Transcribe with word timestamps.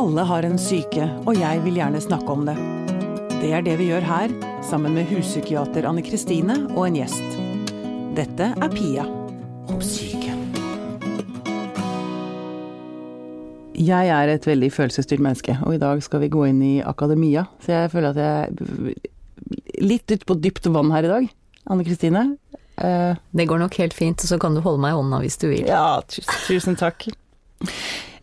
Alle 0.00 0.22
har 0.24 0.46
en 0.48 0.56
syke, 0.56 1.04
og 1.28 1.36
jeg 1.36 1.60
vil 1.60 1.74
gjerne 1.76 2.00
snakke 2.00 2.32
om 2.32 2.46
det. 2.46 2.54
Det 3.42 3.50
er 3.52 3.64
det 3.66 3.74
vi 3.76 3.90
gjør 3.90 4.06
her, 4.08 4.32
sammen 4.64 4.94
med 4.96 5.10
huspsykiater 5.10 5.84
Anne 5.90 6.00
Kristine 6.00 6.56
og 6.70 6.86
en 6.86 6.96
gjest. 6.96 7.36
Dette 8.16 8.48
er 8.48 8.72
Pia 8.72 9.04
om 9.68 9.84
syke. 9.84 10.32
Jeg 13.76 14.10
er 14.16 14.32
et 14.32 14.48
veldig 14.48 14.72
følelsesstyrt 14.72 15.20
menneske, 15.20 15.58
og 15.68 15.76
i 15.76 15.82
dag 15.84 16.00
skal 16.00 16.24
vi 16.24 16.32
gå 16.32 16.48
inn 16.48 16.64
i 16.64 16.74
akademia. 16.80 17.44
Så 17.60 17.76
jeg 17.76 17.92
føler 17.92 18.16
at 18.16 18.24
jeg 18.24 18.34
er 18.40 19.84
litt 19.84 20.08
ute 20.08 20.24
på 20.24 20.40
dypt 20.40 20.72
vann 20.72 20.96
her 20.96 21.04
i 21.04 21.12
dag. 21.12 21.32
Anne 21.68 21.84
Kristine? 21.84 22.30
Uh, 22.80 23.20
det 23.36 23.50
går 23.52 23.66
nok 23.68 23.82
helt 23.84 23.92
fint, 23.92 24.24
og 24.24 24.32
så 24.32 24.40
kan 24.40 24.56
du 24.56 24.64
holde 24.64 24.80
meg 24.80 24.96
i 24.96 25.02
hånda 25.02 25.20
hvis 25.26 25.42
du 25.44 25.50
vil. 25.50 25.66
Ja, 25.68 25.98
tusen, 26.08 26.46
tusen 26.48 26.80
takk. 26.88 27.10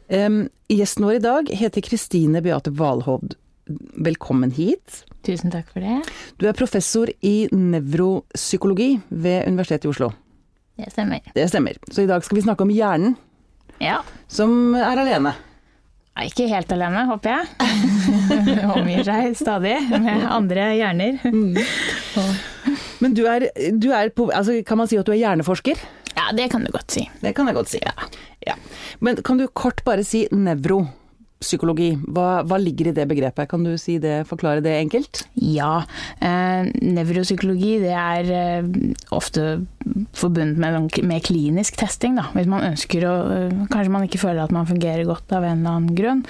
Um, 0.07 0.47
gjesten 0.67 1.05
vår 1.05 1.13
i 1.13 1.19
dag 1.19 1.49
heter 1.51 1.81
Kristine 1.81 2.41
Beate 2.41 2.71
Valhovd. 2.71 3.35
Velkommen 3.99 4.51
hit. 4.55 5.03
Tusen 5.27 5.51
takk 5.51 5.67
for 5.73 5.83
det. 5.83 5.97
Du 6.39 6.47
er 6.47 6.55
professor 6.55 7.11
i 7.19 7.49
nevropsykologi 7.51 8.93
ved 9.09 9.49
Universitetet 9.49 9.89
i 9.89 9.91
Oslo. 9.91 10.13
Det 10.79 10.93
stemmer. 10.93 11.25
Det 11.35 11.49
stemmer. 11.51 11.75
Så 11.91 12.05
i 12.05 12.07
dag 12.07 12.23
skal 12.23 12.39
vi 12.39 12.45
snakke 12.45 12.63
om 12.63 12.71
hjernen, 12.71 13.17
ja. 13.83 13.99
som 14.31 14.77
er 14.77 15.01
alene. 15.03 15.35
Ikke 16.23 16.47
helt 16.49 16.71
alene, 16.73 17.03
håper 17.11 17.33
jeg. 17.33 18.63
Omgir 18.77 19.03
seg 19.05 19.35
stadig 19.37 19.75
med 19.91 20.23
andre 20.31 20.71
hjerner. 20.77 21.19
Mm. 21.27 21.59
Men 23.03 23.13
du 23.13 23.25
er, 23.29 23.49
du 23.75 23.91
er 23.93 24.09
på, 24.15 24.31
altså, 24.33 24.55
Kan 24.65 24.79
man 24.79 24.89
si 24.89 24.97
at 24.97 25.05
du 25.05 25.11
er 25.13 25.19
hjerneforsker? 25.19 25.83
Ja, 26.27 26.35
det 26.35 26.49
kan 26.51 26.65
du 26.65 26.71
godt 26.73 26.91
si. 26.91 27.07
Det 27.21 27.31
kan 27.35 27.47
jeg 27.47 27.55
godt 27.55 27.71
si, 27.71 27.79
ja. 27.79 28.07
ja. 28.43 28.55
Men 28.99 29.21
kan 29.23 29.39
du 29.39 29.47
kort 29.47 29.83
bare 29.87 30.03
si 30.03 30.27
nevro? 30.35 30.83
psykologi. 31.37 31.91
Hva, 32.09 32.41
hva, 32.47 32.57
ligger 32.57 32.89
i 32.89 32.93
det 32.97 33.05
begrepet? 33.09 33.49
Kan 33.51 33.65
du 33.65 33.75
si 33.77 33.97
det, 34.01 34.25
forklare 34.29 34.63
det 34.65 34.73
enkelt? 34.79 35.23
Ja. 35.37 35.83
Eh, 36.17 36.69
nevropsykologi 36.81 37.75
det 37.83 37.93
er 37.93 38.31
eh, 38.33 38.69
ofte 39.13 39.45
forbundet 40.17 40.57
med, 40.57 40.97
med, 41.05 41.23
klinisk 41.27 41.77
testing. 41.77 42.17
Da. 42.17 42.27
Hvis 42.33 42.49
man 42.49 42.65
ønsker 42.71 43.05
å 43.05 43.15
eh, 43.35 43.55
Kanskje 43.69 43.93
man 43.93 44.07
ikke 44.07 44.21
føler 44.21 44.43
at 44.43 44.53
man 44.55 44.69
fungerer 44.69 45.05
godt 45.07 45.33
av 45.35 45.45
en 45.45 45.61
eller 45.61 45.77
annen 45.77 45.97
grunn. 45.97 46.23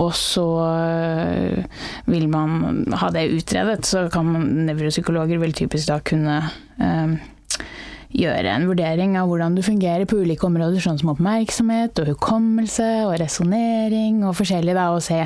Og 0.00 0.14
så 0.16 0.46
eh, 0.64 1.82
vil 2.08 2.28
man 2.32 2.86
ha 3.02 3.12
det 3.12 3.28
utredet, 3.36 3.82
så 3.88 4.06
kan 4.12 4.32
man, 4.32 4.48
nevropsykologer 4.68 5.42
vil 5.42 5.56
typisk 5.56 5.92
da 5.92 6.00
kunne 6.00 6.40
eh, 6.80 7.18
gjøre 8.08 8.54
en 8.54 8.64
vurdering 8.70 9.16
av 9.20 9.28
hvordan 9.28 9.56
du 9.56 9.60
fungerer 9.64 10.06
på 10.08 10.22
ulike 10.22 10.46
områder, 10.48 10.80
sånn 10.80 10.96
som 11.00 11.10
oppmerksomhet 11.12 11.98
og 12.00 12.08
hukommelse 12.14 12.86
og 13.04 13.18
resonnering 13.20 14.22
og 14.24 14.36
forskjellig, 14.38 14.74
da, 14.78 14.88
og 14.94 15.02
se 15.04 15.20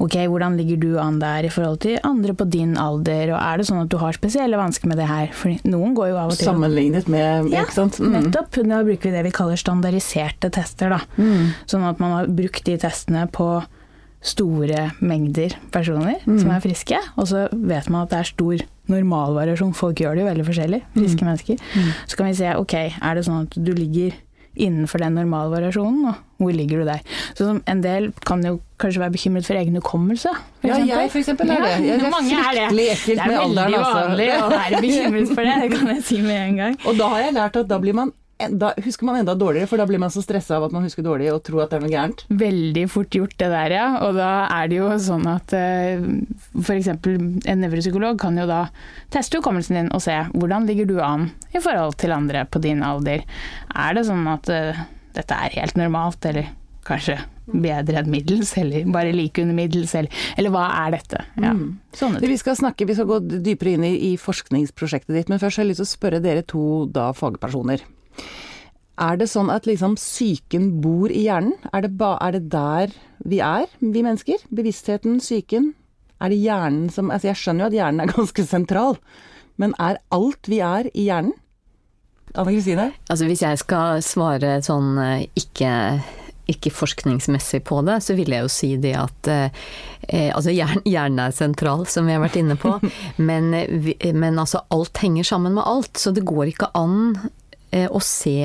ok, 0.00 0.16
hvordan 0.32 0.56
ligger 0.60 0.80
du 0.80 0.88
an 1.02 1.20
der 1.20 1.48
i 1.48 1.52
forhold 1.52 1.82
til 1.84 2.00
andre 2.06 2.36
på 2.36 2.48
din 2.48 2.74
alder, 2.80 3.34
og 3.34 3.38
er 3.42 3.60
det 3.60 3.68
sånn 3.68 3.82
at 3.84 3.92
du 3.92 3.98
har 4.00 4.16
spesielle 4.16 4.60
vansker 4.60 4.90
med 4.90 5.00
det 5.02 5.10
her? 5.10 5.30
For 5.36 5.52
noen 5.68 5.94
går 5.96 6.14
jo 6.14 6.18
av 6.22 6.32
og 6.32 6.40
til 6.40 6.48
Sammenlignet 6.48 7.10
med, 7.12 7.52
ja, 7.52 7.66
ikke 7.66 7.78
sant? 7.82 8.00
Mm. 8.00 8.18
nettopp. 8.18 8.60
Da 8.64 8.82
bruker 8.86 9.10
vi 9.10 9.14
det 9.14 9.24
vi 9.28 9.34
kaller 9.34 9.60
standardiserte 9.60 10.50
tester, 10.54 10.96
da. 10.96 11.02
Mm. 11.20 11.52
Sånn 11.70 11.84
at 11.86 12.00
man 12.02 12.18
har 12.18 12.30
brukt 12.32 12.64
de 12.64 12.78
testene 12.80 13.26
på 13.32 13.48
store 14.24 14.88
mengder 15.04 15.52
personer 15.72 16.22
mm. 16.24 16.38
som 16.40 16.52
er 16.54 16.62
friske, 16.64 17.00
og 17.20 17.28
så 17.28 17.44
vet 17.52 17.90
man 17.92 18.06
at 18.06 18.14
det 18.14 18.22
er 18.22 18.30
stor 18.32 18.64
normalvariasjon. 18.92 19.74
Folk 19.76 20.02
gjør 20.02 20.16
det 20.16 20.24
jo 20.24 20.28
veldig 20.28 20.46
forskjellig, 20.50 20.82
friske 20.96 21.22
mm. 21.24 21.30
mennesker. 21.30 21.64
Mm. 21.74 21.90
Så 22.10 22.20
kan 22.20 22.30
vi 22.30 22.36
se 22.38 22.54
ok, 22.60 22.76
er 22.84 23.18
det 23.18 23.26
sånn 23.26 23.46
at 23.46 23.58
du 23.58 23.72
ligger 23.76 24.14
innenfor 24.54 25.02
den 25.02 25.16
normalvariasjonen, 25.18 26.04
og 26.08 26.42
hvor 26.42 26.54
ligger 26.54 26.82
du 26.82 26.84
der. 26.86 27.00
Så 27.34 27.60
En 27.66 27.82
del 27.82 28.12
kan 28.26 28.44
jo 28.46 28.60
kanskje 28.78 29.00
være 29.00 29.14
bekymret 29.16 29.46
for 29.46 29.58
egen 29.58 29.74
hukommelse. 29.74 30.30
Ja, 30.62 30.78
jeg 30.78 31.10
for 31.10 31.18
eksempel 31.18 31.50
er 31.50 31.62
det. 31.62 31.72
Jeg 31.86 31.98
er 31.98 32.10
Mange 32.10 32.42
fryktelig 32.44 32.90
ekkelt 32.92 33.26
med 33.26 33.38
alderen. 33.38 33.72
Det 33.72 33.78
er 33.78 33.86
veldig 33.86 33.96
vanlig 33.98 34.28
å 34.36 34.50
være 34.52 34.82
bekymret 34.84 35.32
for 35.32 35.48
det, 35.48 35.56
det 35.62 35.78
kan 35.78 35.94
jeg 35.94 36.04
si 36.10 36.20
med 36.22 36.38
en 36.42 36.60
gang. 36.62 36.78
Og 36.84 37.00
da 37.00 37.08
har 37.14 37.26
jeg 37.26 37.34
lært 37.40 37.58
at 37.64 37.72
da 37.72 37.80
blir 37.82 37.98
man 37.98 38.12
da 38.34 38.72
husker 38.82 39.06
man 39.06 39.20
enda 39.20 39.34
dårligere, 39.38 39.68
for 39.70 39.78
da 39.78 39.86
blir 39.86 40.00
man 40.02 40.10
så 40.10 40.22
stressa 40.24 40.56
av 40.56 40.66
at 40.66 40.74
man 40.74 40.82
husker 40.86 41.04
dårlig 41.06 41.30
og 41.30 41.42
tror 41.46 41.64
at 41.64 41.70
det 41.70 41.78
er 41.78 41.84
noe 41.84 41.92
gærent. 41.92 42.24
Veldig 42.34 42.84
fort 42.90 43.14
gjort 43.14 43.36
det 43.38 43.50
der, 43.52 43.74
ja. 43.76 43.86
Og 44.06 44.16
da 44.18 44.30
er 44.50 44.70
det 44.70 44.80
jo 44.80 44.88
sånn 45.02 45.28
at 45.30 45.54
eh, 45.54 46.02
f.eks. 46.58 46.90
en 46.90 47.62
nevropsykolog 47.62 48.18
kan 48.20 48.40
jo 48.40 48.48
da 48.50 48.64
teste 49.14 49.38
hukommelsen 49.38 49.78
din 49.78 49.92
og 49.94 50.02
se 50.04 50.16
hvordan 50.34 50.66
ligger 50.68 50.90
du 50.90 50.98
an 51.04 51.30
i 51.54 51.62
forhold 51.62 51.98
til 52.02 52.14
andre 52.16 52.42
på 52.50 52.62
din 52.64 52.82
alder. 52.86 53.22
Er 53.70 53.96
det 53.96 54.06
sånn 54.10 54.26
at 54.30 54.50
uh, 54.50 54.84
dette 55.14 55.38
er 55.46 55.54
helt 55.60 55.78
normalt, 55.78 56.26
eller 56.26 56.50
kanskje 56.84 57.16
bedre 57.44 58.00
enn 58.00 58.10
middels, 58.12 58.54
eller 58.60 58.86
bare 58.92 59.12
like 59.14 59.42
under 59.42 59.56
middels, 59.56 59.94
eller, 59.96 60.24
eller 60.38 60.52
hva 60.52 60.66
er 60.82 60.94
dette? 60.96 61.24
Ja, 61.38 61.52
mm. 61.54 62.20
Vi 62.24 62.38
skal 62.40 62.58
snakke, 62.58 62.88
vi 62.88 62.96
skal 62.96 63.08
gå 63.08 63.20
dypere 63.30 63.76
inn 63.76 63.86
i, 63.86 63.94
i, 64.10 64.14
forskningsprosjektet 64.20 65.14
ditt, 65.16 65.32
men 65.32 65.40
først 65.42 65.60
har 65.60 65.66
jeg 65.66 65.74
lyst 65.74 65.84
til 65.84 65.88
å 65.88 65.94
spørre 65.94 66.22
dere 66.24 66.46
to 66.48 66.64
da 66.92 67.10
fagpersoner. 67.16 67.84
Er 68.94 69.18
det 69.18 69.26
sånn 69.32 69.50
at 69.50 69.66
liksom 69.66 69.96
psyken 69.98 70.76
bor 70.82 71.10
i 71.10 71.24
hjernen? 71.26 71.56
Er 71.74 71.86
det, 71.86 71.94
ba, 71.98 72.14
er 72.22 72.36
det 72.36 72.44
der 72.52 72.92
vi 73.26 73.40
er, 73.42 73.66
vi 73.80 74.04
mennesker? 74.06 74.44
Bevisstheten, 74.54 75.18
psyken? 75.18 75.72
Er 76.22 76.30
det 76.30 76.38
hjernen 76.38 76.90
som 76.94 77.10
Altså 77.10 77.32
jeg 77.32 77.40
skjønner 77.40 77.66
jo 77.66 77.70
at 77.72 77.78
hjernen 77.80 78.04
er 78.04 78.12
ganske 78.18 78.46
sentral, 78.46 78.98
men 79.58 79.74
er 79.82 79.98
alt 80.14 80.50
vi 80.50 80.62
er 80.62 80.90
i 80.94 81.08
hjernen? 81.08 81.34
Anne 82.34 82.54
Kristine? 82.54 82.90
Altså 83.10 83.26
hvis 83.28 83.42
jeg 83.44 83.58
skal 83.60 84.02
svare 84.02 84.58
sånn 84.66 84.94
eh, 84.98 85.26
ikke 85.38 85.72
ikke 86.44 86.68
forskningsmessig 86.76 87.62
på 87.64 87.78
det, 87.86 88.02
så 88.04 88.12
vil 88.18 88.34
jeg 88.34 88.44
jo 88.44 88.48
si 88.52 88.68
det 88.76 88.90
at 89.00 89.28
eh, 89.32 89.62
eh 90.12 90.28
altså 90.28 90.52
hjernen 90.52 91.22
er 91.24 91.32
sentral, 91.32 91.86
som 91.88 92.04
vi 92.04 92.12
har 92.12 92.20
vært 92.20 92.36
inne 92.36 92.58
på, 92.60 92.74
men, 93.28 93.48
men 94.12 94.42
altså 94.42 94.60
alt 94.74 95.00
henger 95.00 95.24
sammen 95.24 95.56
med 95.56 95.64
alt. 95.64 95.96
Så 95.96 96.12
det 96.12 96.26
går 96.28 96.52
ikke 96.52 96.68
an 96.76 97.16
Eh, 97.16 97.43
å 97.90 98.02
se 98.02 98.44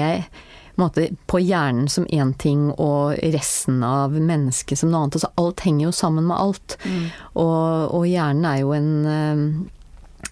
på 0.80 1.40
hjernen 1.44 1.90
som 1.92 2.06
én 2.08 2.34
ting 2.40 2.70
og 2.72 3.18
resten 3.34 3.82
av 3.84 4.14
mennesket 4.16 4.80
som 4.80 4.92
noe 4.92 5.04
annet. 5.04 5.18
Altså, 5.20 5.32
alt 5.42 5.64
henger 5.66 5.90
jo 5.90 5.96
sammen 5.96 6.30
med 6.30 6.40
alt. 6.40 6.78
Mm. 6.86 7.10
Og, 7.34 7.96
og, 7.98 8.06
hjernen 8.08 8.48
er 8.48 8.62
jo 8.62 8.72
en 8.78 8.94
eh, 9.16 9.44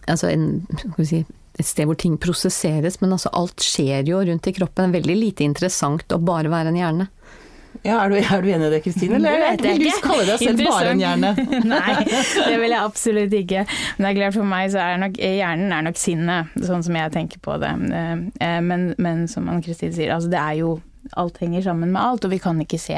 Altså 0.08 0.30
en 0.32 0.64
si, 1.04 1.22
et 1.60 1.68
sted 1.68 1.88
hvor 1.88 1.98
ting 2.00 2.18
prosesseres, 2.20 3.00
men 3.02 3.12
altså 3.16 3.32
alt 3.36 3.64
skjer 3.64 4.08
jo 4.08 4.22
rundt 4.24 4.48
i 4.48 4.54
kroppen. 4.56 4.92
Det 4.92 5.00
er 5.00 5.02
veldig 5.02 5.16
lite 5.20 5.44
interessant 5.44 6.16
å 6.16 6.20
bare 6.24 6.52
være 6.52 6.72
en 6.72 6.80
hjerne. 6.80 7.08
Ja, 7.86 8.00
er, 8.04 8.10
du, 8.12 8.18
er 8.18 8.42
du, 8.44 8.50
enig 8.50 8.68
i 8.68 8.72
det, 8.74 8.82
Kristine? 8.86 9.18
Eller 9.20 9.58
vil 9.62 9.86
du 9.86 10.02
kalle 10.04 10.26
deg 10.28 10.42
selv 10.42 10.64
bare 10.66 10.92
en 10.94 11.02
hjerne? 11.04 11.32
Nei, 11.74 11.94
det 12.08 12.58
vil 12.62 12.74
jeg 12.74 12.82
absolutt 12.82 13.36
ikke. 13.38 13.64
Men 13.98 14.06
det 14.06 14.12
er 14.12 14.20
klart 14.20 14.38
for 14.38 14.50
meg 14.50 14.72
så 14.74 14.84
er 14.84 15.02
nok 15.02 15.18
hjernen 15.22 15.74
er 15.76 15.88
nok 15.88 16.00
sinnet, 16.02 16.60
sånn 16.70 16.86
som 16.86 17.00
jeg 17.00 17.14
tenker 17.16 17.42
på 17.44 17.58
det. 17.62 17.72
Eh, 18.00 18.60
men, 18.66 18.92
men 19.02 19.26
som 19.32 19.50
Ann-Kristin 19.52 19.94
sier, 19.96 20.14
altså 20.16 20.32
det 20.34 20.42
er 20.42 20.62
jo 20.62 20.78
alt 21.16 21.38
henger 21.40 21.64
sammen 21.64 21.94
med 21.94 22.02
alt, 22.04 22.26
og 22.28 22.34
vi 22.34 22.40
kan 22.44 22.58
ikke 22.60 22.80
se 22.82 22.98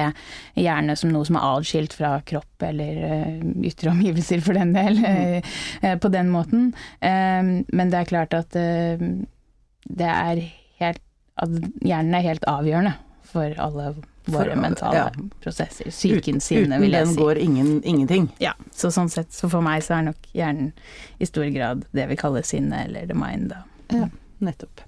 hjerne 0.57 0.95
som 0.97 1.11
noe 1.13 1.27
som 1.27 1.37
er 1.37 1.45
atskilt 1.45 1.93
fra 1.93 2.15
kropp 2.25 2.63
eller 2.65 3.01
uh, 3.05 3.43
ytre 3.69 3.91
omgivelser, 3.91 4.41
for 4.41 4.57
den 4.57 4.71
del, 4.73 4.97
uh, 5.03 5.93
på 6.01 6.09
den 6.09 6.31
måten. 6.33 6.71
Men 7.01 7.91
det 7.93 7.99
er 7.99 8.09
klart 8.09 8.33
at 8.33 8.55
det 8.55 10.09
er 10.09 10.41
helt 10.81 11.05
At 11.39 11.53
hjernen 11.85 12.17
er 12.17 12.25
helt 12.25 12.43
avgjørende 12.51 12.91
for 13.29 13.53
alle 13.63 13.93
for, 14.33 14.51
mentale 14.59 14.97
ja. 14.97 15.07
prosesser. 15.43 15.91
Psyken 15.93 16.41
sine, 16.43 16.79
vil 16.81 16.95
jeg 16.95 17.07
si. 17.07 17.13
Uten 17.13 17.15
den 17.15 17.23
går 17.23 17.41
ingen, 17.43 17.71
ingenting. 17.83 18.29
Ja, 18.43 18.55
så 18.75 18.91
sånn 18.93 19.11
sett, 19.13 19.31
så 19.35 19.49
for 19.51 19.65
meg 19.65 19.83
så 19.85 19.99
er 19.99 20.09
nok 20.11 20.29
hjernen 20.35 20.73
i 21.19 21.29
stor 21.29 21.47
grad 21.55 21.85
det 21.95 22.09
vi 22.11 22.19
kaller 22.19 22.45
sinne, 22.47 22.85
eller 22.87 23.09
the 23.09 23.17
mind, 23.17 23.53
da. 23.53 23.63
Ja, 23.93 24.09
nettopp. 24.45 24.85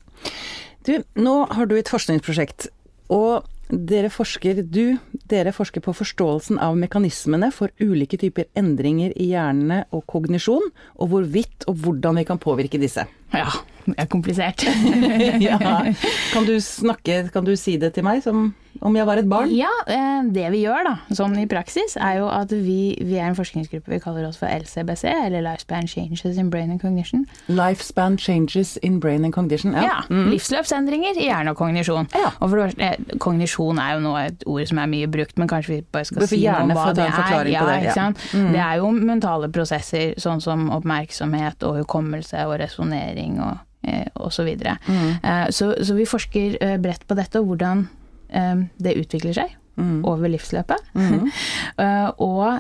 Du, 0.86 0.96
nå 1.14 1.36
har 1.54 1.70
du 1.70 1.76
et 1.78 1.90
forskningsprosjekt, 1.92 2.70
og 3.14 3.50
dere 3.72 4.10
forsker, 4.12 4.62
du, 4.68 4.98
dere 5.32 5.54
forsker 5.56 5.84
på 5.84 5.94
forståelsen 5.96 6.60
av 6.62 6.76
mekanismene 6.80 7.52
for 7.56 7.72
ulike 7.80 8.20
typer 8.20 8.50
endringer 8.58 9.14
i 9.16 9.30
hjernene 9.32 9.86
og 9.96 10.04
kognisjon, 10.12 10.72
og 11.00 11.12
hvorvidt 11.14 11.68
og 11.72 11.80
hvordan 11.86 12.20
vi 12.20 12.26
kan 12.28 12.42
påvirke 12.42 12.82
disse. 12.82 13.06
Ja, 13.32 13.48
det 13.86 13.96
er 13.96 14.10
komplisert. 14.12 14.66
ja. 15.48 15.58
Kan 16.34 16.48
du 16.48 16.58
snakke, 16.64 17.24
kan 17.34 17.48
du 17.48 17.56
si 17.60 17.78
det 17.80 17.94
til 17.96 18.06
meg 18.08 18.22
som 18.26 18.52
om 18.82 18.96
jeg 18.98 19.06
var 19.06 19.20
et 19.22 19.28
barn? 19.30 19.52
Ja, 19.54 19.70
eh, 19.86 20.24
det 20.34 20.48
vi 20.56 20.64
gjør 20.64 20.86
da, 20.88 20.94
sånn 21.14 21.36
i 21.38 21.46
praksis, 21.50 21.94
er 22.02 22.18
jo 22.18 22.30
at 22.34 22.50
vi, 22.52 22.96
vi 23.06 23.20
er 23.20 23.30
en 23.30 23.38
forskningsgruppe 23.38 23.94
vi 23.94 24.00
kaller 24.02 24.26
oss 24.26 24.40
for 24.42 24.50
LCBC, 24.50 25.06
eller 25.28 25.46
Lifespan 25.46 25.90
Changes 25.90 26.40
in 26.42 26.50
Brain 26.54 26.74
and 26.74 26.82
Cognition. 26.82 27.28
Lifespan 27.52 28.18
Changes 28.18 28.78
in 28.82 29.00
Brain 29.04 29.28
and 29.28 29.36
Cognition, 29.36 29.76
ja. 29.78 29.86
ja 29.86 30.00
mm. 30.10 30.32
Livsløpsendringer 30.34 31.20
i 31.22 31.28
hjerne 31.30 31.54
og 31.54 31.62
kognisjon. 31.62 32.10
Ja. 32.18 32.34
Og 32.40 32.56
for 32.56 32.82
eh, 32.82 32.98
kognisjon 33.22 33.82
er 33.82 33.96
jo 33.96 34.04
nå 34.08 34.16
et 34.24 34.46
ord 34.50 34.66
som 34.72 34.82
er 34.82 34.92
mye 34.96 35.12
brukt, 35.14 35.38
men 35.38 35.52
kanskje 35.52 35.76
vi 35.76 35.80
bare 35.94 36.10
skal 36.10 36.26
si 36.32 36.42
noe 36.48 36.66
om 36.66 36.76
hva 36.76 36.90
det 36.98 37.06
er. 37.06 37.52
Ja, 37.52 37.66
det, 37.70 37.94
ja. 37.94 38.10
Mm. 38.34 38.52
det 38.56 38.66
er 38.66 38.82
jo 38.82 38.92
mentale 38.98 39.52
prosesser, 39.54 40.18
sånn 40.22 40.42
som 40.42 40.70
oppmerksomhet 40.74 41.62
og 41.68 41.84
hukommelse 41.84 42.48
og 42.50 42.58
resonnering 42.64 43.38
og 43.46 43.62
eh, 43.86 44.08
osv. 44.18 44.50
Så, 44.58 44.78
mm. 44.90 45.10
så, 45.54 45.74
så 45.86 45.98
vi 45.98 46.10
forsker 46.10 46.62
bredt 46.82 47.06
på 47.06 47.18
dette, 47.20 47.42
og 47.42 47.54
hvordan 47.54 47.86
det 48.32 48.96
utvikler 48.98 49.36
seg, 49.36 49.58
Mm. 49.80 50.02
over 50.06 50.28
livsløpet. 50.30 50.82
Mhm. 50.94 51.30
Eh, 51.82 52.10
og 52.20 52.60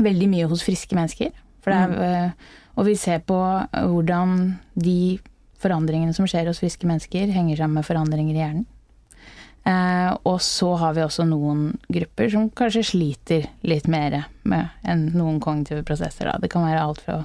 veldig 0.00 0.28
mye 0.32 0.46
hos 0.50 0.62
friske 0.64 0.96
mennesker. 0.96 1.30
Er, 1.66 1.92
eh, 2.02 2.30
og 2.76 2.86
vi 2.88 2.94
ser 2.98 3.20
på 3.24 3.36
hvordan 3.70 4.58
de 4.74 5.18
forandringene 5.62 6.14
som 6.16 6.26
skjer 6.26 6.48
hos 6.50 6.60
friske 6.60 6.88
mennesker, 6.88 7.30
henger 7.32 7.56
sammen 7.60 7.78
med 7.78 7.86
forandringer 7.86 8.34
i 8.34 8.42
hjernen. 8.42 8.64
Eh, 9.64 10.16
og 10.28 10.42
så 10.44 10.74
har 10.76 10.92
vi 10.92 11.00
også 11.00 11.24
noen 11.24 11.78
grupper 11.88 12.28
som 12.32 12.50
kanskje 12.50 12.82
sliter 12.84 13.46
litt 13.64 13.86
mer 13.88 14.26
med 14.44 14.68
enn 14.84 15.06
noen 15.16 15.38
kognitive 15.40 15.84
prosesser. 15.88 16.28
Da. 16.28 16.36
Det 16.42 16.50
kan 16.52 16.66
være 16.66 16.82
alt 16.82 17.00
fra 17.00 17.22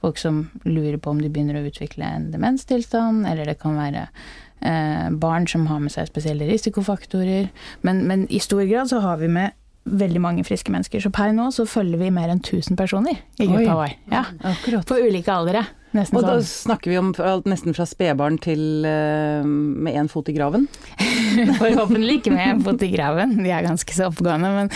folk 0.00 0.18
som 0.18 0.44
lurer 0.64 1.00
på 1.02 1.10
om 1.10 1.20
de 1.22 1.28
begynner 1.32 1.58
å 1.58 1.66
utvikle 1.66 2.06
en 2.06 2.30
demenstilstand, 2.30 3.26
eller 3.26 3.50
det 3.50 3.58
kan 3.58 3.74
være 3.74 4.06
eh, 4.06 4.20
barn 4.60 5.46
som 5.48 5.62
har 5.70 5.78
med 5.80 5.92
seg 5.94 6.10
spesielle 6.10 6.44
risikofaktorer. 6.44 7.48
Men, 7.86 8.02
men 8.10 8.26
i 8.28 8.42
stor 8.44 8.66
grad 8.68 8.90
så 8.92 9.00
har 9.00 9.16
vi 9.22 9.30
med 9.32 9.56
veldig 9.88 10.20
mange 10.20 10.44
friske 10.44 10.72
mennesker. 10.72 11.02
Så 11.02 11.10
per 11.14 11.32
nå 11.34 11.48
så 11.54 11.66
følger 11.68 12.00
vi 12.00 12.12
mer 12.14 12.32
enn 12.32 12.42
1000 12.42 12.78
personer 12.78 13.20
i 13.40 13.48
gruppa 13.48 13.76
vår. 13.82 13.94
Ja, 14.12 14.24
på 14.86 14.98
ulike 15.00 15.32
aldre. 15.34 15.64
Nesten 15.90 16.20
Og 16.20 16.22
da 16.22 16.36
sånn. 16.38 16.46
snakker 16.46 16.92
vi 16.92 16.98
om 17.00 17.08
alt 17.26 17.48
nesten 17.50 17.74
fra 17.74 17.82
spedbarn 17.88 18.36
til 18.38 18.84
uh, 18.86 19.42
med 19.42 19.96
én 19.98 20.10
fot 20.10 20.28
i 20.30 20.34
graven. 20.36 20.68
Forhåpentlig 21.58 22.20
ikke 22.20 22.34
med 22.36 22.46
en 22.46 22.62
fot 22.62 22.84
i 22.86 22.92
graven, 22.92 23.34
de 23.42 23.50
er 23.50 23.66
ganske 23.66 23.96
så 23.96 24.06
oppegående. 24.12 24.52
Men, 24.54 24.70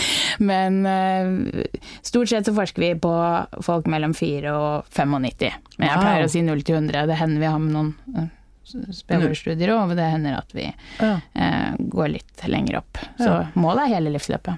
men 0.51 0.81
uh, 0.83 1.85
stort 2.03 2.33
sett 2.33 2.51
så 2.51 2.57
forsker 2.57 2.83
vi 2.83 2.93
på 2.99 3.15
folk 3.63 3.87
mellom 3.93 4.17
4 4.19 4.57
og 4.59 4.91
95. 4.91 5.55
Men 5.79 5.93
jeg 5.93 6.03
pleier 6.03 6.27
å 6.27 6.33
si 6.35 6.43
0 6.43 6.67
til 6.67 6.81
100. 6.81 7.07
Det 7.13 7.21
hender 7.23 7.47
vi 7.47 7.53
har 7.53 7.63
med 7.63 7.77
noen 7.77 7.95
uh, 8.17 8.27
spedbarnsstudier 8.67 9.73
og 9.77 9.95
det 9.97 10.07
hender 10.11 10.39
at 10.39 10.53
vi 10.57 10.69
Ja. 11.01 11.21
eh, 11.35 11.75
går 11.79 12.09
litt 12.17 12.47
lenger 12.49 12.79
opp. 12.83 12.99
Så 13.19 13.29
Ja. 13.29 13.47
målet 13.55 13.85
er 13.89 13.95
hele 13.97 14.13
livsløpet. 14.15 14.57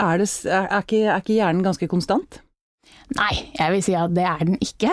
Er, 0.00 0.18
det, 0.18 0.28
er, 0.46 0.66
er, 0.66 0.82
ikke, 0.82 1.02
er 1.06 1.20
ikke 1.22 1.36
hjernen 1.38 1.62
ganske 1.62 1.86
konstant? 1.88 2.40
Nei, 3.16 3.32
jeg 3.54 3.70
vil 3.70 3.82
si 3.86 3.94
at 3.94 4.14
det 4.14 4.24
er 4.26 4.40
den 4.44 4.56
ikke. 4.58 4.90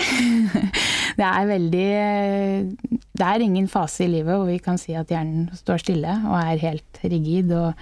Det 1.17 1.25
er 1.25 1.45
veldig 1.45 1.89
Det 3.13 3.25
er 3.25 3.41
ingen 3.45 3.67
fase 3.69 4.05
i 4.05 4.07
livet 4.09 4.33
hvor 4.33 4.47
vi 4.49 4.57
kan 4.61 4.77
si 4.81 4.93
at 4.97 5.09
hjernen 5.13 5.49
står 5.53 5.81
stille 5.81 6.13
og 6.25 6.35
er 6.39 6.57
helt 6.61 6.99
rigid 7.03 7.51
og 7.53 7.73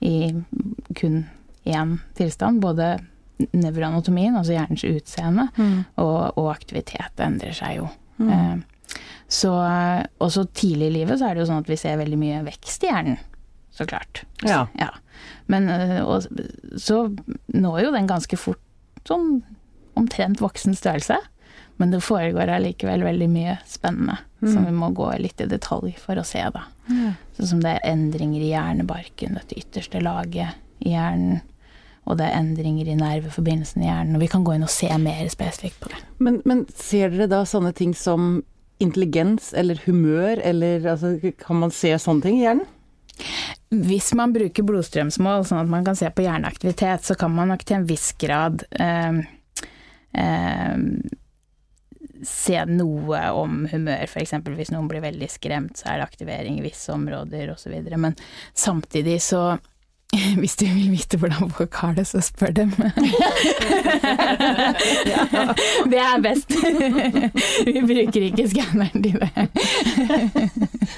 i 0.00 0.32
kun 0.96 1.26
én 1.68 1.98
tilstand. 2.16 2.60
Både 2.64 2.98
nevroanatomien, 3.52 4.36
altså 4.36 4.56
hjernens 4.56 4.84
utseende, 4.88 5.48
og, 6.00 6.32
og 6.40 6.48
aktivitet 6.54 7.20
endrer 7.22 7.52
seg 7.56 7.76
jo. 7.78 7.88
Mm. 8.18 8.62
Eh, 9.28 9.30
Så 9.30 9.52
også 10.24 10.46
tidlig 10.56 10.86
i 10.88 10.94
livet 11.02 11.18
så 11.20 11.28
er 11.28 11.34
det 11.34 11.42
jo 11.44 11.50
sånn 11.50 11.60
at 11.60 11.68
vi 11.68 11.76
ser 11.76 11.98
veldig 12.00 12.18
mye 12.18 12.44
vekst 12.46 12.84
i 12.84 12.88
hjernen. 12.88 13.18
Så 13.70 13.84
klart. 13.86 14.22
Ja. 14.42 14.66
Ja. 14.78 14.88
Men 15.46 15.68
øh, 15.68 16.00
og, 16.08 16.24
så 16.80 17.14
når 17.52 17.82
jo 17.84 17.90
den 17.92 18.08
ganske 18.08 18.36
fort 18.40 18.62
sånn 19.06 19.42
omtrent 19.98 20.40
voksen 20.40 20.74
størrelse. 20.74 21.18
Men 21.78 21.92
det 21.92 22.00
foregår 22.02 22.50
allikevel 22.50 23.04
veldig 23.06 23.28
mye 23.30 23.58
spennende 23.68 24.16
som 24.40 24.64
vi 24.66 24.72
må 24.74 24.88
gå 24.94 25.06
litt 25.18 25.40
i 25.40 25.46
detalj 25.46 25.92
for 25.98 26.18
å 26.18 26.24
se, 26.26 26.40
da. 26.54 26.64
Sånn 27.36 27.50
som 27.52 27.60
det 27.62 27.76
er 27.76 27.86
endringer 27.92 28.42
i 28.42 28.50
hjernebarken, 28.50 29.36
dette 29.38 29.58
ytterste 29.58 30.00
laget 30.02 30.58
i 30.82 30.96
hjernen. 30.96 31.40
Og 32.08 32.18
det 32.18 32.26
er 32.26 32.38
endringer 32.40 32.88
i 32.88 32.96
nerveforbindelsen 32.98 33.82
i 33.84 33.88
hjernen. 33.90 34.16
Og 34.18 34.22
vi 34.24 34.30
kan 34.32 34.42
gå 34.46 34.54
inn 34.56 34.66
og 34.66 34.72
se 34.72 34.90
mer 34.98 35.28
spesifikt 35.30 35.78
på 35.82 35.90
det. 35.92 36.00
Men, 36.18 36.40
men 36.48 36.64
ser 36.74 37.10
dere 37.14 37.28
da 37.30 37.44
sånne 37.46 37.74
ting 37.76 37.94
som 37.94 38.40
intelligens 38.78 39.52
eller 39.54 39.80
humør, 39.84 40.40
eller 40.44 40.86
altså, 40.94 41.16
kan 41.40 41.62
man 41.62 41.74
se 41.74 41.92
sånne 41.98 42.24
ting 42.24 42.40
i 42.40 42.44
hjernen? 42.46 42.66
Hvis 43.68 44.12
man 44.16 44.32
bruker 44.32 44.64
blodstrømsmål, 44.64 45.44
sånn 45.48 45.60
at 45.64 45.70
man 45.70 45.84
kan 45.84 45.98
se 45.98 46.08
på 46.14 46.24
hjerneaktivitet, 46.24 47.04
så 47.04 47.16
kan 47.18 47.34
man 47.34 47.50
nok 47.52 47.64
til 47.66 47.80
en 47.80 47.88
viss 47.88 48.12
grad 48.20 48.62
eh, 48.80 49.18
eh, 50.16 50.76
se 52.24 52.62
noe 52.70 53.22
om 53.36 53.64
humør, 53.70 54.06
f.eks. 54.08 54.36
hvis 54.46 54.72
noen 54.74 54.88
blir 54.90 55.04
veldig 55.04 55.28
skremt, 55.30 55.78
så 55.78 55.90
er 55.90 56.00
det 56.00 56.08
aktivering 56.08 56.58
i 56.58 56.64
visse 56.64 56.94
områder 56.94 57.52
osv. 57.52 57.74
Men 57.94 58.16
samtidig 58.54 59.20
så 59.26 59.42
hvis 60.40 60.56
du 60.56 60.64
vil 60.64 60.88
vite 60.88 61.18
hvordan 61.20 61.50
folk 61.52 61.74
har 61.82 61.92
det, 61.98 62.06
så 62.08 62.20
spør 62.24 62.52
dem. 62.56 62.70
det 65.92 66.00
er 66.00 66.22
best. 66.24 66.54
Vi 67.68 67.82
bruker 67.84 68.22
ikke 68.30 68.46
skanneren 68.48 69.02
til 69.04 69.18
det. 69.20 69.28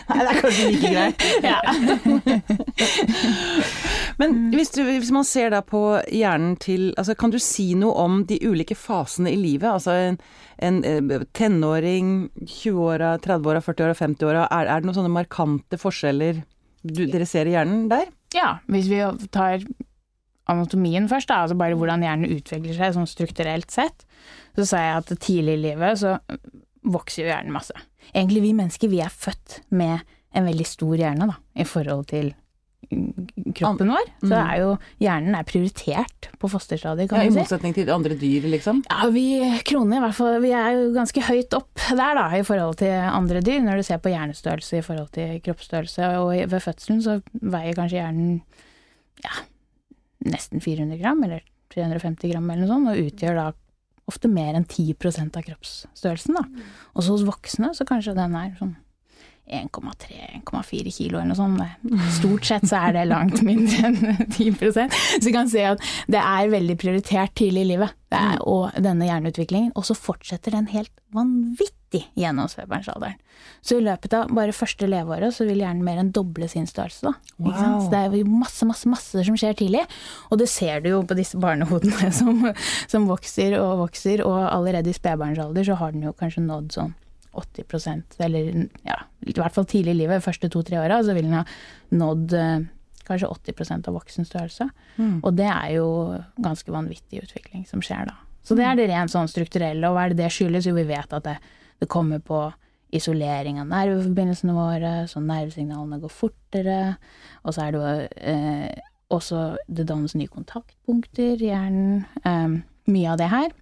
Nei, 0.07 0.21
det 0.21 0.29
er 0.31 0.39
kanskje 0.45 0.69
like 0.69 0.93
greit. 0.95 1.19
Ja. 1.43 1.59
Men 4.23 4.55
hvis, 4.55 4.71
du, 4.77 4.85
hvis 4.87 5.11
man 5.15 5.27
ser 5.27 5.51
da 5.57 5.61
på 5.67 5.83
hjernen 6.13 6.55
til 6.61 6.95
altså 6.99 7.15
Kan 7.19 7.33
du 7.33 7.39
si 7.43 7.75
noe 7.79 7.95
om 7.99 8.23
de 8.29 8.39
ulike 8.47 8.77
fasene 8.79 9.33
i 9.33 9.41
livet? 9.41 9.73
Altså 9.73 9.91
en, 9.97 10.21
en 10.63 10.85
eh, 10.87 11.27
tenåring, 11.35 12.31
20-åra, 12.45 13.17
30-åra, 13.19 13.65
40-åra, 13.67 13.99
50-åra. 13.99 14.47
Er, 14.55 14.71
er 14.71 14.79
det 14.79 14.87
noen 14.87 15.01
sånne 15.03 15.19
markante 15.19 15.83
forskjeller 15.83 16.45
du, 16.87 17.05
dere 17.11 17.27
ser 17.29 17.51
i 17.51 17.59
hjernen 17.59 17.89
der? 17.91 18.07
Ja, 18.37 18.59
hvis 18.71 18.91
vi 18.91 19.01
tar 19.35 19.65
anatomien 20.51 21.09
først, 21.11 21.31
da, 21.31 21.43
altså 21.45 21.57
bare 21.59 21.79
hvordan 21.79 22.03
hjernen 22.05 22.33
utvikler 22.37 22.77
seg 22.77 22.95
sånn 22.97 23.09
strukturelt 23.11 23.71
sett, 23.75 24.07
så 24.59 24.67
sa 24.67 24.83
jeg 24.83 24.97
at 24.99 25.13
tidlig 25.23 25.57
i 25.59 25.63
livet 25.69 26.01
så 26.01 26.17
vokser 26.91 27.25
jo 27.25 27.31
hjernen 27.31 27.55
masse. 27.55 27.77
Egentlig 28.13 28.45
vi 28.47 28.55
mennesker, 28.57 28.91
vi 28.91 29.03
er 29.05 29.13
født 29.13 29.61
med 29.75 30.01
en 30.35 30.47
veldig 30.47 30.67
stor 30.67 30.95
hjerne, 30.99 31.31
da, 31.31 31.37
i 31.59 31.67
forhold 31.67 32.07
til 32.11 32.33
kroppen 33.55 33.89
vår. 33.93 34.07
Så 34.23 34.31
Mm. 34.35 34.51
er 34.51 34.57
jo 34.61 34.71
hjernen 35.01 35.35
er 35.39 35.45
prioritert 35.45 36.29
på 36.39 36.51
fosterstadiet, 36.51 37.09
kan 37.09 37.21
I 37.21 37.29
vi 37.29 37.35
si. 37.35 37.39
motsetning 37.41 37.75
til 37.75 37.89
andre 37.91 38.17
dyr, 38.19 38.43
liksom? 38.51 38.83
Ja, 38.91 39.09
vi 39.11 39.25
kroner 39.65 39.97
i 39.97 40.01
hvert 40.01 40.15
fall, 40.15 40.41
vi 40.43 40.51
er 40.53 40.73
jo 40.75 40.93
ganske 40.95 41.23
høyt 41.23 41.55
opp 41.55 41.75
der 41.91 42.15
da, 42.15 42.27
i 42.37 42.43
forhold 42.43 42.77
til 42.79 42.91
andre 42.91 43.41
dyr, 43.41 43.61
når 43.63 43.77
du 43.77 43.83
ser 43.83 43.99
på 43.99 44.11
hjernestørrelse 44.11 44.79
i 44.79 44.83
forhold 44.83 45.11
til 45.13 45.41
kroppsstørrelse. 45.41 46.11
Og 46.19 46.51
ved 46.51 46.61
fødselen 46.61 47.03
så 47.03 47.23
veier 47.41 47.75
kanskje 47.75 48.01
hjernen 48.03 48.43
ja, 49.23 49.31
nesten 50.27 50.61
400 50.61 50.99
gram, 51.01 51.23
eller 51.25 51.43
350 51.71 52.33
gram 52.33 52.51
eller 52.51 52.67
noe 52.67 52.75
sånt, 52.75 52.89
og 52.91 52.97
utgjør 53.07 53.35
da 53.37 53.53
ofte 54.11 54.29
mer 54.29 54.55
enn 54.59 54.65
10% 54.67 55.37
av 55.39 55.43
kroppsstørrelsen. 55.47 56.35
da. 56.35 56.43
Også 56.97 57.15
hos 57.15 57.23
voksne 57.23 57.71
så 57.77 57.85
kanskje 57.87 58.15
den 58.17 58.35
er 58.35 58.57
sånn 58.59 58.77
1,3-1,4 59.51 60.93
kilo 60.95 61.19
eller 61.19 61.33
noe 61.33 61.39
sånt. 61.39 62.05
Stort 62.17 62.47
sett 62.49 62.69
så 62.71 62.85
er 62.87 62.97
det 62.97 63.09
langt 63.11 63.43
mindre 63.47 63.91
enn 63.91 63.99
10% 64.37 64.95
Så 65.19 65.25
vi 65.27 65.35
kan 65.35 65.51
se 65.51 65.65
at 65.73 65.83
det 66.11 66.21
er 66.21 66.53
veldig 66.53 66.77
prioritert 66.81 67.35
tidlig 67.39 67.67
i 67.67 67.71
livet, 67.75 67.97
det 68.11 68.21
er, 68.21 68.39
og 68.47 68.79
denne 68.83 69.07
hjerneutviklingen. 69.09 69.75
Og 69.79 69.87
så 69.87 69.97
fortsetter 69.99 70.55
den 70.55 70.71
helt 70.73 70.93
vanvittig 71.15 72.05
gjennom 72.19 72.49
spedbarnsalderen. 72.51 73.19
Så 73.65 73.79
i 73.79 73.85
løpet 73.85 74.15
av 74.17 74.31
bare 74.37 74.55
første 74.57 74.89
leveåret 74.89 75.35
så 75.37 75.45
vil 75.49 75.63
hjernen 75.63 75.85
mer 75.85 76.01
enn 76.01 76.13
doble 76.15 76.49
sin 76.51 76.69
størrelse. 76.69 77.13
Wow. 77.41 77.53
Så 77.55 77.91
det 77.93 78.01
er 78.01 78.17
jo 78.21 78.25
masse, 78.31 78.67
masse, 78.69 78.89
masse 78.91 79.27
som 79.27 79.37
skjer 79.39 79.59
tidlig. 79.59 79.85
Og 80.31 80.41
det 80.41 80.49
ser 80.53 80.83
du 80.85 80.93
jo 80.93 81.03
på 81.05 81.19
disse 81.19 81.41
barnehodene 81.41 82.13
som, 82.21 82.47
som 82.91 83.11
vokser 83.11 83.59
og 83.61 83.85
vokser, 83.85 84.25
og 84.27 84.41
allerede 84.49 84.93
i 84.93 84.97
spedbarnsalder 84.97 85.71
så 85.71 85.79
har 85.81 85.95
den 85.97 86.09
jo 86.09 86.17
kanskje 86.17 86.47
nådd 86.47 86.75
sånn 86.79 86.97
80% 87.37 88.19
eller 88.25 88.51
ja, 88.87 88.97
i 89.27 89.35
hvert 89.37 89.55
fall 89.55 89.69
tidlig 89.69 89.95
i 89.95 90.01
livet, 90.03 90.21
de 90.21 90.27
første 90.27 90.51
to-tre 90.53 90.81
åra, 90.81 91.01
så 91.05 91.15
vil 91.17 91.29
den 91.29 91.39
ha 91.39 91.45
nådd 91.95 92.35
eh, 92.37 92.65
kanskje 93.07 93.31
80% 93.31 93.91
av 93.91 93.97
voksen 93.99 94.27
størrelse. 94.29 94.67
Mm. 94.97 95.21
Og 95.23 95.37
det 95.39 95.49
er 95.51 95.77
jo 95.77 95.87
ganske 96.43 96.75
vanvittig 96.75 97.25
utvikling 97.25 97.67
som 97.69 97.83
skjer 97.85 98.11
da. 98.11 98.17
Så 98.47 98.57
det 98.59 98.67
er 98.67 98.79
det 98.79 98.89
rent 98.91 99.13
sånn 99.13 99.31
strukturelle, 99.31 99.89
og 99.89 99.97
hva 99.97 100.07
er 100.07 100.15
det 100.15 100.25
det 100.25 100.33
skyldes? 100.35 100.69
Jo, 100.69 100.75
vi 100.79 100.89
vet 100.89 101.13
at 101.15 101.27
det, 101.27 101.37
det 101.83 101.91
kommer 101.93 102.23
på 102.25 102.49
isolering 102.97 103.61
av 103.63 103.69
nerveforbindelsene 103.71 104.55
våre, 104.57 104.93
så 105.11 105.23
nervesignalene 105.23 106.01
går 106.03 106.13
fortere, 106.13 106.79
og 107.45 107.55
så 107.55 107.67
er 107.67 107.75
det 107.75 107.81
jo 107.81 107.91
eh, 108.33 108.81
også 109.15 109.45
det 109.71 109.87
dannes 109.91 110.17
nye 110.19 110.31
kontaktpunkter 110.31 111.39
i 111.39 111.51
hjernen, 111.53 112.05
eh, 112.25 112.57
mye 112.91 113.13
av 113.13 113.21
det 113.21 113.31
her. 113.31 113.53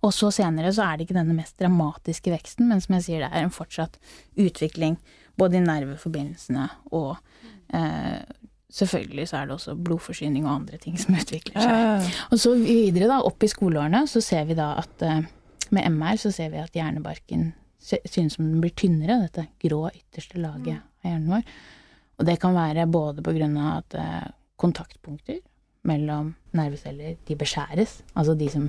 Og 0.00 0.12
så 0.16 0.30
senere 0.32 0.72
så 0.74 0.84
er 0.86 0.96
det 0.96 1.06
ikke 1.06 1.16
denne 1.16 1.36
mest 1.36 1.56
dramatiske 1.60 2.32
veksten, 2.32 2.68
men 2.70 2.82
som 2.84 2.96
jeg 2.98 3.06
sier, 3.06 3.24
det 3.24 3.30
er 3.32 3.46
en 3.46 3.54
fortsatt 3.54 3.98
utvikling 4.40 4.98
både 5.40 5.58
i 5.58 5.64
nerveforbindelsene 5.64 6.68
og 6.96 7.16
eh, 7.76 8.20
Selvfølgelig 8.70 9.24
så 9.26 9.40
er 9.40 9.48
det 9.48 9.54
også 9.56 9.72
blodforsyning 9.82 10.44
og 10.46 10.52
andre 10.52 10.76
ting 10.78 10.94
som 10.94 11.16
utvikler 11.18 11.56
seg. 11.58 12.04
Og 12.30 12.38
så 12.38 12.52
videre 12.54 13.08
da, 13.10 13.16
opp 13.26 13.42
i 13.42 13.48
skoleårene, 13.50 14.04
så 14.06 14.22
ser 14.22 14.44
vi 14.46 14.54
da 14.54 14.68
at 14.78 15.02
eh, 15.02 15.24
med 15.74 15.88
MR 15.90 16.20
så 16.22 16.30
ser 16.30 16.52
vi 16.52 16.60
at 16.62 16.78
hjernebarken 16.78 17.48
synes 17.82 18.36
som 18.36 18.46
den 18.46 18.60
blir 18.62 18.74
tynnere, 18.78 19.24
dette 19.24 19.48
grå 19.64 19.88
ytterste 19.88 20.38
laget 20.38 20.78
av 20.78 21.08
hjernen 21.08 21.34
vår. 21.34 21.42
Og 22.20 22.28
det 22.28 22.36
kan 22.38 22.54
være 22.54 22.86
både 22.86 23.24
på 23.26 23.34
grunn 23.34 23.58
av 23.58 23.80
at 23.80 23.98
eh, 23.98 24.30
kontaktpunkter 24.60 25.40
mellom 25.90 26.30
nerveceller, 26.56 27.16
de 27.28 27.34
beskjæres. 27.38 27.98
Altså 28.18 28.34
de 28.38 28.48
som 28.50 28.64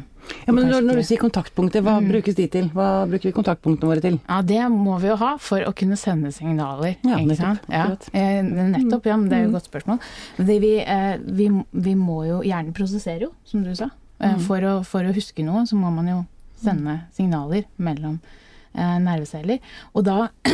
Ja, 0.48 0.54
men 0.54 0.68
når, 0.70 0.84
når 0.86 1.00
du 1.00 1.04
sier 1.08 1.18
kontaktpunkter, 1.22 1.82
hva 1.86 1.96
Mm. 2.02 2.10
brukes 2.12 2.36
de 2.38 2.46
til? 2.54 2.68
Hva 2.76 3.08
bruker 3.10 3.30
vi 3.30 3.34
kontaktpunktene 3.38 3.90
våre 3.90 4.02
til? 4.04 4.20
Ja, 4.30 4.42
det 4.46 4.60
må 4.74 5.00
vi 5.02 5.08
jo 5.10 5.16
ha 5.22 5.32
for 5.42 5.66
å 5.66 5.74
kunne 5.74 5.98
sende 5.98 6.30
signaler. 6.36 6.96
Ja, 7.06 7.18
ikke 7.18 7.32
nettopp, 7.32 7.42
sant? 7.42 7.66
Ja, 7.70 7.86
eh, 8.14 8.42
nettopp, 8.46 9.06
ja, 9.10 9.18
men 9.18 9.30
det 9.30 9.38
er 9.40 9.44
jo 9.46 9.50
Mm. 9.50 9.56
et 9.56 9.58
godt 9.62 9.72
spørsmål. 9.72 10.00
Vi, 10.62 10.72
eh, 10.80 11.18
vi, 11.26 11.50
vi 11.74 11.96
må 11.96 12.20
jo 12.28 12.42
Hjernen 12.46 12.74
prosesserer 12.74 13.22
jo, 13.30 13.32
som 13.46 13.64
du 13.64 13.74
sa. 13.76 13.90
Eh, 14.20 14.36
Mm. 14.36 14.40
For, 14.46 14.62
å, 14.62 14.76
for 14.86 15.02
å 15.02 15.14
huske 15.14 15.44
noe, 15.44 15.64
så 15.66 15.74
må 15.76 15.90
man 15.92 16.08
jo 16.08 16.20
sende 16.62 17.00
signaler 17.18 17.66
mellom 17.80 18.20
nerveceller. 18.76 19.60
Og 19.96 20.06
da 20.06 20.30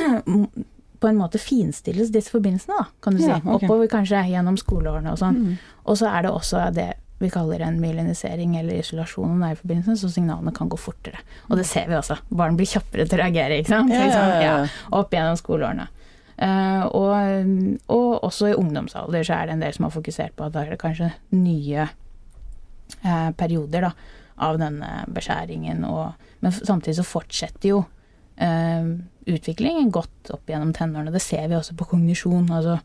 på 1.00 1.10
en 1.10 1.18
måte 1.20 1.40
finstilles 1.42 2.12
disse 2.14 2.34
forbindelsene, 2.34 2.78
da, 2.80 2.88
kan 3.04 3.18
du 3.18 3.22
si. 3.22 3.30
Ja, 3.30 3.42
okay. 3.42 3.68
Oppover 3.68 3.90
kanskje 3.92 4.24
gjennom 4.32 4.58
skoleårene 4.60 5.14
og 5.14 5.20
sånn. 5.22 5.42
Mm. 5.44 5.76
Og 5.88 6.00
så 6.00 6.10
er 6.12 6.26
det 6.26 6.32
også 6.34 6.64
det 6.76 6.94
vi 7.18 7.30
kaller 7.34 7.64
en 7.66 7.80
myelinisering 7.82 8.56
eller 8.60 8.78
isolasjon 8.78 9.32
av 9.32 9.40
nerveforbindelsen, 9.42 9.98
så 9.98 10.10
signalene 10.14 10.54
kan 10.54 10.70
gå 10.70 10.78
fortere. 10.78 11.22
Og 11.50 11.58
det 11.58 11.66
ser 11.66 11.88
vi 11.90 11.98
også. 11.98 12.20
Barn 12.30 12.58
blir 12.60 12.70
kjappere 12.70 13.08
til 13.08 13.18
å 13.18 13.24
reagere, 13.24 13.58
ikke 13.58 13.74
sant. 13.74 13.94
Ja, 13.94 14.26
ja, 14.44 14.58
opp 14.94 15.14
gjennom 15.14 15.40
skoleårene. 15.40 15.88
Uh, 16.38 16.84
og, 16.94 17.88
og 17.90 18.28
også 18.28 18.52
i 18.52 18.58
ungdomsalder 18.58 19.26
så 19.26 19.40
er 19.40 19.48
det 19.48 19.56
en 19.56 19.64
del 19.66 19.74
som 19.74 19.88
har 19.88 19.96
fokusert 19.96 20.36
på 20.38 20.46
at 20.46 20.54
da 20.54 20.62
er 20.62 20.76
det 20.76 20.82
kanskje 20.84 21.10
nye 21.34 21.88
uh, 21.90 23.32
perioder 23.40 23.88
da, 23.88 23.92
av 24.46 24.60
denne 24.62 24.92
beskjæringen. 25.10 25.82
Og, 25.90 26.30
men 26.46 26.54
samtidig 26.54 27.00
så 27.00 27.08
fortsetter 27.08 27.74
jo 27.74 27.82
eh, 28.44 28.90
utviklingen 29.28 29.92
godt 29.94 30.32
opp 30.36 30.50
gjennom 30.50 30.74
tenårene. 30.76 31.14
Det 31.14 31.24
ser 31.24 31.48
vi 31.50 31.58
også 31.58 31.76
på 31.78 31.90
kognisjon. 31.94 32.48
Altså, 32.54 32.80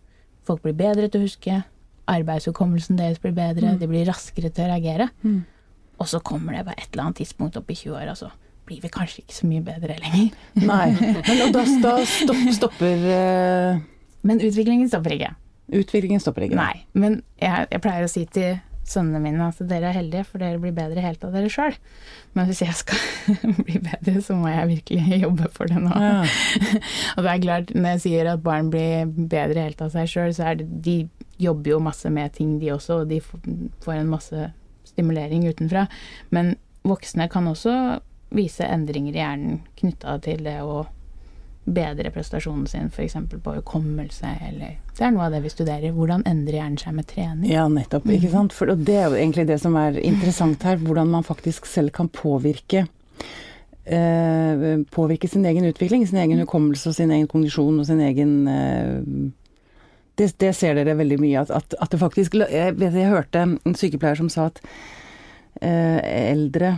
folk 0.49 0.65
blir 0.65 0.77
bedre 0.79 1.09
til 1.09 1.23
å 1.23 1.29
huske. 1.29 1.63
Arbeidshukommelsen 2.13 2.99
deres 2.99 3.21
blir 3.23 3.35
bedre. 3.37 3.75
Mm. 3.75 3.83
De 3.83 3.91
blir 3.91 4.09
raskere 4.09 4.51
til 4.51 4.67
å 4.67 4.73
reagere. 4.73 5.09
Mm. 5.23 5.43
Og 6.03 6.09
så 6.11 6.23
kommer 6.25 6.57
det 6.57 6.65
på 6.67 6.75
et 6.75 6.89
eller 6.91 7.07
annet 7.07 7.23
tidspunkt 7.23 7.59
opp 7.61 7.71
i 7.71 7.79
20-åra, 7.79 8.17
så 8.19 8.33
blir 8.67 8.83
vi 8.83 8.91
kanskje 8.93 9.23
ikke 9.23 9.37
så 9.37 9.47
mye 9.51 9.63
bedre 9.67 9.99
lenger. 10.01 10.35
Nei. 10.73 10.89
Men 10.99 11.47
og 11.47 11.55
da, 11.55 11.63
da 11.85 11.95
stopp, 12.09 12.43
stopper 12.59 13.07
uh... 13.07 13.81
Men 14.23 14.43
utviklingen 14.43 14.91
stopper 14.91 15.17
ikke. 15.17 15.33
Utviklingen 15.73 16.23
stopper 16.23 16.47
ikke? 16.47 16.59
Nei. 16.59 16.85
Men 16.95 17.21
jeg, 17.41 17.67
jeg 17.71 17.83
pleier 17.83 18.07
å 18.07 18.11
si 18.11 18.23
til 18.31 18.61
sønnene 18.93 19.21
mine 19.25 19.49
at 19.49 19.61
dere 19.69 19.91
er 19.91 19.99
heldige, 19.99 20.27
for 20.29 20.43
dere 20.43 20.61
blir 20.63 20.75
bedre 20.77 21.03
helt 21.05 21.25
av 21.27 21.35
dere 21.35 21.51
sjøl. 21.53 21.77
Men 22.37 22.49
hvis 22.49 22.63
jeg 22.65 22.77
skal 22.79 23.01
bli 23.67 23.81
bedre, 23.83 24.23
så 24.25 24.37
må 24.39 24.53
jeg 24.53 24.71
virkelig 24.77 25.19
jobbe 25.27 25.51
for 25.57 25.73
det 25.73 25.83
nå. 25.83 25.93
Ja. 25.93 26.23
Og 27.17 27.25
det 27.25 27.35
er 27.35 27.45
klart, 27.47 27.75
når 27.75 27.97
jeg 27.97 28.05
sier 28.07 28.33
at 28.35 28.45
barn 28.45 28.71
blir 28.73 29.11
bedre 29.11 29.67
helt 29.69 29.83
av 29.85 29.93
seg 29.95 30.11
sjøl, 30.11 30.35
så 30.37 30.53
er 30.53 30.63
det 30.63 30.71
De 30.85 30.97
jobber 31.43 31.75
jo 31.75 31.83
masse 31.83 32.11
med 32.13 32.35
ting, 32.37 32.59
de 32.63 32.71
også, 32.71 33.03
og 33.03 33.11
de 33.11 33.19
får 33.23 33.97
en 33.97 34.11
masse 34.13 34.49
stimulering 34.87 35.49
utenfra. 35.49 35.89
Men 36.31 36.55
voksne 36.87 37.27
kan 37.33 37.49
også 37.51 37.75
vise 38.33 38.67
endringer 38.67 39.17
i 39.17 39.21
hjernen 39.21 39.63
knytta 39.79 40.19
til 40.25 40.45
det 40.47 40.61
å 40.65 40.85
bedre 41.64 42.11
prestasjonen 42.11 42.66
sin, 42.66 42.88
f.eks. 42.90 43.14
på 43.42 43.54
hukommelse, 43.59 44.33
eller 44.49 44.78
Det 44.97 45.04
er 45.07 45.12
noe 45.14 45.28
av 45.28 45.35
det 45.37 45.42
vi 45.45 45.52
studerer. 45.52 45.95
Hvordan 45.95 46.25
endrer 46.26 46.59
hjernen 46.59 46.81
seg 46.81 46.97
med 46.97 47.07
trening? 47.11 47.50
Ja, 47.52 47.69
nettopp. 47.71 48.09
Ikke 48.11 48.33
sant? 48.33 48.57
For 48.57 48.73
det 48.73 48.97
er 48.97 49.07
jo 49.12 49.21
egentlig 49.21 49.47
det 49.50 49.61
som 49.62 49.76
er 49.78 49.99
interessant 50.02 50.62
her, 50.66 50.81
hvordan 50.83 51.12
man 51.12 51.26
faktisk 51.26 51.69
selv 51.71 51.95
kan 51.95 52.11
påvirke 52.12 52.87
eh, 53.85 54.83
Påvirke 54.90 55.28
sin 55.28 55.47
egen 55.47 55.64
utvikling, 55.71 56.07
sin 56.07 56.19
egen 56.19 56.42
hukommelse 56.42 56.90
og 56.90 56.99
sin 56.99 57.14
egen 57.14 57.31
kondisjon 57.31 57.78
og 57.78 57.87
sin 57.87 58.02
egen 58.02 58.35
eh, 58.50 58.99
det, 60.19 60.33
det 60.42 60.52
ser 60.57 60.76
dere 60.76 60.99
veldig 60.99 61.19
mye 61.23 61.40
at, 61.40 61.50
at, 61.50 61.75
at 61.81 61.92
det 61.92 62.00
faktisk 62.00 62.35
Jeg 62.37 62.76
vet 62.78 62.99
jeg 62.99 63.11
hørte 63.11 63.47
en 63.47 63.78
sykepleier 63.78 64.19
som 64.19 64.28
sa 64.33 64.50
at 64.50 64.61
eh, 65.62 66.00
eldre 66.33 66.76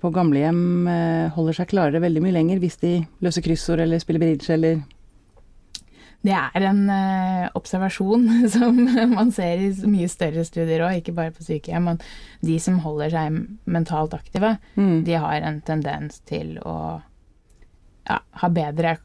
på 0.00 0.10
gamlehjem 0.14 0.88
eh, 0.90 1.28
holder 1.36 1.54
seg 1.60 1.68
klarere 1.70 2.00
veldig 2.02 2.22
mye 2.24 2.34
lenger 2.34 2.58
hvis 2.62 2.80
de 2.82 2.96
løser 3.22 3.44
kryssord 3.46 3.80
eller 3.84 4.00
spiller 4.02 4.22
bridge 4.24 4.50
eller 4.50 4.80
Det 6.22 6.34
er 6.34 6.64
en 6.68 6.82
eh, 6.90 7.48
observasjon 7.58 8.26
som 8.54 8.76
man 9.14 9.32
ser 9.34 9.58
i 9.58 9.70
mye 9.90 10.08
større 10.10 10.44
studier 10.46 10.84
òg, 10.86 11.00
ikke 11.00 11.14
bare 11.16 11.32
på 11.34 11.42
sykehjem. 11.46 11.88
Men 11.90 11.98
de 12.46 12.58
som 12.62 12.78
holder 12.84 13.10
seg 13.10 13.40
mentalt 13.66 14.14
aktive, 14.14 14.52
mm. 14.78 15.00
de 15.06 15.16
har 15.18 15.42
en 15.42 15.60
tendens 15.66 16.20
til 16.30 16.58
å 16.62 16.76
ja, 18.06 18.20
ha 18.42 18.48
bedre 18.54 18.96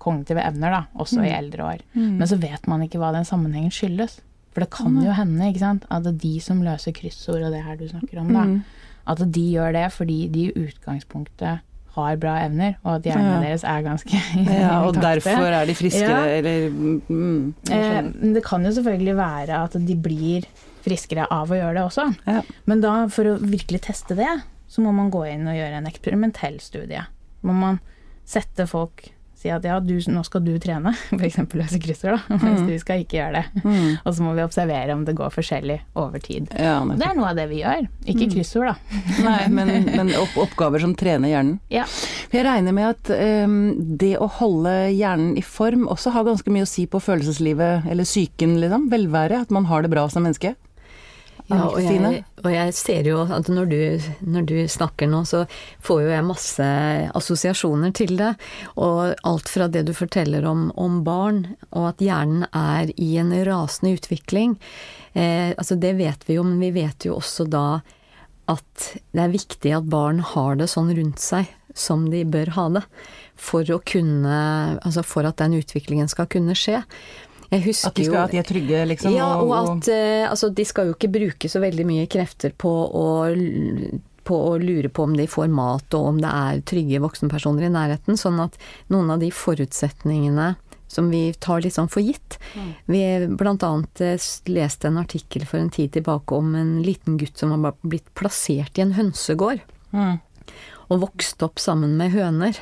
kognitive 0.00 0.44
evner, 0.44 0.70
da, 0.70 0.82
også 1.00 1.22
i 1.24 1.30
Mm. 1.32 1.38
eldre 1.38 1.64
år. 1.64 1.80
Mm. 1.96 2.10
Men 2.20 2.28
så 2.28 2.36
vet 2.40 2.66
man 2.68 2.84
ikke 2.84 3.00
hva 3.00 3.08
den 3.16 3.24
sammenhengen 3.24 3.72
skyldes. 3.72 4.20
For 4.52 4.60
det 4.64 4.70
kan 4.72 4.94
jo 5.02 5.12
hende 5.16 5.48
ikke 5.50 5.64
sant, 5.64 5.84
at 5.92 6.04
de 6.20 6.34
som 6.40 6.60
løser 6.64 6.92
kryssord 6.96 7.42
og 7.42 7.52
det 7.52 7.64
her 7.64 7.76
du 7.76 7.88
snakker 7.88 8.20
om, 8.20 8.28
da, 8.32 8.44
Mm. 8.44 8.60
At 9.06 9.22
de 9.32 9.42
gjør 9.54 9.72
det 9.76 9.86
fordi 9.94 10.18
de 10.32 10.46
i 10.48 10.52
utgangspunktet 10.66 11.60
har 11.96 12.16
bra 12.20 12.34
evner, 12.44 12.74
og 12.84 12.98
at 12.98 13.06
hjernen 13.08 13.30
Ja. 13.32 13.40
deres 13.40 13.62
er 13.64 13.82
ganske 13.86 14.18
Ja, 14.60 14.82
og 14.84 14.94
derfor 15.00 15.46
er 15.48 15.64
de 15.64 15.74
friskere, 15.74 16.26
Ja. 16.28 16.36
eller 16.38 16.68
mm, 17.08 17.54
Eh, 17.72 18.02
det 18.34 18.42
kan 18.44 18.64
jo 18.66 18.70
selvfølgelig 18.76 19.16
være 19.16 19.62
at 19.64 19.72
de 19.86 19.96
blir 19.96 20.44
friskere 20.84 21.24
av 21.32 21.48
å 21.50 21.56
gjøre 21.56 21.74
det 21.78 21.84
også. 21.86 22.04
Ja. 22.28 22.42
Men 22.66 22.80
da, 22.84 23.06
for 23.08 23.24
å 23.24 23.38
virkelig 23.40 23.80
teste 23.88 24.14
det, 24.14 24.28
så 24.68 24.82
må 24.84 24.92
man 24.92 25.10
gå 25.10 25.24
inn 25.32 25.46
og 25.48 25.56
gjøre 25.56 25.78
en 25.80 25.86
eksperimentell 25.88 26.60
studie. 26.60 27.00
Må 27.42 27.54
man 27.56 27.80
sette 28.26 28.66
folk 28.68 29.08
Si 29.46 29.50
at 29.54 29.62
ja, 29.68 29.76
du, 29.78 29.94
nå 30.10 30.22
skal 30.26 30.42
du 30.42 30.52
trene, 30.58 30.90
f.eks. 31.14 31.36
løse 31.54 31.78
kryssord, 31.82 32.16
da, 32.18 32.36
mens 32.42 32.60
Mm. 32.64 32.66
du 32.66 32.78
skal 32.82 33.02
ikke 33.04 33.18
gjøre 33.20 33.40
det. 33.42 33.62
Mm. 33.62 33.90
Og 34.02 34.14
så 34.16 34.24
må 34.26 34.32
vi 34.34 34.42
observere 34.42 34.94
om 34.96 35.04
det 35.06 35.14
går 35.14 35.30
forskjellig 35.30 35.76
over 36.02 36.18
tid. 36.24 36.48
Ja, 36.58 36.80
Det 36.90 37.06
er 37.06 37.14
noe 37.14 37.28
av 37.30 37.36
det 37.38 37.44
vi 37.52 37.60
gjør. 37.62 37.86
Ikke 38.06 38.26
Mm. 38.26 38.32
kryssord, 38.34 38.66
da. 38.72 38.74
Nei, 39.28 39.46
men, 39.54 39.70
men 39.94 40.10
opp, 40.18 40.34
oppgaver 40.48 40.82
som 40.82 40.96
trener 40.98 41.30
hjernen. 41.30 41.60
Ja. 41.70 41.84
Jeg 42.32 42.42
regner 42.48 42.74
med 42.74 42.88
at 42.96 43.12
um, 43.46 43.56
det 44.00 44.16
å 44.18 44.26
holde 44.40 44.72
hjernen 44.96 45.36
i 45.38 45.44
form 45.46 45.86
også 45.92 46.10
har 46.16 46.26
ganske 46.26 46.50
mye 46.50 46.66
å 46.66 46.70
si 46.70 46.88
på 46.90 46.98
følelseslivet, 47.00 47.86
eller 47.90 48.04
psyken, 48.08 48.58
liksom. 48.62 48.88
Velvære. 48.90 49.42
At 49.46 49.54
man 49.54 49.68
har 49.70 49.82
det 49.86 49.92
bra 49.94 50.08
som 50.10 50.26
menneske. 50.26 50.56
Ja, 51.46 51.68
og 51.68 51.78
jeg, 51.78 52.22
og 52.42 52.48
jeg 52.50 52.72
ser 52.74 53.06
jo 53.06 53.20
at 53.22 53.46
når 53.46 53.68
du, 53.70 53.80
når 54.26 54.46
du 54.48 54.54
snakker 54.70 55.06
nå, 55.10 55.20
så 55.28 55.44
får 55.84 56.00
jo 56.02 56.08
jeg 56.10 56.26
masse 56.26 56.70
assosiasjoner 57.20 57.92
til 57.94 58.16
det. 58.18 58.32
Og 58.82 59.14
alt 59.14 59.52
fra 59.52 59.68
det 59.70 59.84
du 59.86 59.92
forteller 59.94 60.46
om, 60.48 60.68
om 60.74 61.02
barn, 61.06 61.44
og 61.70 61.92
at 61.92 62.02
hjernen 62.02 62.48
er 62.50 62.90
i 62.98 63.12
en 63.22 63.30
rasende 63.46 63.94
utvikling. 63.94 64.56
Eh, 65.14 65.52
altså 65.54 65.78
det 65.78 65.94
vet 66.00 66.26
vi 66.26 66.40
jo, 66.40 66.46
men 66.46 66.58
vi 66.62 66.72
vet 66.80 67.06
jo 67.06 67.20
også 67.20 67.46
da 67.46 67.68
at 68.50 68.88
det 69.14 69.22
er 69.22 69.32
viktig 69.32 69.72
at 69.74 69.86
barn 69.90 70.20
har 70.22 70.58
det 70.58 70.68
sånn 70.70 70.92
rundt 70.94 71.22
seg 71.22 71.48
som 71.76 72.08
de 72.10 72.24
bør 72.26 72.52
ha 72.56 72.66
det. 72.78 72.84
For 73.36 73.68
kunne 73.84 74.36
Altså 74.80 75.02
for 75.04 75.26
at 75.28 75.38
den 75.42 75.58
utviklingen 75.58 76.08
skal 76.08 76.28
kunne 76.30 76.56
skje. 76.56 76.82
At 77.50 77.94
de, 77.94 78.04
skal, 78.08 78.20
at 78.24 78.34
de 78.34 78.40
er 78.40 78.46
trygge, 78.48 78.82
liksom. 78.90 79.14
ja, 79.14 79.28
og 79.38 79.52
at 79.54 79.88
uh, 79.92 80.26
altså, 80.32 80.50
de 80.50 80.66
skal 80.66 80.90
jo 80.90 80.96
ikke 80.96 81.12
bruke 81.14 81.50
så 81.50 81.62
veldig 81.62 81.86
mye 81.86 82.06
krefter 82.10 82.54
på 82.58 82.72
å, 82.72 83.06
på 84.26 84.38
å 84.48 84.52
lure 84.58 84.90
på 84.90 85.06
om 85.06 85.14
de 85.18 85.28
får 85.30 85.50
mat, 85.54 85.86
og 85.94 86.12
om 86.12 86.20
det 86.22 86.32
er 86.32 86.62
trygge 86.66 87.02
voksenpersoner 87.04 87.68
i 87.68 87.72
nærheten. 87.72 88.18
Sånn 88.18 88.42
at 88.42 88.58
noen 88.92 89.14
av 89.14 89.22
de 89.22 89.30
forutsetningene 89.34 90.54
som 90.88 91.10
vi 91.10 91.32
tar 91.42 91.62
litt 91.64 91.76
sånn 91.76 91.90
for 91.90 92.04
gitt. 92.04 92.38
Vi 92.90 93.02
blant 93.38 93.64
annet 93.66 94.02
eh, 94.04 94.28
leste 94.50 94.88
en 94.88 95.00
artikkel 95.02 95.46
for 95.48 95.60
en 95.60 95.72
tid 95.72 95.92
tilbake 95.96 96.36
om 96.36 96.54
en 96.58 96.78
liten 96.86 97.18
gutt 97.20 97.38
som 97.38 97.54
var 97.62 97.76
blitt 97.82 98.08
plassert 98.18 98.78
i 98.78 98.84
en 98.84 98.94
hønsegård, 98.96 99.64
mm. 99.92 100.16
og 100.88 101.04
vokste 101.08 101.48
opp 101.48 101.62
sammen 101.62 101.96
med 101.98 102.14
høner, 102.14 102.58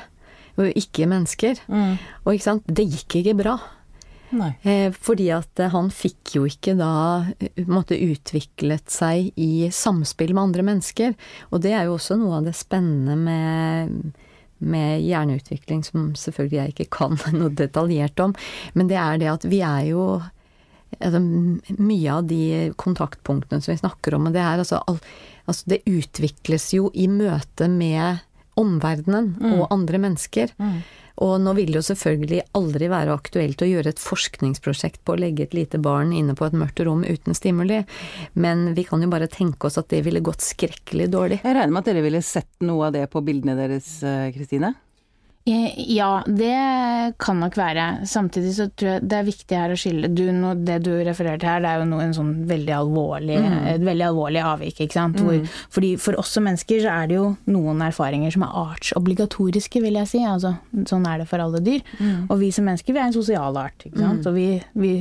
og 0.57 0.71
ikke 0.73 1.09
mennesker. 1.11 1.61
Mm. 1.67 1.97
Og 2.23 2.33
ikke 2.33 2.49
sant, 2.49 2.67
det 2.67 2.87
gikk 2.89 3.19
ikke 3.21 3.37
bra. 3.43 3.57
Eh, 4.67 4.91
fordi 4.93 5.29
at 5.35 5.59
eh, 5.63 5.71
han 5.73 5.89
fikk 5.93 6.35
jo 6.37 6.43
ikke 6.49 6.73
da 6.79 6.91
eh, 7.39 7.63
måtte 7.69 7.97
utviklet 8.01 8.89
seg 8.91 9.31
i 9.39 9.67
samspill 9.73 10.33
med 10.35 10.43
andre 10.49 10.65
mennesker. 10.67 11.15
Og 11.51 11.61
det 11.65 11.73
er 11.77 11.87
jo 11.87 11.95
også 11.97 12.17
noe 12.19 12.37
av 12.41 12.47
det 12.49 12.55
spennende 12.57 13.15
med, 13.17 14.13
med 14.59 15.01
hjerneutvikling, 15.05 15.83
som 15.87 16.11
selvfølgelig 16.19 16.59
jeg 16.61 16.75
ikke 16.75 16.89
kan 16.99 17.17
noe 17.39 17.51
detaljert 17.55 18.19
om. 18.23 18.35
Men 18.73 18.91
det 18.91 18.99
er 19.01 19.21
det 19.23 19.31
at 19.33 19.47
vi 19.51 19.61
er 19.65 19.89
jo 19.93 20.05
altså, 20.99 21.19
Mye 21.79 22.13
av 22.19 22.27
de 22.29 22.41
kontaktpunktene 22.79 23.61
som 23.63 23.73
vi 23.73 23.81
snakker 23.81 24.15
om, 24.19 24.27
og 24.29 24.35
det 24.37 24.43
er 24.43 24.61
altså, 24.61 24.79
al- 24.87 25.01
altså 25.45 25.73
Det 25.75 25.81
utvikles 25.89 26.69
jo 26.77 26.91
i 26.93 27.07
møte 27.11 27.67
med 27.71 28.21
omverdenen 28.55 29.33
og 29.59 29.65
andre 29.75 29.99
mennesker. 29.99 30.53
Mm. 30.57 30.77
Og 31.23 31.37
nå 31.39 31.53
vil 31.55 31.71
det 31.71 31.79
jo 31.79 31.87
selvfølgelig 31.89 32.41
aldri 32.57 32.89
være 32.91 33.15
aktuelt 33.15 33.61
å 33.63 33.69
gjøre 33.69 33.93
et 33.93 34.01
forskningsprosjekt 34.03 35.03
på 35.07 35.15
å 35.15 35.19
legge 35.21 35.45
et 35.45 35.55
lite 35.55 35.79
barn 35.79 36.11
inne 36.15 36.35
på 36.35 36.47
et 36.47 36.57
mørkt 36.57 36.81
rom 36.83 37.05
uten 37.07 37.37
stimuli, 37.37 37.83
men 38.33 38.73
vi 38.75 38.83
kan 38.87 39.03
jo 39.03 39.11
bare 39.11 39.31
tenke 39.31 39.69
oss 39.69 39.79
at 39.79 39.89
det 39.93 40.03
ville 40.07 40.23
gått 40.25 40.43
skrekkelig 40.43 41.07
dårlig. 41.13 41.41
Jeg 41.43 41.55
regner 41.55 41.71
med 41.71 41.83
at 41.83 41.91
dere 41.91 42.03
ville 42.05 42.23
sett 42.25 42.51
noe 42.65 42.89
av 42.89 42.97
det 42.97 43.05
på 43.13 43.23
bildene 43.25 43.55
deres, 43.59 43.97
eh, 44.03 44.31
Kristine? 44.35 44.75
Eh, 45.47 45.73
Ja, 45.93 46.23
det 46.25 47.13
kan 47.21 47.37
nok 47.39 47.53
være. 47.57 48.05
Samtidig 48.09 48.53
så 48.57 48.65
tror 48.73 48.89
jeg 48.95 49.03
det 49.09 49.17
er 49.19 49.27
viktig 49.27 49.57
her 49.59 49.69
å 49.69 49.77
skille 49.77 50.09
du, 50.09 50.23
no, 50.33 50.55
Det 50.57 50.79
du 50.83 50.89
refererer 51.05 51.37
til 51.37 51.49
her, 51.51 51.59
det 51.61 51.69
er 51.69 51.83
jo 51.83 51.85
no, 51.91 51.99
en 52.01 52.15
sånn 52.17 52.31
veldig 52.49 52.73
alvorlig, 52.73 53.35
et 53.75 53.81
veldig 53.85 54.07
alvorlig 54.07 54.41
avvik. 54.41 54.79
ikke 54.81 54.93
sant? 54.97 55.19
Hvor, 55.21 55.37
fordi 55.69 55.91
For 56.01 56.17
oss 56.17 56.31
som 56.33 56.43
mennesker 56.49 56.81
så 56.81 56.89
er 57.03 57.07
det 57.11 57.15
jo 57.19 57.27
noen 57.45 57.81
erfaringer 57.85 58.31
som 58.33 58.41
er 58.47 58.57
artsobligatoriske, 58.63 59.81
vil 59.85 59.93
jeg 60.01 60.07
si. 60.07 60.23
altså 60.25 60.55
Sånn 60.89 61.05
er 61.05 61.19
det 61.21 61.27
for 61.29 61.37
alle 61.39 61.61
dyr. 61.61 61.81
Og 62.29 62.39
vi 62.39 62.49
som 62.51 62.65
mennesker 62.65 62.93
vi 62.93 62.99
er 62.99 63.05
en 63.11 63.13
sosial 63.13 63.55
art. 63.57 63.85
ikke 63.85 63.99
sant? 64.01 64.25
Og 64.25 64.33
vi, 64.33 64.47
vi, 64.73 64.93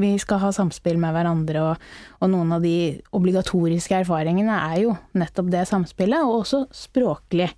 vi 0.00 0.14
skal 0.18 0.38
ha 0.38 0.50
samspill 0.52 0.96
med 1.02 1.12
hverandre, 1.12 1.60
og, 1.74 1.76
og 2.22 2.30
noen 2.32 2.52
av 2.56 2.62
de 2.64 3.02
obligatoriske 3.12 4.00
erfaringene 4.00 4.56
er 4.72 4.80
jo 4.86 4.96
nettopp 5.12 5.50
det 5.52 5.66
samspillet, 5.68 6.24
og 6.24 6.40
også 6.46 6.64
språklig. 6.72 7.50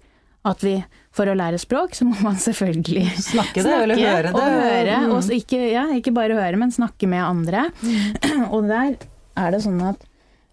At 0.45 0.59
vi, 0.65 0.81
for 1.13 1.29
å 1.29 1.35
lære 1.37 1.59
språk, 1.61 1.93
så 1.99 2.07
må 2.09 2.17
man 2.25 2.39
selvfølgelig 2.41 3.03
Snakke 3.33 3.65
det, 3.67 3.73
eller 3.83 4.01
høre 4.01 4.31
det. 4.31 4.33
Og 4.33 4.47
høre, 4.63 5.01
Mm. 5.03 5.11
og 5.17 5.35
ikke, 5.37 5.59
ja, 5.73 5.83
ikke 5.99 6.15
bare 6.17 6.39
høre, 6.39 6.57
men 6.61 6.73
snakke 6.73 7.09
med 7.11 7.21
andre. 7.25 7.67
Og 8.55 8.65
der 8.71 8.97
er 9.37 9.53
det 9.55 9.61
sånn 9.65 9.81
at 9.91 10.09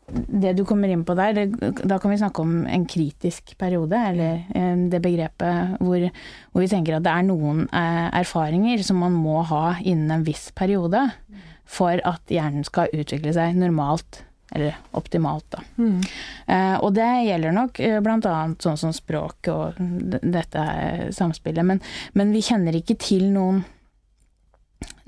det 0.10 0.56
du 0.58 0.64
kommer 0.66 0.90
inn 0.90 1.04
på 1.06 1.14
der, 1.14 1.36
det, 1.38 1.72
da 1.86 2.00
kan 2.02 2.10
vi 2.10 2.18
snakke 2.18 2.42
om 2.42 2.64
en 2.66 2.86
kritisk 2.90 3.52
periode, 3.62 3.94
eller 4.10 4.40
eh, 4.58 4.72
det 4.90 5.00
begrepet 5.04 5.76
hvor, 5.86 6.06
hvor 6.50 6.64
vi 6.66 6.70
tenker 6.72 6.98
at 6.98 7.06
det 7.06 7.12
er 7.14 7.28
noen 7.28 7.68
eh, 7.70 8.08
erfaringer 8.18 8.82
som 8.88 8.98
man 9.04 9.14
må 9.14 9.44
ha 9.52 9.76
innen 9.84 10.10
en 10.18 10.26
viss 10.26 10.48
periode 10.58 11.04
for 11.70 12.02
at 12.02 12.34
hjernen 12.34 12.66
skal 12.66 12.90
utvikle 12.98 13.36
seg 13.38 13.54
normalt, 13.62 14.24
eller 14.56 14.78
optimalt, 14.98 15.46
da. 15.54 15.64
Mm. 15.78 16.00
Eh, 16.48 16.78
og 16.80 16.94
det 16.98 17.10
gjelder 17.28 17.56
nok 17.56 17.82
bl.a. 17.82 18.00
blant 18.06 18.30
annet 18.30 18.66
sånn 18.66 18.80
som 18.82 18.94
språk 18.96 19.52
og 19.54 19.78
dette 19.80 20.64
samspillet, 21.16 21.66
men, 21.66 21.84
men 22.18 22.34
vi 22.36 22.46
kjenner 22.46 22.80
ikke 22.80 22.98
til 23.02 23.30
noen 23.34 23.62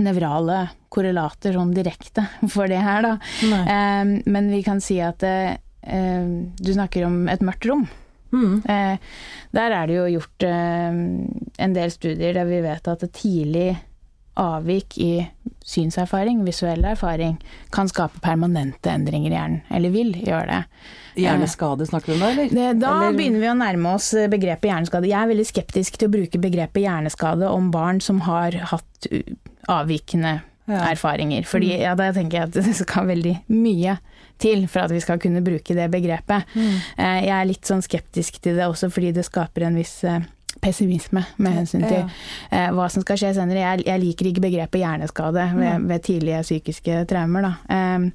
nevrale 0.02 0.66
korrelater 0.92 1.56
sånn 1.56 1.74
direkte 1.76 2.26
for 2.54 2.70
det 2.72 2.82
her, 2.84 3.06
da. 3.06 3.18
Eh, 3.42 4.16
men 4.26 4.52
vi 4.52 4.62
kan 4.66 4.82
si 4.84 5.00
at 5.04 5.24
eh, 5.28 5.58
eh, 5.82 6.32
du 6.58 6.74
snakker 6.74 7.08
om 7.08 7.24
et 7.32 7.44
mørkt 7.46 7.68
rom. 7.70 7.88
Mm. 8.32 8.62
Eh, 8.64 8.98
der 9.52 9.74
er 9.76 9.88
det 9.88 9.96
jo 9.98 10.10
gjort 10.18 10.46
eh, 10.48 11.00
en 11.66 11.74
del 11.76 11.92
studier 11.92 12.36
der 12.38 12.48
vi 12.48 12.62
vet 12.64 12.88
at 12.88 13.08
tidlig 13.12 13.74
avvik 14.40 14.98
i 14.98 15.28
synserfaring, 15.66 16.44
visuell 16.46 16.84
erfaring, 16.86 17.38
kan 17.72 17.90
skape 17.92 18.20
permanente 18.24 18.90
endringer 18.90 19.32
i 19.32 19.36
hjernen. 19.36 19.62
Eller 19.76 19.90
vil 19.94 20.14
gjøre 20.16 20.46
det. 20.48 20.62
Hjerneskade 21.22 21.86
snakker 21.90 22.14
vi 22.14 22.16
om 22.16 22.22
da, 22.24 22.30
eller? 22.32 22.50
Det, 22.50 22.68
da 22.80 22.92
Eller- 23.02 23.18
begynner 23.18 23.40
vi 23.44 23.50
å 23.52 23.58
nærme 23.60 23.96
oss 23.96 24.14
eh, 24.14 24.30
begrepet 24.32 24.70
hjerneskade. 24.72 25.10
Jeg 25.12 25.20
er 25.22 25.32
veldig 25.34 25.48
skeptisk 25.50 25.98
til 26.00 26.08
å 26.08 26.14
bruke 26.16 26.40
begrepet 26.40 26.86
hjerneskade 26.86 27.50
om 27.52 27.68
barn 27.72 28.00
som 28.02 28.22
har 28.30 28.52
hatt 28.72 29.08
avvikende 29.68 30.42
Ja. 30.68 30.78
Mm. 30.78 30.92
erfaringer. 30.94 31.44
Fordi 31.44 31.72
ja, 31.82 31.96
da 31.96 32.12
tenker 32.14 32.38
jeg 32.38 32.48
at 32.48 32.54
det 32.68 32.76
skal 32.78 33.08
veldig 33.10 33.36
mye 33.50 33.98
til 34.42 34.68
for 34.72 34.86
at 34.86 34.92
vi 34.94 35.00
skal 35.04 35.20
kunne 35.20 35.42
bruke 35.44 35.76
det 35.76 35.90
begrepet. 35.92 36.46
Mm. 36.56 36.76
Eh, 36.98 37.18
Jeg 37.26 37.34
er 37.36 37.46
litt 37.50 37.66
sånn 37.68 37.82
skeptisk 37.84 38.40
til 38.42 38.56
det 38.56 38.66
også 38.70 38.90
fordi 38.94 39.12
det 39.14 39.26
skaper 39.28 39.68
en 39.68 39.76
viss 39.76 40.04
eh, 40.08 40.22
pessimisme 40.62 41.24
med 41.38 41.52
hensyn 41.58 41.84
til 41.88 41.98
Ja. 41.98 42.08
eh, 42.52 42.72
hva 42.72 42.88
som 42.90 43.02
skal 43.02 43.18
skje 43.18 43.34
senere. 43.36 43.60
Jeg, 43.60 43.86
jeg 43.88 44.00
liker 44.00 44.26
ikke 44.30 44.42
begrepet 44.42 44.82
hjerneskade 44.84 45.46
ved, 45.58 45.88
ved 45.90 46.00
tidlige 46.06 46.42
psykiske 46.42 47.06
traumer. 47.10 47.42
Da. 47.42 47.54
Eh, 47.76 48.10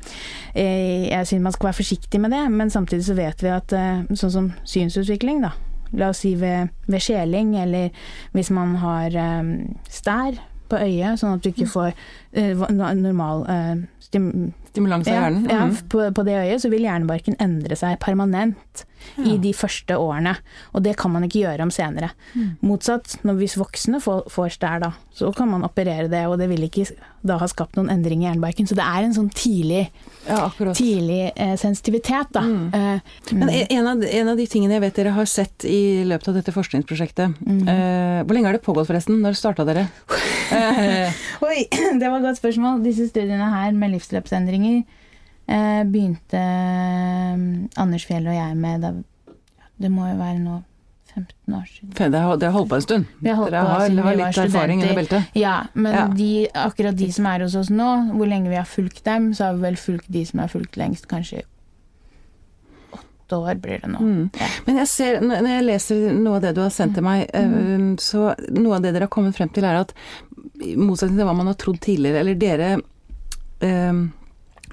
eh, 0.55 1.09
jeg 1.11 1.26
syns 1.26 1.43
man 1.43 1.53
skal 1.53 1.67
være 1.71 1.81
forsiktig 1.83 2.21
med 2.21 2.31
det, 2.31 2.50
men 2.50 2.71
samtidig 2.71 3.05
så 3.05 3.15
vet 3.19 3.43
vi 3.43 3.49
at 3.49 3.73
eh, 3.73 4.03
sånn 4.15 4.31
som 4.35 4.53
synsutvikling, 4.65 5.43
da. 5.43 5.50
La 5.97 6.09
oss 6.11 6.19
si 6.25 6.35
ved, 6.35 6.69
ved 6.91 7.00
skjeling, 7.00 7.55
eller 7.62 7.91
hvis 8.35 8.50
man 8.50 8.75
har 8.83 9.07
eh, 9.15 9.43
stær 9.91 10.38
på 10.67 10.76
øyet, 10.83 11.15
sånn 11.21 11.37
at 11.37 11.45
du 11.45 11.49
ikke 11.53 11.69
får 11.71 11.93
eh, 11.93 11.95
va- 11.95 12.25
normal 12.37 13.47
eh, 13.49 13.75
stim 14.00 14.52
Stimulans 14.76 15.09
av 15.09 15.14
ja, 15.14 15.21
hjernen? 15.25 15.47
ja, 15.49 15.62
Mm. 15.64 15.76
på, 15.88 16.02
på 16.12 16.25
det 16.26 16.35
øyet 16.37 16.61
så 16.61 16.69
vil 16.69 16.83
hjernebarken 16.85 17.37
endre 17.40 17.76
seg 17.81 17.97
permanent 18.02 18.83
i 19.23 19.37
de 19.38 19.52
første 19.55 19.95
årene. 19.97 20.33
Og 20.75 20.83
det 20.83 20.97
kan 20.99 21.12
man 21.14 21.23
ikke 21.25 21.45
gjøre 21.45 21.62
om 21.62 21.71
senere. 21.71 22.11
Mm. 22.35 22.57
Motsatt, 22.66 23.14
når 23.25 23.37
hvis 23.38 23.55
voksne 23.57 24.00
får, 24.02 24.25
får 24.35 24.50
stær 24.57 24.81
da, 24.83 24.90
så 25.14 25.31
kan 25.37 25.49
man 25.49 25.62
operere 25.64 26.09
det, 26.11 26.25
og 26.26 26.37
det 26.40 26.49
vil 26.50 26.64
ikke 26.66 26.88
da 27.26 27.37
ha 27.40 27.47
skapt 27.49 27.78
noen 27.78 27.88
endring 27.93 28.25
i 28.25 28.26
hjernebarken. 28.26 28.66
Så 28.69 28.75
det 28.76 28.85
er 28.85 29.07
en 29.07 29.14
sånn 29.16 29.31
tidlig, 29.33 29.87
Ja, 30.26 30.50
tidlig 30.75 31.31
eh, 31.37 31.55
sensitivitet, 31.57 32.33
da. 32.35 32.43
Mm. 32.43 32.66
Eh, 32.75 33.00
Men 33.33 33.49
en 33.55 33.78
en 33.78 33.87
av, 33.95 34.02
en 34.11 34.28
av 34.35 34.37
de 34.43 34.47
tingene 34.50 34.75
jeg 34.76 34.85
vet 34.88 34.99
dere 35.00 35.14
har 35.16 35.25
sett 35.30 35.65
i 35.71 36.02
løpet 36.04 36.28
av 36.32 36.34
dette 36.41 36.52
forskningsprosjektet 36.52 37.39
eh, 37.47 38.21
Hvor 38.26 38.34
lenge 38.34 38.50
har 38.50 38.58
det 38.58 38.65
pågått 38.67 38.91
forresten? 38.91 39.23
Når 39.23 39.39
starta 39.39 39.65
dere? 39.69 39.87
Eh, 40.50 41.15
Oi, 41.47 41.63
det 42.02 42.10
var 42.10 42.25
godt 42.26 42.41
spørsmål. 42.43 42.84
Disse 42.84 43.08
studiene 43.08 43.50
her 43.54 43.75
med 43.76 43.95
livsløpsendringer 43.97 44.78
eh, 44.82 45.82
begynte 45.89 46.41
eh, 46.41 47.82
Anders 47.82 48.06
Fjell 48.08 48.26
og 48.28 48.34
jeg 48.36 48.56
med 48.56 48.86
da 48.86 48.95
Det 49.76 49.91
må 49.93 50.06
jo 50.08 50.17
være 50.17 50.39
nå 50.41 50.62
15 51.17 51.54
år 51.54 51.65
siden. 51.69 52.12
det 52.12 52.21
har, 52.21 52.36
det 52.36 52.49
har 52.49 52.52
holdt 52.52 52.69
på 52.69 52.76
en 52.76 52.84
stund. 52.84 53.04
Vi 53.21 53.28
har 53.28 53.36
holdt 53.36 53.52
dere 53.52 53.65
har, 53.65 53.86
siden 53.86 54.04
har 54.04 54.17
litt 54.21 54.39
erfaring 54.39 54.82
under 54.82 54.95
beltet. 54.95 55.23
Ja, 55.34 55.56
men 55.75 55.95
Ja. 55.95 56.06
De, 56.12 56.30
akkurat 56.54 56.99
de 56.99 57.12
som 57.12 57.26
er 57.26 57.45
hos 57.45 57.54
oss 57.56 57.71
nå, 57.71 57.91
hvor 58.12 58.28
lenge 58.28 58.50
vi 58.52 58.56
har 58.56 58.69
fulgt 58.69 59.04
dem, 59.04 59.32
så 59.34 59.45
har 59.45 59.56
vi 59.56 59.62
vel 59.62 59.76
fulgt 59.80 60.08
de 60.12 60.25
som 60.28 60.41
har 60.45 60.49
fulgt 60.52 60.76
lengst, 60.76 61.08
kanskje 61.08 61.43
åtte 63.26 63.36
år 63.36 63.54
blir 63.54 63.80
det 63.82 63.89
nå. 63.89 63.99
Mm. 63.99 64.30
Ja. 64.39 64.49
Men 64.65 64.76
jeg 64.76 64.89
ser, 64.89 65.21
når 65.21 65.49
jeg 65.50 65.65
leser 65.67 66.12
noe 66.15 66.36
av 66.39 66.43
det 66.43 66.52
du 66.56 66.62
har 66.62 66.71
sendt 66.71 66.95
til 66.95 67.04
meg, 67.06 67.26
mm. 67.34 67.97
så 67.99 68.34
noe 68.54 68.76
av 68.76 68.84
det 68.84 68.93
dere 68.95 69.08
har 69.08 69.12
kommet 69.12 69.36
frem 69.36 69.50
til 69.50 69.67
er 69.67 69.80
at 69.82 69.95
i 70.62 70.76
motsetning 70.78 71.19
til 71.19 71.26
hva 71.28 71.34
man 71.36 71.50
har 71.50 71.58
trodd 71.60 71.80
tidligere, 71.84 72.23
eller 72.23 72.39
dere 72.41 72.69
um, 73.60 74.12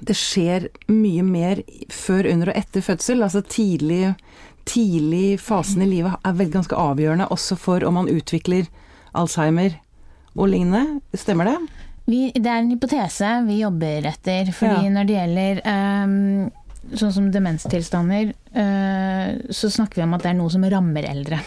Det 0.03 0.15
skjer 0.17 0.67
mye 0.91 1.23
mer 1.23 1.61
før, 1.91 2.27
under 2.31 2.51
og 2.51 2.57
etter 2.57 2.81
fødsel. 2.83 3.23
Altså 3.23 3.41
tidlig, 3.41 4.15
tidlig 4.65 5.39
fasen 5.39 5.83
i 5.85 5.87
livet 5.87 6.17
er 6.25 6.33
vel 6.35 6.51
ganske 6.51 6.75
avgjørende 6.75 7.29
også 7.31 7.55
for 7.59 7.83
om 7.87 7.93
man 8.01 8.09
utvikler 8.11 8.67
Alzheimer 9.13 9.77
og 10.35 10.49
lignende. 10.49 10.99
Stemmer 11.13 11.45
det? 11.51 11.57
Vi, 12.09 12.31
det 12.35 12.49
er 12.49 12.59
en 12.59 12.71
hypotese 12.73 13.29
vi 13.47 13.61
jobber 13.61 14.09
etter, 14.09 14.49
fordi 14.51 14.89
Ja. 14.89 14.91
når 14.91 15.07
det 15.07 15.15
gjelder 15.15 15.61
ehm, 15.63 16.51
sånn 16.91 17.13
som 17.15 17.29
demenstilstander, 17.31 18.33
eh, 18.53 19.29
så 19.49 19.69
snakker 19.71 20.01
vi 20.01 20.05
om 20.05 20.13
at 20.17 20.25
det 20.25 20.31
er 20.33 20.37
noe 20.39 20.51
som 20.53 20.65
rammer 20.69 21.07
eldre. 21.09 21.39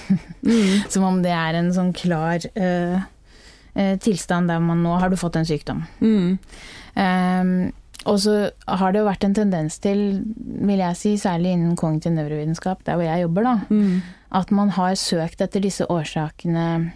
som 0.93 1.05
om 1.09 1.21
det 1.25 1.35
er 1.37 1.59
en 1.61 1.73
sånn 1.77 1.93
klar 1.97 2.41
eh, 2.55 3.05
eh, 3.77 3.97
tilstand 4.03 4.49
der 4.51 4.63
man 4.65 4.83
nå 4.83 4.97
har 5.01 5.13
du 5.13 5.19
fått 5.21 5.37
en 5.37 5.49
sykdom. 5.49 5.85
Mm. 6.01 6.39
Ehm, 7.03 7.55
og 8.07 8.21
så 8.23 8.37
har 8.71 8.93
det 8.95 9.01
jo 9.03 9.09
vært 9.09 9.25
en 9.27 9.35
tendens 9.35 9.79
til, 9.83 10.03
vil 10.37 10.79
jeg 10.83 10.97
si, 10.99 11.15
særlig 11.21 11.57
innen 11.57 11.77
kognitiv 11.79 12.15
nevrovitenskap, 12.15 12.85
der 12.87 12.97
hvor 12.99 13.09
jeg 13.09 13.25
jobber, 13.27 13.43
da, 13.49 13.55
Mm. 13.71 14.03
at 14.41 14.51
man 14.55 14.71
har 14.77 14.95
søkt 14.95 15.41
etter 15.43 15.61
disse 15.65 15.87
årsakene 15.91 16.93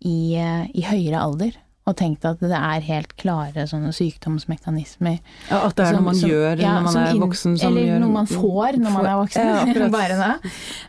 i, 0.00 0.34
i 0.74 0.82
høyere 0.88 1.20
alder. 1.20 1.58
Og 1.90 1.96
tenkt 1.98 2.24
at 2.28 2.38
det 2.42 2.52
er 2.54 2.84
helt 2.86 3.16
klare 3.18 3.64
sånne 3.66 3.90
sykdomsmekanismer. 3.96 5.18
Ja, 5.50 5.64
at 5.66 5.74
det 5.76 5.86
er 5.86 5.90
som- 5.94 5.96
noe 6.04 6.10
man 6.12 6.14
som- 6.20 6.30
gjør 6.30 6.60
ja, 6.62 6.74
når 6.76 6.86
man 6.86 6.96
er 7.02 7.20
voksen 7.26 7.58
som 7.58 7.72
Eller 7.72 7.88
gjør 7.88 8.00
noe 8.04 8.12
man 8.14 8.26
får 8.30 8.78
når 8.78 8.92
man 8.94 9.06
er 9.10 9.18
voksen. 9.24 9.50
Ja. 9.80 9.88
Bare 9.90 10.16
da. 10.20 10.30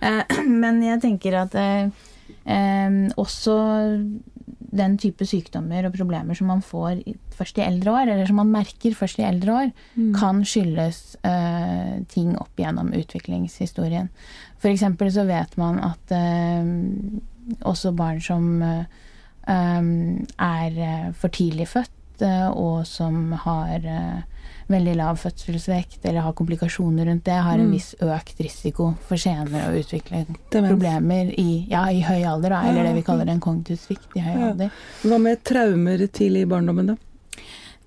Eh, 0.02 0.44
Men 0.64 0.82
jeg 0.86 1.02
tenker 1.02 1.40
at 1.42 1.56
eh, 1.56 1.90
eh, 2.46 3.10
også 3.18 3.58
den 4.72 4.94
type 5.02 5.26
sykdommer 5.28 5.84
og 5.90 5.94
problemer 5.98 6.38
som 6.38 6.48
man 6.48 6.62
får 6.64 7.02
først 7.36 7.58
i 7.60 7.66
eldre 7.66 7.92
år, 7.92 8.08
eller 8.14 8.26
som 8.30 8.38
man 8.40 8.52
merker 8.54 8.94
først 8.96 9.20
i 9.20 9.26
eldre 9.28 9.52
år, 9.66 9.72
Mm. 9.98 10.14
kan 10.16 10.40
skyldes 10.48 11.18
eh, 11.28 12.04
ting 12.08 12.38
opp 12.40 12.56
gjennom 12.56 12.94
utviklingshistorien. 12.96 14.08
For 14.62 14.70
eksempel 14.72 15.12
så 15.12 15.26
vet 15.28 15.58
man 15.58 15.80
at 15.80 16.12
eh, 16.16 16.64
også 17.68 17.92
barn 17.98 18.22
som 18.24 18.62
um, 18.62 18.86
er 19.48 20.78
eh, 20.78 21.12
for 21.18 21.30
tidlig 21.34 21.68
født, 21.68 22.22
eh, 22.22 22.50
og 22.52 22.86
som 22.88 23.32
har 23.46 23.76
eh, 23.84 24.22
veldig 24.72 24.94
lav 24.96 25.18
fødselsvekt 25.20 26.06
eller 26.06 26.22
har 26.22 26.34
komplikasjoner 26.38 27.06
rundt 27.10 27.26
det, 27.28 27.34
har 27.44 27.58
en 27.60 27.66
Mm. 27.68 27.72
viss 27.76 27.96
økt 28.00 28.40
risiko 28.40 28.94
for 29.08 29.18
senere 29.18 29.68
å 29.68 29.76
utvikle 29.82 30.26
Demens. 30.52 30.70
problemer 30.72 31.34
i, 31.38 31.66
ja, 31.70 31.86
i 31.92 32.02
høy 32.02 32.24
alder, 32.24 32.50
da, 32.50 32.62
eller 32.70 32.84
det 32.84 32.96
vi 32.96 33.02
kaller 33.04 33.28
en 33.28 33.40
kognitiv 33.42 33.78
svikt 33.80 34.16
i 34.16 34.20
høy 34.20 34.36
alder. 34.52 34.72
Hva 35.04 35.20
med 35.20 35.44
traumer 35.44 36.08
tidlig 36.08 36.44
i 36.46 36.46
barndommen, 36.46 36.88
da? 36.94 36.96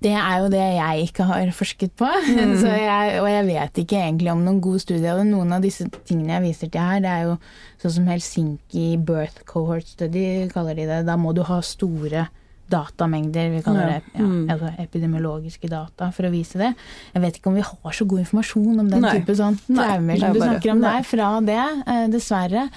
Det 0.05 0.13
er 0.13 0.37
jo 0.43 0.49
det 0.53 0.61
jeg 0.61 1.07
ikke 1.09 1.25
har 1.31 1.51
forsket 1.57 1.95
på. 1.97 2.05
Mm. 2.35 2.55
Så 2.61 2.69
jeg, 2.69 3.19
og 3.23 3.27
jeg 3.31 3.45
vet 3.47 3.79
ikke 3.81 3.97
egentlig 4.05 4.29
om 4.31 4.43
noen 4.45 4.61
god 4.61 4.79
studie 4.83 5.09
av 5.11 5.17
det. 5.23 5.27
Noen 5.31 5.53
av 5.57 5.63
disse 5.65 5.87
tingene 6.05 6.35
jeg 6.37 6.43
viser 6.49 6.69
til 6.73 6.81
her, 6.85 7.01
det 7.01 7.09
er 7.11 7.23
jo 7.25 7.35
sånn 7.81 7.93
som 7.97 8.09
Helsinki 8.11 8.87
Birth 9.07 9.41
Cohort 9.49 9.87
Study, 9.89 10.25
kaller 10.53 10.77
de 10.77 10.85
det. 10.89 11.01
Da 11.07 11.15
må 11.17 11.33
du 11.37 11.41
ha 11.47 11.57
store 11.65 12.27
datamengder, 12.71 13.51
vi 13.53 13.59
kaller 13.61 13.91
det 13.91 13.97
ja, 14.15 14.23
Mm. 14.25 14.47
altså 14.49 14.71
epidemiologiske 14.81 15.69
data, 15.69 16.07
for 16.15 16.25
å 16.25 16.31
vise 16.33 16.57
det. 16.57 16.71
Jeg 17.13 17.21
vet 17.21 17.35
ikke 17.37 17.51
om 17.51 17.57
vi 17.59 17.65
har 17.67 17.93
så 17.93 18.07
god 18.09 18.23
informasjon 18.23 18.79
om 18.81 18.89
den 18.89 19.01
Nei. 19.05 19.11
type 19.19 19.35
sånn 19.37 19.59
traumer 19.67 20.15
er 20.15 20.19
som 20.23 20.33
du 20.33 20.39
snakker 20.41 20.71
om. 20.73 20.81
der, 20.81 20.97
er 20.97 21.03
fra 21.05 21.27
det, 21.45 21.59
eh, 21.85 22.07
dessverre. 22.09 22.69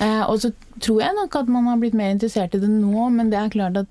Eh, 0.00 0.22
Og 0.26 0.40
så 0.42 0.52
tror 0.80 1.00
jeg 1.00 1.14
nok 1.14 1.36
at 1.36 1.48
man 1.48 1.64
har 1.70 1.76
blitt 1.78 1.94
mer 1.94 2.10
interessert 2.14 2.54
i 2.54 2.58
det 2.58 2.68
nå, 2.68 3.08
men 3.12 3.30
det 3.30 3.38
er 3.38 3.48
klart 3.54 3.76
at 3.76 3.86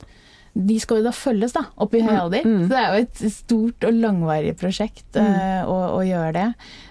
de 0.55 0.77
skal 0.79 1.01
jo 1.01 1.03
da 1.03 1.11
følges 1.11 1.51
da, 1.51 1.65
opp 1.83 1.93
i 1.97 2.01
høy 2.01 2.13
Mm. 2.15 2.61
Så 2.65 2.69
det 2.71 2.79
er 2.79 2.93
jo 2.95 3.03
et 3.03 3.21
stort 3.33 3.85
og 3.89 3.97
langvarig 3.99 4.53
prosjekt 4.57 5.17
eh, 5.19 5.61
å, 5.67 5.75
å 5.97 6.01
gjøre 6.07 6.31
det. 6.37 6.45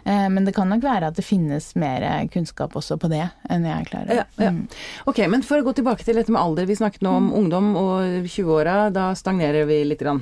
Eh, 0.05 0.27
men 0.29 0.45
det 0.45 0.53
kan 0.57 0.69
nok 0.69 0.85
være 0.85 1.09
at 1.09 1.17
det 1.17 1.25
finnes 1.25 1.71
mer 1.81 2.05
kunnskap 2.33 2.77
også 2.77 2.99
på 3.01 3.09
det 3.09 3.25
enn 3.49 3.65
jeg 3.65 3.89
klarer. 3.89 4.21
Ja, 4.21 4.27
ja. 4.37 4.53
Mm. 4.53 4.67
Ok, 5.09 5.23
men 5.33 5.43
for 5.47 5.59
å 5.63 5.65
gå 5.67 5.73
tilbake 5.81 6.05
til 6.05 6.21
dette 6.21 6.33
med 6.35 6.43
alder. 6.43 6.69
Vi 6.69 6.77
snakket 6.77 7.03
nå 7.07 7.17
om 7.23 7.33
ungdom 7.41 7.73
og 7.81 8.29
20-åra. 8.29 8.91
Da 8.95 9.11
stagnerer 9.17 9.65
vi 9.71 9.81
litt. 9.89 10.05
Grann. 10.05 10.21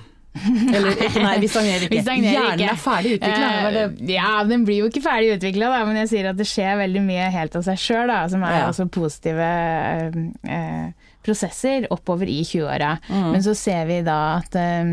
Eller 0.72 0.96
nei, 1.26 1.34
vi 1.42 1.48
stagnerer 1.50 1.86
ikke. 1.86 1.96
Vi 1.96 2.02
stagnerer 2.04 2.36
Hjernen 2.38 2.60
ikke. 2.62 2.72
er 2.72 2.80
ferdig 2.80 3.14
utvikla. 3.18 3.50
Eh, 3.82 3.94
ja, 4.14 4.32
den 4.48 4.64
blir 4.68 4.84
jo 4.84 4.88
ikke 4.88 5.02
ferdig 5.04 5.34
utvikla, 5.36 5.72
men 5.88 5.98
jeg 6.02 6.12
sier 6.14 6.30
at 6.30 6.38
det 6.38 6.46
skjer 6.48 6.78
veldig 6.80 7.02
mye 7.04 7.26
helt 7.34 7.56
av 7.58 7.66
seg 7.66 7.80
sjøl, 7.82 8.12
som 8.32 8.44
er 8.46 8.58
Ja. 8.60 8.66
altså 8.70 8.86
positive 8.92 9.48
eh, 9.48 10.20
eh, 10.48 11.01
prosesser 11.22 11.86
oppover 11.94 12.30
i 12.30 12.42
20-åra. 12.42 12.96
Mm. 13.08 13.30
Men 13.34 13.44
så 13.44 13.54
ser 13.58 13.86
vi 13.90 14.02
da 14.06 14.18
at 14.40 14.58
eh, 14.58 14.92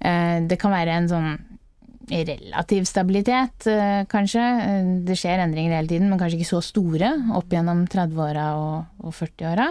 eh, 0.00 0.36
det 0.48 0.60
kan 0.60 0.74
være 0.74 0.98
en 0.98 1.08
sånn 1.10 1.30
relativ 2.10 2.84
stabilitet, 2.84 3.66
eh, 3.66 4.04
kanskje. 4.04 4.40
Eh, 4.40 5.04
Det 5.04 5.16
skjer 5.16 5.38
endringer 5.38 5.76
hele 5.76 5.88
tiden, 5.88 6.10
men 6.10 6.18
kanskje 6.18 6.40
ikke 6.40 6.50
så 6.50 6.62
store 6.62 7.12
opp 7.34 7.50
gjennom 7.50 7.86
30-åra 7.86 8.46
og, 8.58 8.84
og 9.04 9.14
40-åra. 9.14 9.68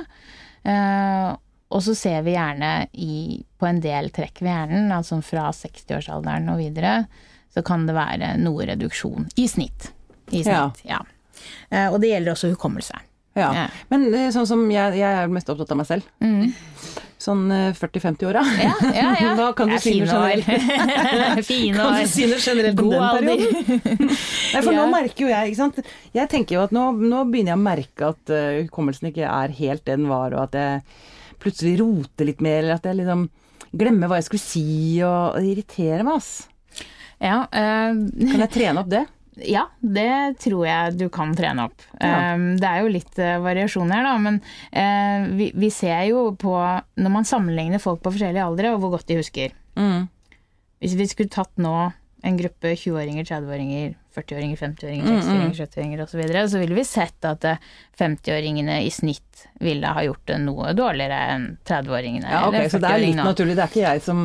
Eh, 0.63 1.35
og 1.69 1.83
så 1.85 1.93
ser 1.95 2.23
vi 2.25 2.33
gjerne 2.33 2.87
i, 2.93 3.43
på 3.59 3.67
en 3.67 3.81
del 3.83 4.09
trekk 4.09 4.41
ved 4.41 4.49
hjernen, 4.49 4.91
altså 4.91 5.19
fra 5.21 5.51
60-årsalderen 5.53 6.49
og 6.49 6.57
videre, 6.63 7.03
så 7.53 7.61
kan 7.65 7.85
det 7.85 7.93
være 7.97 8.37
noe 8.41 8.65
reduksjon 8.65 9.29
i 9.37 9.45
snitt. 9.47 9.91
I 10.31 10.41
snitt, 10.45 10.81
ja. 10.85 10.97
ja. 11.69 11.85
og 11.89 11.99
det 12.01 12.11
gjelder 12.11 12.33
også 12.33 12.51
hukommelse. 12.51 12.97
Ja. 13.37 13.51
Ja. 13.55 13.67
Men 13.91 14.07
eh, 14.13 14.29
sånn 14.33 14.47
som 14.49 14.65
jeg, 14.71 14.97
jeg 14.99 15.21
er 15.23 15.29
mest 15.31 15.49
opptatt 15.51 15.71
av 15.73 15.79
meg 15.79 15.87
selv. 15.89 16.07
Mm. 16.23 16.49
Sånn 17.19 17.49
eh, 17.51 17.71
40-50-åra. 17.75 18.41
Ja, 18.63 18.73
ja, 18.95 19.09
ja. 19.19 19.31
Hva 19.39 19.49
kan 19.57 19.71
du 19.71 19.75
si 19.83 19.97
noe 19.99 20.39
fine 21.43 21.75
år. 21.75 21.91
Kan 21.99 21.99
du 21.99 22.11
si 22.11 22.27
noe 22.31 22.39
generelt 22.39 22.79
om 22.79 22.93
den 22.93 23.05
perioden? 23.19 24.13
Nei, 24.53 24.63
for 24.63 24.71
nå 24.75 24.85
merker 24.91 25.25
jo 25.25 25.31
jeg, 25.33 25.51
ikke 25.51 25.59
sant. 25.59 25.81
Jeg 26.15 26.31
tenker 26.31 26.57
jo 26.57 26.63
at 26.63 26.75
nå, 26.75 26.89
nå 26.95 27.25
begynner 27.27 27.53
jeg 27.53 27.59
å 27.59 27.65
merke 27.65 28.13
at 28.13 28.33
eh, 28.33 28.63
hukommelsen 28.63 29.11
ikke 29.11 29.27
er 29.27 29.55
helt 29.59 29.83
det 29.85 29.99
den 29.99 30.07
var, 30.11 30.35
og 30.35 30.47
at 30.47 30.57
jeg 30.59 30.81
plutselig 31.43 31.77
roter 31.83 32.27
litt 32.27 32.41
mer, 32.43 32.63
eller 32.63 32.79
at 32.79 32.87
jeg 32.87 32.99
liksom 32.99 33.27
glemmer 33.79 34.09
hva 34.09 34.17
jeg 34.19 34.29
skulle 34.29 34.43
si, 34.43 34.69
og 35.05 35.37
det 35.37 35.53
irriterer 35.53 36.07
meg, 36.07 36.19
ass. 36.19 36.47
Ja, 37.19 37.43
uh, 37.51 37.91
Kan 37.99 38.43
jeg 38.45 38.51
trene 38.53 38.81
opp 38.81 38.91
det? 38.91 39.03
Ja, 39.47 39.67
det 39.79 40.39
tror 40.43 40.65
jeg 40.67 40.97
du 40.99 41.07
kan 41.13 41.33
trene 41.37 41.67
opp. 41.69 41.85
Ja. 42.01 42.35
Um, 42.35 42.51
det 42.59 42.67
er 42.67 42.83
jo 42.83 42.93
litt 42.93 43.21
uh, 43.21 43.37
variasjon 43.43 43.93
her, 43.93 44.05
da, 44.07 44.15
men 44.21 44.41
vi, 45.39 45.49
vi 45.55 45.69
ser 45.73 46.03
jo 46.09 46.29
på 46.39 46.53
Når 46.99 47.11
man 47.11 47.27
sammenligner 47.27 47.81
folk 47.81 48.01
på 48.03 48.11
forskjellige 48.13 48.45
aldre, 48.45 48.73
og 48.73 48.83
hvor 48.83 48.97
godt 48.97 49.07
de 49.09 49.19
husker. 49.19 49.55
Mm. 49.79 50.07
Hvis 50.79 50.95
vi 50.99 51.07
skulle 51.11 51.31
tatt 51.31 51.51
nå 51.59 51.75
en 52.23 52.37
gruppe 52.37 52.73
20-åringer, 52.75 53.23
30-åringer, 53.23 53.93
40-åringer, 54.15 54.57
50-åringer, 54.59 55.05
Mm, 55.05 55.19
60-åringer, 55.21 55.53
70-åringer 55.55 56.01
osv., 56.03 56.11
så, 56.11 56.17
videre, 56.19 56.41
så 56.51 56.59
ville 56.59 56.75
vi 56.75 56.83
sett 56.83 57.25
at 57.29 57.45
uh, 57.47 57.57
50-åringene 57.99 58.79
i 58.83 58.89
snitt 58.91 59.45
ville 59.63 59.87
ha 59.95 60.01
gjort 60.03 60.25
det 60.27 60.37
noe 60.43 60.73
dårligere 60.75 61.19
enn 61.35 61.45
30-åringene. 61.67 62.27
Ja, 62.27 62.41
ok, 62.49 62.57
Så 62.73 62.81
det 62.83 62.89
er 62.91 63.03
litt 63.05 63.15
naturlig. 63.19 63.55
Det 63.55 63.63
er 63.63 63.71
ikke 63.71 63.85
jeg 63.85 64.01
som 64.03 64.19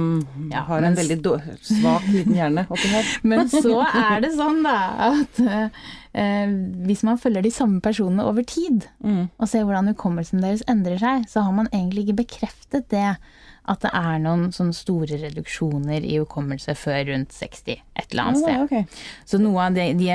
Ja, 0.50 0.64
har 0.66 0.78
en 0.82 0.88
mens- 0.88 1.02
veldig 1.04 1.60
svak 1.62 2.08
liten 2.10 2.34
hjerne 2.38 2.66
oppi 2.68 2.90
her. 2.90 3.12
Men 3.30 3.46
så 3.52 3.76
er 3.86 4.24
det 4.26 4.32
sånn, 4.34 4.62
da, 4.66 4.76
at 5.12 5.40
eh, 5.44 6.48
hvis 6.90 7.04
man 7.06 7.18
følger 7.22 7.46
de 7.46 7.54
samme 7.54 7.80
personene 7.84 8.26
over 8.26 8.42
tid, 8.46 8.88
Mm. 9.04 9.28
og 9.38 9.48
ser 9.50 9.64
hvordan 9.68 9.92
hukommelsen 9.92 10.40
deres 10.42 10.62
endrer 10.70 10.98
seg, 10.98 11.28
så 11.30 11.42
har 11.46 11.52
man 11.52 11.68
egentlig 11.72 12.08
ikke 12.08 12.22
bekreftet 12.24 12.88
det 12.90 13.16
at 13.64 13.80
det 13.80 13.90
er 13.96 14.18
noen 14.20 14.50
sånne 14.52 14.76
store 14.76 15.16
reduksjoner 15.22 16.04
i 16.04 16.18
hukommelse 16.20 16.74
før 16.76 17.06
rundt 17.08 17.32
60 17.32 17.78
et 17.78 18.12
eller 18.12 18.26
annet 18.26 18.42
sted. 18.42 18.52
Ja, 18.52 18.64
ok. 18.66 19.00
Så 19.30 19.40
noe 19.40 19.68
av 19.68 19.78
de, 19.78 19.86
de 19.96 20.10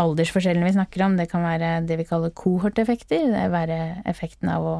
aldersforskjellene 0.00 0.70
vi 0.70 0.76
snakker 0.78 1.04
om, 1.04 1.18
det 1.20 1.28
kan 1.32 1.44
være 1.44 1.76
det 1.88 1.98
vi 2.00 2.08
kaller 2.08 2.32
kohorteffekter. 2.32 3.28
Det 3.34 3.42
er 3.42 3.52
være 3.52 3.78
effekten 4.08 4.52
av 4.52 4.68
å 4.68 4.76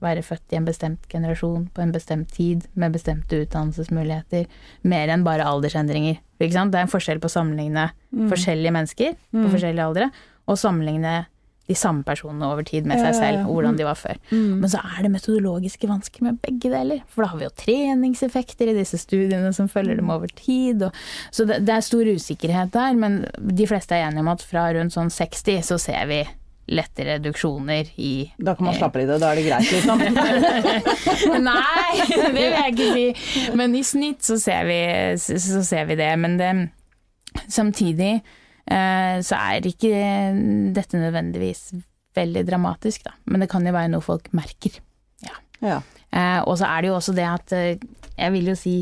være 0.00 0.24
født 0.24 0.54
i 0.54 0.58
en 0.58 0.66
bestemt 0.66 1.06
generasjon 1.12 1.68
på 1.74 1.82
en 1.84 1.92
bestemt 1.94 2.32
tid 2.34 2.66
med 2.74 2.94
bestemte 2.96 3.42
utdannelsesmuligheter. 3.44 4.48
Mer 4.88 5.12
enn 5.12 5.26
bare 5.26 5.46
aldersendringer. 5.46 6.18
Ikke 6.40 6.56
sant? 6.56 6.72
Det 6.72 6.80
er 6.80 6.88
en 6.88 6.92
forskjell 6.92 7.20
på 7.22 7.28
å 7.28 7.34
sammenligne 7.36 7.90
forskjellige 8.32 8.74
mennesker 8.74 9.18
på 9.36 9.50
forskjellige 9.52 9.86
aldre, 9.86 10.08
og 10.50 10.58
sammenligne 10.58 11.20
de 11.70 11.76
samme 11.78 12.02
personene 12.06 12.48
over 12.50 12.66
tid 12.66 12.88
med 12.88 12.98
seg 13.00 13.14
selv 13.14 13.44
og 13.44 13.54
hvordan 13.54 13.78
de 13.78 13.86
var 13.86 13.98
før. 13.98 14.18
Men 14.34 14.70
så 14.72 14.82
er 14.82 15.04
det 15.06 15.12
metodologiske 15.14 15.90
vansker 15.90 16.26
med 16.26 16.40
begge 16.42 16.72
deler. 16.72 17.04
For 17.12 17.22
da 17.22 17.30
har 17.32 17.40
vi 17.40 17.46
jo 17.46 17.54
treningseffekter 17.62 18.72
i 18.72 18.76
disse 18.76 18.98
studiene 19.00 19.52
som 19.56 19.70
følger 19.70 20.00
dem 20.00 20.10
over 20.12 20.30
tid. 20.34 20.82
Og, 20.88 20.98
så 21.30 21.46
det, 21.48 21.62
det 21.68 21.76
er 21.76 21.86
stor 21.86 22.10
usikkerhet 22.10 22.74
der, 22.74 22.98
men 22.98 23.22
de 23.38 23.70
fleste 23.70 23.96
er 23.96 24.08
enige 24.08 24.26
om 24.26 24.32
at 24.34 24.44
fra 24.44 24.66
rundt 24.74 24.96
sånn 24.96 25.12
60 25.14 25.62
så 25.70 25.78
ser 25.80 26.04
vi 26.10 26.20
lette 26.70 27.02
reduksjoner 27.02 27.88
i 27.98 28.12
Da 28.38 28.54
kan 28.54 28.68
man 28.68 28.76
slappe 28.76 29.00
litt, 29.00 29.10
og 29.10 29.22
da 29.22 29.32
er 29.32 29.40
det 29.40 29.46
greit, 29.48 29.70
liksom. 29.74 30.02
Nei, 31.48 32.04
det 32.10 32.28
vil 32.36 32.44
jeg 32.44 32.74
ikke 32.74 32.90
si. 32.94 33.46
Men 33.58 33.74
i 33.74 33.82
snitt 33.86 34.22
så 34.26 34.38
ser 34.38 34.68
vi, 34.68 34.82
så 35.18 35.64
ser 35.66 35.88
vi 35.90 35.98
det. 35.98 36.12
Men 36.22 36.36
det, 36.38 36.52
samtidig 37.50 38.12
eh, 38.20 38.38
så 38.70 39.34
er 39.34 39.66
ikke 39.66 39.90
dette 40.76 40.98
nødvendigvis 41.00 41.72
veldig 42.14 42.44
dramatisk, 42.46 43.02
da. 43.08 43.16
Men 43.26 43.42
det 43.42 43.48
kan 43.50 43.66
jo 43.66 43.74
være 43.74 43.90
noe 43.90 44.04
folk 44.04 44.28
merker. 44.36 44.78
Ja. 45.60 45.80
Eh, 46.10 46.40
og 46.48 46.56
så 46.58 46.66
er 46.66 46.82
det 46.82 46.90
jo 46.90 46.96
også 46.96 47.14
det 47.14 47.26
at 47.28 47.54
eh, 47.54 47.82
jeg 48.16 48.34
vil 48.34 48.50
jo 48.50 48.56
si 48.58 48.74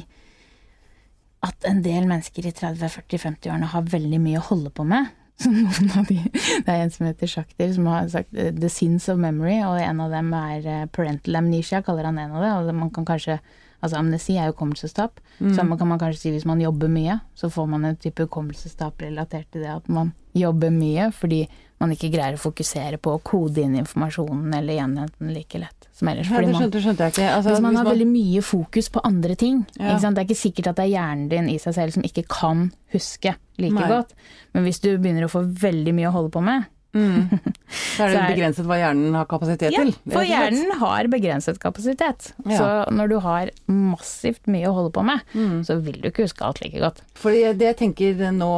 at 1.45 1.69
en 1.69 1.83
del 1.85 2.09
mennesker 2.11 2.49
i 2.49 2.55
30-40-50-årene 2.57 3.71
har 3.75 3.91
veldig 3.93 4.21
mye 4.23 4.41
å 4.41 4.47
holde 4.49 4.73
på 4.75 4.87
med. 4.89 5.13
Så 5.39 5.53
noen 5.55 5.93
av 5.95 6.09
de, 6.09 6.17
Det 6.35 6.73
er 6.73 6.81
en 6.83 6.91
som 6.91 7.07
heter 7.07 7.31
Shaktir 7.31 7.69
som 7.77 7.87
har 7.87 8.09
sagt 8.11 8.35
eh, 8.35 8.51
'The 8.55 8.71
Sins 8.73 9.07
of 9.13 9.21
Memory', 9.23 9.61
og 9.69 9.79
en 9.79 10.03
av 10.03 10.15
dem 10.15 10.33
er 10.35 10.67
eh, 10.67 10.89
parental 10.91 11.39
amnesia, 11.39 11.83
kaller 11.87 12.09
han 12.09 12.19
en 12.19 12.35
av 12.35 12.43
det. 12.43 12.53
Og 12.57 12.81
man 12.81 12.91
kan 12.95 13.07
kanskje, 13.07 13.39
altså 13.83 13.99
Amnesi 14.01 14.37
er 14.37 14.49
jo 14.49 14.55
hukommelsestap. 14.57 15.21
Samme 15.55 15.79
kan 15.79 15.89
man 15.89 16.01
kanskje 16.01 16.21
si 16.21 16.31
hvis 16.35 16.47
man 16.49 16.61
jobber 16.61 16.91
mye, 16.91 17.21
så 17.39 17.51
får 17.53 17.69
man 17.71 17.85
en 17.85 17.97
type 17.97 18.27
hukommelsestap 18.27 19.01
relatert 19.03 19.51
til 19.53 19.63
det 19.63 19.71
at 19.77 19.89
man 19.89 20.13
jobber 20.35 20.71
mye 20.75 21.09
fordi 21.15 21.45
man 21.79 21.93
ikke 21.95 22.11
greier 22.11 22.35
å 22.35 22.41
fokusere 22.43 22.99
på 22.99 23.13
å 23.15 23.21
kode 23.23 23.63
inn 23.63 23.77
informasjonen 23.79 24.55
eller 24.59 24.75
gjenhente 24.81 25.15
den 25.21 25.31
like 25.35 25.61
lett 25.63 25.87
som 25.95 26.09
ellers. 26.11 26.27
Fordi 26.27 26.51
man, 26.51 26.63
skjønte, 26.63 26.81
skjønte. 26.83 27.07
Altså, 27.23 27.53
hvis 27.53 27.63
man 27.63 27.77
har 27.77 27.85
man- 27.85 27.93
veldig 27.93 28.09
mye 28.11 28.43
fokus 28.43 28.89
på 28.91 29.01
andre 29.05 29.37
ting. 29.37 29.65
Ja. 29.79 29.97
Det 29.99 30.19
er 30.19 30.25
ikke 30.27 30.43
sikkert 30.43 30.67
at 30.73 30.77
det 30.77 30.85
er 30.89 30.95
hjernen 30.97 31.29
din 31.29 31.49
i 31.49 31.59
seg 31.59 31.75
selv 31.75 31.93
som 31.95 32.03
ikke 32.03 32.27
kan 32.27 32.73
huske 32.93 33.37
like 33.59 33.75
Nei. 33.75 33.89
godt. 33.89 34.11
Men 34.55 34.65
hvis 34.65 34.81
du 34.81 34.99
begynner 34.99 35.27
å 35.27 35.31
få 35.31 35.45
veldig 35.47 35.95
mye 35.95 36.09
å 36.11 36.13
holde 36.13 36.31
på 36.35 36.43
med 36.43 36.67
Mm. 36.97 37.29
Så 37.99 38.07
er 38.07 38.15
det 38.15 38.21
begrenset 38.33 38.65
hva 38.67 38.79
hjernen 38.81 39.13
har 39.15 39.27
kapasitet 39.29 39.75
Ja, 39.75 39.83
til. 39.85 39.91
for 40.09 40.23
og 40.23 40.25
slett. 40.25 40.31
hjernen 40.33 40.71
har 40.81 41.09
begrenset 41.13 41.59
kapasitet. 41.61 42.31
Ja. 42.49 42.57
Så 42.57 42.69
når 42.97 43.11
du 43.13 43.17
har 43.21 43.51
massivt 43.69 44.49
mye 44.49 44.71
å 44.71 44.75
holde 44.79 44.93
på 44.97 45.05
med, 45.05 45.21
Mm. 45.37 45.61
så 45.69 45.77
vil 45.85 46.01
du 46.01 46.09
ikke 46.09 46.25
huske 46.25 46.43
alt 46.47 46.63
like 46.65 46.81
godt. 46.81 47.03
For 47.15 47.31
det 47.31 47.61
jeg 47.61 47.77
tenker 47.77 48.17
nå, 48.33 48.51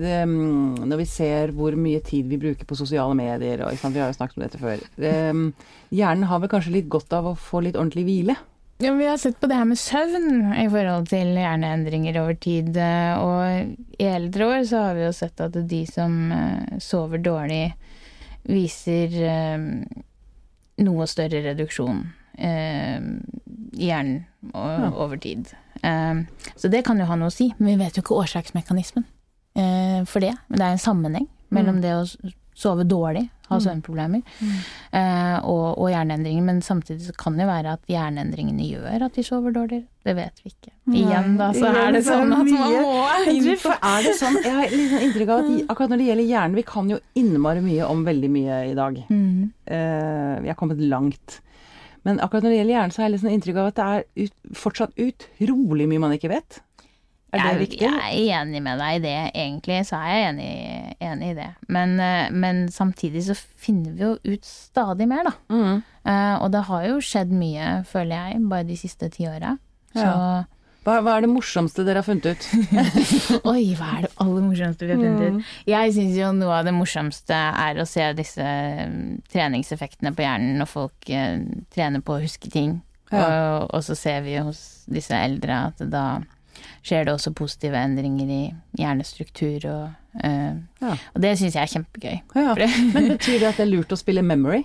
det, 0.00 0.22
mm, 0.24 0.86
når 0.88 0.96
vi 1.02 1.04
ser 1.04 1.52
hvor 1.52 1.76
mye 1.76 2.00
tid 2.02 2.26
vi 2.32 2.38
bruker 2.38 2.64
på 2.64 2.76
sosiale 2.80 3.14
medier, 3.14 3.60
og 3.66 3.76
vi 3.76 3.98
har 4.00 4.08
jo 4.12 4.16
snakket 4.18 4.36
om 4.40 4.46
dette 4.48 4.58
før 4.62 4.80
det, 4.96 5.54
Hjernen 5.92 6.24
har 6.26 6.40
vel 6.42 6.48
kanskje 6.50 6.72
litt 6.80 6.88
godt 6.90 7.12
av 7.12 7.24
å 7.30 7.36
få 7.38 7.60
litt 7.62 7.76
ordentlig 7.76 8.04
hvile? 8.08 8.36
Ja, 8.78 8.92
vi 8.92 9.06
har 9.06 9.16
sett 9.16 9.40
på 9.40 9.46
det 9.48 9.56
her 9.56 9.64
med 9.64 9.78
søvn 9.80 10.50
i 10.52 10.66
forhold 10.68 11.06
til 11.08 11.30
hjerneendringer 11.32 12.18
over 12.20 12.34
tid. 12.36 12.76
eh, 12.76 13.16
Og 13.16 13.76
i 13.98 14.04
eldre 14.04 14.44
år 14.50 14.66
så 14.68 14.82
har 14.84 14.94
vi 14.98 15.06
jo 15.06 15.12
sett 15.16 15.40
at 15.40 15.56
de 15.68 15.78
som 15.88 16.18
eh, 16.32 16.76
sover 16.78 17.18
dårlig, 17.24 17.72
viser 18.46 19.16
eh, 19.26 19.64
noe 20.84 21.06
større 21.08 21.40
reduksjon 21.48 22.04
i 22.36 23.86
hjernen 23.88 24.26
over 24.52 25.16
tid. 25.16 25.48
Så 26.60 26.68
det 26.68 26.82
kan 26.84 27.00
jo 27.00 27.06
ha 27.08 27.16
noe 27.16 27.30
å 27.30 27.32
si, 27.32 27.46
men 27.56 27.70
vi 27.72 27.78
vet 27.80 27.96
jo 27.96 28.02
ikke 28.04 28.18
årsaksmekanismen 28.20 29.06
for 30.04 30.20
det. 30.20 30.34
Men 30.50 30.58
det 30.60 30.66
er 30.66 30.74
en 30.76 30.82
sammenheng 30.84 31.26
mellom 31.48 31.80
det 31.80 31.94
å 31.96 32.04
sove 32.52 32.84
dårlig, 32.84 33.24
ha 33.46 33.58
søvnproblemer, 33.62 34.22
eh, 34.90 35.36
og, 35.46 35.78
og 35.78 35.90
hjerneendringer. 35.92 36.44
Men 36.46 36.62
samtidig 36.64 37.06
så 37.08 37.14
kan 37.18 37.38
det 37.38 37.46
jo 37.46 37.50
være 37.50 37.76
at 37.76 37.90
hjerneendringene 37.90 38.66
gjør 38.66 39.06
at 39.06 39.18
de 39.18 39.24
sover 39.26 39.54
dårligere. 39.54 39.86
Det 40.06 40.14
vet 40.14 40.42
vi 40.42 40.52
ikke. 40.52 40.72
Igjen 40.94 41.38
da, 41.38 41.50
så 41.54 41.70
er 41.70 41.96
det 41.96 42.02
sånn 42.10 42.34
at 42.34 42.50
man 42.50 42.76
må 42.76 43.06
inn 43.32 43.48
på 43.62 43.72
er 43.74 44.06
det 44.06 44.14
sånn, 44.18 44.38
jeg 44.42 44.54
har 44.54 44.76
sånn 44.76 45.06
inntrykk 45.08 45.32
av 45.32 45.40
at 45.42 45.72
akkurat 45.72 45.94
når 45.94 46.02
det 46.02 46.06
gjelder 46.10 46.30
hjernen 46.30 46.60
Vi 46.60 46.66
kan 46.66 46.92
jo 46.92 47.00
innmari 47.18 47.64
mye 47.64 47.88
om 47.90 48.04
veldig 48.06 48.30
mye 48.30 48.60
i 48.70 48.76
dag. 48.78 49.02
Mm. 49.10 49.50
Eh, 49.66 50.36
vi 50.44 50.52
har 50.52 50.58
kommet 50.58 50.82
langt. 50.82 51.40
Men 52.06 52.20
akkurat 52.22 52.46
når 52.46 52.52
det 52.54 52.60
gjelder 52.60 52.76
hjernen, 52.76 52.94
så 52.94 53.02
har 53.02 53.10
jeg 53.10 53.22
sånn 53.22 53.34
inntrykk 53.34 53.58
av 53.58 53.72
at 53.72 53.78
det 53.78 53.86
er 53.86 54.26
ut, 54.26 54.36
fortsatt 54.54 55.02
utrolig 55.02 55.88
mye 55.90 56.02
man 56.02 56.14
ikke 56.14 56.30
vet. 56.30 56.60
Er 57.34 57.42
det 57.42 57.48
jeg, 57.50 57.58
viktig? 57.64 57.80
Jeg 57.88 58.30
er 58.30 58.40
enig 58.40 58.60
med 58.62 58.78
deg 58.80 58.96
i 58.96 59.02
det, 59.02 59.14
egentlig, 59.34 59.80
så 59.88 59.98
er 59.98 60.12
jeg 60.14 60.26
enig, 60.30 60.50
enig 61.02 61.30
i 61.32 61.36
det. 61.36 61.48
Men, 61.74 61.96
eh, 62.00 62.28
men 62.32 62.60
samtidig 62.72 63.24
så 63.26 63.34
finner 63.36 63.92
vi 63.96 64.04
jo 64.06 64.12
ut 64.24 64.44
stadig 64.46 65.08
mer, 65.10 65.26
da. 65.26 65.32
Mm. 65.52 65.80
Uh, 66.06 66.36
og 66.44 66.52
det 66.54 66.60
har 66.68 66.84
jo 66.86 67.00
skjedd 67.02 67.32
mye, 67.34 67.70
føler 67.90 68.14
jeg, 68.14 68.44
bare 68.48 68.68
de 68.68 68.76
siste 68.78 69.08
ti 69.10 69.26
åra. 69.26 69.56
Ja. 69.98 70.12
Hva, 70.86 71.00
hva 71.02 71.16
er 71.18 71.24
det 71.26 71.32
morsomste 71.32 71.82
dere 71.82 71.98
har 71.98 72.06
funnet 72.06 72.28
ut? 72.30 72.44
Oi, 73.50 73.72
hva 73.74 73.88
er 73.96 74.04
det 74.06 74.12
aller 74.22 74.44
morsomste 74.46 74.86
vi 74.86 74.94
har 74.94 75.00
funnet 75.02 75.32
Mm. 75.34 75.40
ut? 75.42 75.54
Jeg 75.66 75.94
syns 75.96 76.14
jo 76.20 76.28
noe 76.36 76.60
av 76.60 76.68
det 76.68 76.74
morsomste 76.76 77.34
er 77.34 77.80
å 77.82 77.86
se 77.90 78.06
disse 78.14 78.46
mm, 78.46 79.24
treningseffektene 79.34 80.14
på 80.14 80.22
hjernen 80.22 80.60
når 80.62 80.70
folk 80.70 81.10
uh, 81.10 81.42
trener 81.74 82.06
på 82.06 82.14
å 82.14 82.22
huske 82.22 82.52
ting. 82.54 82.78
Og, 83.10 83.66
og 83.74 83.82
så 83.86 83.94
ser 83.98 84.22
vi 84.26 84.38
hos 84.42 84.84
disse 84.90 85.14
eldre 85.14 85.58
at 85.72 85.82
da 85.90 86.06
skjer 86.86 87.06
det 87.08 87.14
også 87.16 87.32
positive 87.34 87.78
endringer 87.80 88.30
i 88.30 88.40
hjernestruktur 88.78 89.66
og 89.72 90.22
eh, 90.22 90.54
Ja. 90.82 90.94
Og 91.14 91.22
det 91.24 91.32
syns 91.40 91.56
jeg 91.58 91.62
er 91.66 91.72
kjempegøy. 91.74 92.18
Ja. 92.38 92.54
Men 92.94 93.08
betyr 93.16 93.40
det 93.42 93.48
at 93.50 93.58
det 93.60 93.66
er 93.66 93.72
lurt 93.72 93.94
å 93.94 93.98
spille 94.00 94.22
memory? 94.22 94.62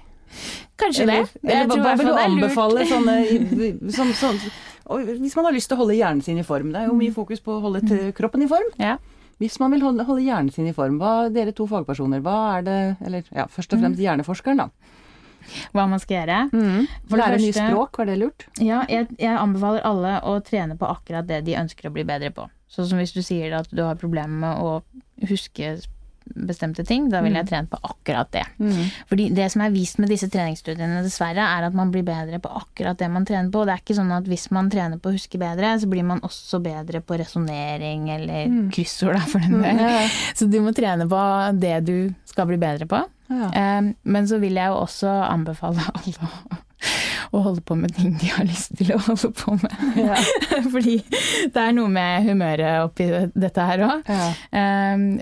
Kanskje 0.80 1.04
Eller, 1.04 1.26
det. 1.28 1.42
Eller, 1.44 1.64
eller 1.66 1.82
hva, 1.84 1.96
vil 2.00 2.08
du 2.12 2.20
anbefale 2.22 2.86
sånne, 2.88 3.16
som, 3.98 4.14
som, 4.16 4.38
Hvis 5.10 5.36
man 5.36 5.50
har 5.50 5.56
lyst 5.56 5.68
til 5.72 5.76
å 5.78 5.82
holde 5.84 5.98
hjernen 5.98 6.24
sin 6.26 6.40
i 6.40 6.46
form, 6.48 6.72
det 6.72 6.84
er 6.84 6.92
jo 6.92 6.96
mye 7.00 7.14
fokus 7.16 7.44
på 7.44 7.58
å 7.58 7.64
holde 7.66 7.82
t- 7.88 8.14
kroppen 8.18 8.46
i 8.46 8.50
form. 8.52 8.70
Ja. 8.80 8.96
Hvis 9.42 9.58
man 9.60 9.74
vil 9.74 9.82
holde, 9.84 10.06
holde 10.08 10.24
hjernen 10.24 10.54
sin 10.54 10.70
i 10.70 10.74
form, 10.78 11.00
hva, 11.02 11.28
dere 11.34 11.52
to 11.58 11.66
fagpersoner, 11.68 12.22
hva 12.24 12.38
er 12.60 12.66
det 12.68 12.80
Eller 13.02 13.24
ja, 13.34 13.48
først 13.50 13.74
og 13.74 13.82
fremst 13.82 14.02
hjerneforskeren, 14.02 14.62
da. 14.62 14.98
Hva 15.76 15.88
man 15.90 16.02
skal 16.04 16.22
gjøre. 16.22 16.40
For 17.10 17.22
Lære 17.22 17.40
nye 17.42 17.56
språk, 17.56 18.02
var 18.02 18.12
det 18.12 18.18
lurt? 18.22 18.48
Ja, 18.60 18.84
jeg, 18.90 19.08
jeg 19.20 19.38
anbefaler 19.38 19.86
alle 19.88 20.18
å 20.28 20.38
trene 20.46 20.78
på 20.80 20.90
akkurat 20.90 21.28
det 21.30 21.44
de 21.48 21.58
ønsker 21.62 21.90
å 21.90 21.96
bli 21.96 22.06
bedre 22.08 22.34
på. 22.36 22.48
Sånn 22.72 22.88
som 22.88 23.02
hvis 23.02 23.16
du 23.16 23.22
sier 23.26 23.52
at 23.58 23.72
du 23.72 23.84
har 23.84 23.98
problemer 24.00 24.38
med 24.46 24.62
å 24.64 25.28
huske 25.28 25.76
bestemte 26.32 26.86
ting, 26.88 27.10
da 27.12 27.20
vil 27.26 27.34
jeg 27.36 27.48
trene 27.50 27.68
på 27.68 27.80
akkurat 27.84 28.30
det. 28.32 28.44
Fordi 29.10 29.26
det 29.36 29.50
som 29.52 29.64
er 29.66 29.74
vist 29.74 29.98
med 30.00 30.08
disse 30.14 30.30
treningsstudiene, 30.32 31.02
dessverre, 31.04 31.44
er 31.44 31.66
at 31.68 31.76
man 31.76 31.92
blir 31.92 32.06
bedre 32.08 32.40
på 32.40 32.52
akkurat 32.62 33.00
det 33.02 33.10
man 33.12 33.26
trener 33.28 33.52
på. 33.52 33.66
Det 33.68 33.74
er 33.74 33.82
ikke 33.84 33.98
sånn 33.98 34.14
at 34.16 34.30
hvis 34.30 34.48
man 34.56 34.70
trener 34.72 35.02
på 35.02 35.12
å 35.12 35.16
huske 35.18 35.42
bedre, 35.42 35.74
så 35.82 35.90
blir 35.92 36.06
man 36.08 36.22
også 36.24 36.62
bedre 36.64 37.02
på 37.04 37.18
resonnering 37.20 38.08
eller 38.14 38.54
kryssord, 38.72 39.18
da, 39.18 39.26
for 39.28 39.44
den 39.44 39.60
del. 39.66 39.82
Ja. 39.82 40.06
Så 40.38 40.48
du 40.48 40.62
må 40.64 40.72
trene 40.78 41.10
på 41.12 41.24
det 41.60 41.80
du 41.90 41.98
skal 42.30 42.48
bli 42.48 42.62
bedre 42.62 42.88
på. 42.88 43.02
Ja. 43.32 43.80
Men 44.04 44.28
så 44.28 44.38
vil 44.42 44.54
jeg 44.60 44.68
jo 44.68 44.82
også 44.84 45.08
anbefale 45.32 45.80
alle 45.96 46.14
å- 46.28 46.60
holde 47.46 47.62
på 47.64 47.76
med 47.80 47.94
ting 47.96 48.18
de 48.20 48.28
har 48.28 48.44
lyst 48.44 48.74
til 48.76 48.90
å 48.92 49.00
holde 49.06 49.30
på 49.38 49.54
med. 49.62 49.72
Ja. 49.96 50.18
Fordi 50.74 50.98
det 51.54 51.56
er 51.62 51.72
noe 51.78 51.88
med 51.88 52.26
humøret 52.28 52.84
oppi 52.84 53.08
dette 53.40 53.68
her 53.70 53.80
òg. 53.88 54.10
Ja. 54.12 54.30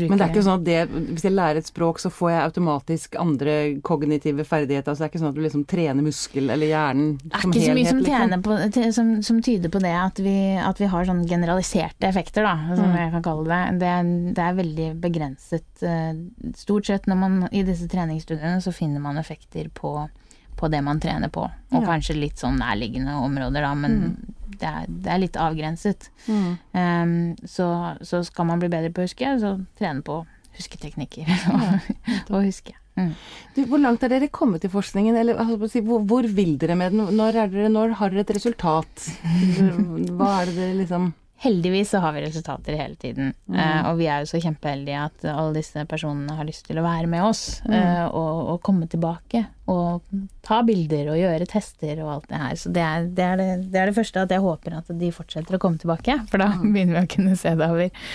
Men 0.09 0.17
det 0.19 0.25
er 0.25 0.33
ikke 0.33 0.43
sånn 0.43 0.59
at 0.59 0.65
det, 0.65 0.89
hvis 1.15 1.23
jeg 1.23 1.31
lærer 1.31 1.57
et 1.61 1.65
språk, 1.69 1.99
så 1.99 2.09
får 2.11 2.31
jeg 2.31 2.41
automatisk 2.49 3.15
andre 3.21 3.53
kognitive 3.81 4.43
ferdigheter. 4.45 4.91
Altså 4.91 5.03
det 5.03 5.07
er 5.07 5.11
ikke 5.13 5.21
sånn 5.23 5.29
at 5.31 5.35
du 5.35 5.41
liksom 5.45 5.63
trener 5.65 6.03
muskel 6.03 6.49
eller 6.49 6.67
hjernen 6.67 7.17
Det 7.23 7.31
er 7.33 7.41
som 7.45 7.51
ikke 7.51 7.65
så 7.65 7.75
mye 7.77 7.87
som, 7.87 7.99
liksom. 8.03 8.43
på, 8.43 8.91
som, 8.97 9.13
som 9.23 9.41
tyder 9.41 9.69
på 9.69 9.79
det 9.79 9.93
at 9.95 10.19
vi, 10.19 10.35
at 10.59 10.77
vi 10.83 10.85
har 10.91 11.05
sånn 11.05 11.23
generaliserte 11.27 12.09
effekter, 12.09 12.43
da, 12.43 12.75
som 12.75 12.85
Mm. 12.85 12.97
jeg 12.97 13.11
kan 13.15 13.23
kalle 13.23 13.45
det. 13.47 13.79
Det 13.79 14.33
det 14.35 14.43
er 14.43 14.53
veldig 14.59 14.89
begrenset. 15.01 15.65
eh, 15.81 16.13
Stort 16.55 16.85
sett 16.85 17.07
når 17.07 17.15
man 17.17 17.49
i 17.51 17.63
disse 17.63 17.87
treningsstudiene 17.87 18.61
så 18.61 18.73
finner 18.73 18.99
man 18.99 19.17
effekter 19.17 19.69
på, 19.73 20.09
på 20.57 20.67
det 20.71 20.83
man 20.83 20.99
trener 20.99 21.29
på. 21.29 21.43
Og 21.71 21.81
Ja. 21.81 21.87
kanskje 21.87 22.19
litt 22.19 22.35
sånn 22.37 22.59
nærliggende 22.59 23.15
områder, 23.15 23.61
da, 23.61 23.73
men 23.75 24.17
det, 24.61 24.71
er, 24.71 24.87
det 24.87 25.11
er 25.11 25.21
litt 25.21 25.39
avgrenset. 25.39 26.09
Mm. 26.27 26.47
Um, 26.71 27.17
så, 27.49 27.67
så 28.05 28.23
skal 28.27 28.49
man 28.49 28.63
bli 28.63 28.71
bedre 28.71 28.93
på 28.93 29.03
å 29.03 29.09
huske, 29.09 29.35
så 29.41 29.57
trene 29.79 30.05
på 30.05 30.21
husketeknikker 30.55 31.29
og, 31.55 31.93
og 32.31 32.41
huske. 32.45 32.75
Mm. 32.95 33.11
Du, 33.55 33.65
hvor 33.67 33.81
langt 33.83 34.05
er 34.07 34.13
dere 34.13 34.31
kommet 34.31 34.63
i 34.63 34.71
forskningen, 34.71 35.17
eller 35.19 35.41
altså, 35.41 35.81
hvor, 35.83 36.03
hvor 36.07 36.27
vil 36.37 36.55
dere 36.61 36.77
med 36.79 36.95
den? 36.95 37.09
Når, 37.17 37.41
er 37.41 37.51
dere, 37.51 37.71
når 37.73 37.97
har 37.99 38.13
dere 38.13 38.23
et 38.23 38.35
resultat? 38.37 39.09
Hva 40.15 40.31
er 40.39 40.51
det 40.51 40.55
dere 40.55 40.79
liksom 40.79 41.11
Heldigvis 41.45 41.91
så 41.93 41.99
har 42.01 42.13
vi 42.15 42.21
resultater 42.23 42.73
hele 42.73 42.95
tiden. 42.97 43.33
Eh, 43.53 43.81
og 43.85 43.99
vi 43.99 44.07
er 44.09 44.23
jo 44.23 44.29
så 44.31 44.39
kjempeheldige 44.41 45.03
at 45.05 45.25
alle 45.29 45.59
disse 45.59 45.83
personene 45.85 46.33
har 46.39 46.47
lyst 46.47 46.65
til 46.65 46.79
å 46.81 46.85
være 46.85 47.09
med 47.11 47.21
oss 47.21 47.59
eh, 47.69 48.05
og, 48.07 48.39
og 48.55 48.63
komme 48.65 48.87
tilbake. 48.89 49.43
Og 49.69 50.01
ta 50.45 50.59
bilder 50.65 51.11
og 51.13 51.19
gjøre 51.19 51.47
tester 51.49 52.01
og 52.01 52.09
alt 52.15 52.27
det 52.31 52.39
her. 52.41 52.55
Så 52.57 52.71
det 52.73 52.81
er 52.81 53.05
det, 53.05 53.27
er 53.27 53.37
det, 53.37 53.47
det, 53.69 53.77
er 53.81 53.91
det 53.91 53.97
første 53.97 54.25
at 54.25 54.33
jeg 54.33 54.41
håper 54.41 54.79
at 54.79 54.89
de 54.97 55.11
fortsetter 55.13 55.57
å 55.57 55.61
komme 55.61 55.81
tilbake. 55.81 56.17
For 56.31 56.41
da 56.41 56.49
begynner 56.63 56.97
vi 56.97 57.03
å 57.03 57.13
kunne 57.13 57.37
se 57.37 57.53
det 57.53 57.69
over, 57.69 58.09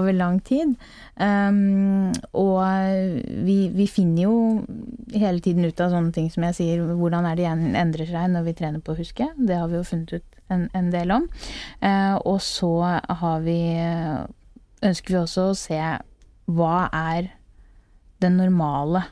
over 0.00 0.18
lang 0.18 0.42
tid. 0.42 0.74
Um, 1.22 2.10
og 2.34 2.66
vi, 3.46 3.56
vi 3.76 3.86
finner 3.86 4.26
jo 4.26 4.36
hele 5.14 5.38
tiden 5.44 5.70
ut 5.70 5.86
av 5.86 5.94
sånne 5.94 6.10
ting 6.18 6.30
som 6.34 6.50
jeg 6.50 6.58
sier, 6.58 6.82
hvordan 6.98 7.30
er 7.30 7.38
det 7.38 7.46
endrer 7.46 8.10
seg 8.10 8.34
når 8.34 8.50
vi 8.50 8.58
trener 8.58 8.82
på 8.82 8.96
å 8.96 8.98
huske. 8.98 9.30
Det 9.38 9.62
har 9.62 9.70
vi 9.70 9.78
jo 9.78 9.86
funnet 9.86 10.18
ut 10.18 10.31
en, 10.52 10.68
en 10.76 10.90
del 10.92 11.14
om. 11.14 11.28
Eh, 11.80 12.14
og 12.20 12.38
så 12.44 12.72
har 13.08 13.44
vi 13.46 13.58
ønsker 14.82 15.14
vi 15.14 15.20
også 15.20 15.48
å 15.50 15.58
se 15.58 15.80
hva 16.50 16.76
er 16.92 17.30
den 18.22 18.38
normale 18.38 19.04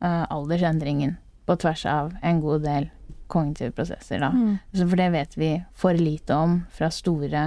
eh, 0.00 0.24
aldersendringen 0.24 1.16
på 1.46 1.56
tvers 1.62 1.84
av 1.88 2.14
en 2.26 2.40
god 2.42 2.64
del 2.66 2.88
kognitive 3.30 3.74
prosesser. 3.74 4.20
Da. 4.22 4.30
Mm. 4.30 4.58
for 4.74 4.98
det 4.98 5.08
vet 5.14 5.38
vi 5.38 5.50
for 5.74 5.98
lite 5.98 6.34
om 6.34 6.58
fra 6.72 6.90
store 6.94 7.44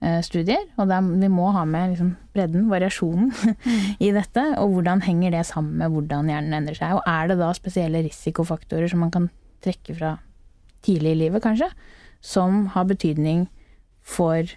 eh, 0.00 0.20
studier. 0.24 0.64
Og 0.76 0.88
der, 0.90 1.04
vi 1.22 1.30
må 1.32 1.50
ha 1.56 1.64
med 1.68 1.94
liksom, 1.94 2.14
bredden, 2.36 2.68
variasjonen, 2.72 3.32
i 4.06 4.12
dette. 4.14 4.44
Og 4.62 4.76
hvordan 4.76 5.04
henger 5.06 5.36
det 5.36 5.46
sammen 5.48 5.78
med 5.80 5.94
hvordan 5.94 6.30
hjernen 6.32 6.60
endrer 6.60 6.78
seg. 6.78 6.98
Og 6.98 7.04
er 7.08 7.30
det 7.30 7.38
da 7.40 7.52
spesielle 7.56 8.04
risikofaktorer 8.06 8.90
som 8.90 9.04
man 9.04 9.14
kan 9.14 9.30
trekke 9.64 9.96
fra 9.98 10.16
tidlig 10.86 11.16
i 11.16 11.22
livet, 11.24 11.42
kanskje, 11.42 11.66
som 12.20 12.66
har 12.74 12.84
betydning 12.90 13.46
for 14.02 14.48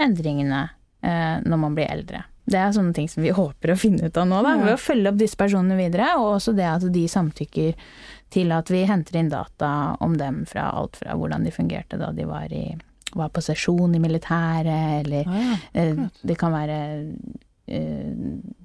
endringene 0.00 0.68
eh, 1.02 1.38
når 1.44 1.58
man 1.60 1.74
blir 1.76 1.90
eldre. 1.90 2.24
Det 2.50 2.58
er 2.58 2.72
sånne 2.74 2.94
ting 2.96 3.08
som 3.10 3.22
vi 3.22 3.30
håper 3.36 3.74
å 3.74 3.78
finne 3.78 4.08
ut 4.08 4.16
av 4.18 4.26
nå, 4.30 4.40
da, 4.46 4.56
ved 4.62 4.74
å 4.74 4.80
følge 4.80 5.12
opp 5.12 5.18
disse 5.20 5.38
personene 5.38 5.76
videre. 5.78 6.12
Og 6.18 6.36
også 6.38 6.54
det 6.56 6.66
at 6.66 6.86
de 6.94 7.04
samtykker 7.10 7.74
til 8.30 8.52
at 8.54 8.70
vi 8.70 8.84
henter 8.86 9.18
inn 9.20 9.28
data 9.32 9.96
om 10.02 10.16
dem 10.18 10.44
fra 10.46 10.68
alt 10.78 10.96
fra 11.00 11.16
hvordan 11.18 11.42
de 11.46 11.50
fungerte 11.54 11.98
da 11.98 12.12
de 12.14 12.26
var, 12.30 12.46
i, 12.54 12.76
var 13.18 13.32
på 13.34 13.42
sesjon 13.42 13.94
i 13.98 14.02
militæret, 14.02 15.00
eller 15.04 15.26
Ah, 15.26 15.40
ja. 15.42 15.56
eh, 15.82 16.04
det 16.22 16.36
kan 16.38 16.54
være 16.54 16.76
eh, 17.66 18.12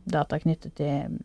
data 0.05 0.39
knyttet 0.39 0.75
til 0.77 1.17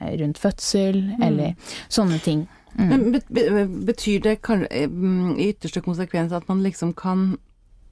eh, 0.00 0.12
rundt 0.20 0.38
fødsel, 0.40 1.00
eller 1.24 1.56
sånne 1.88 2.20
ting. 2.24 2.44
Mm. 2.74 2.88
Men 2.88 3.84
betyr 3.86 4.20
det 4.24 4.38
eh, 4.48 4.88
mm, 4.88 5.36
i 5.38 5.50
ytterste 5.52 5.82
konsekvens 5.84 6.32
at 6.32 6.48
man 6.48 6.62
liksom 6.62 6.94
kan 6.94 7.36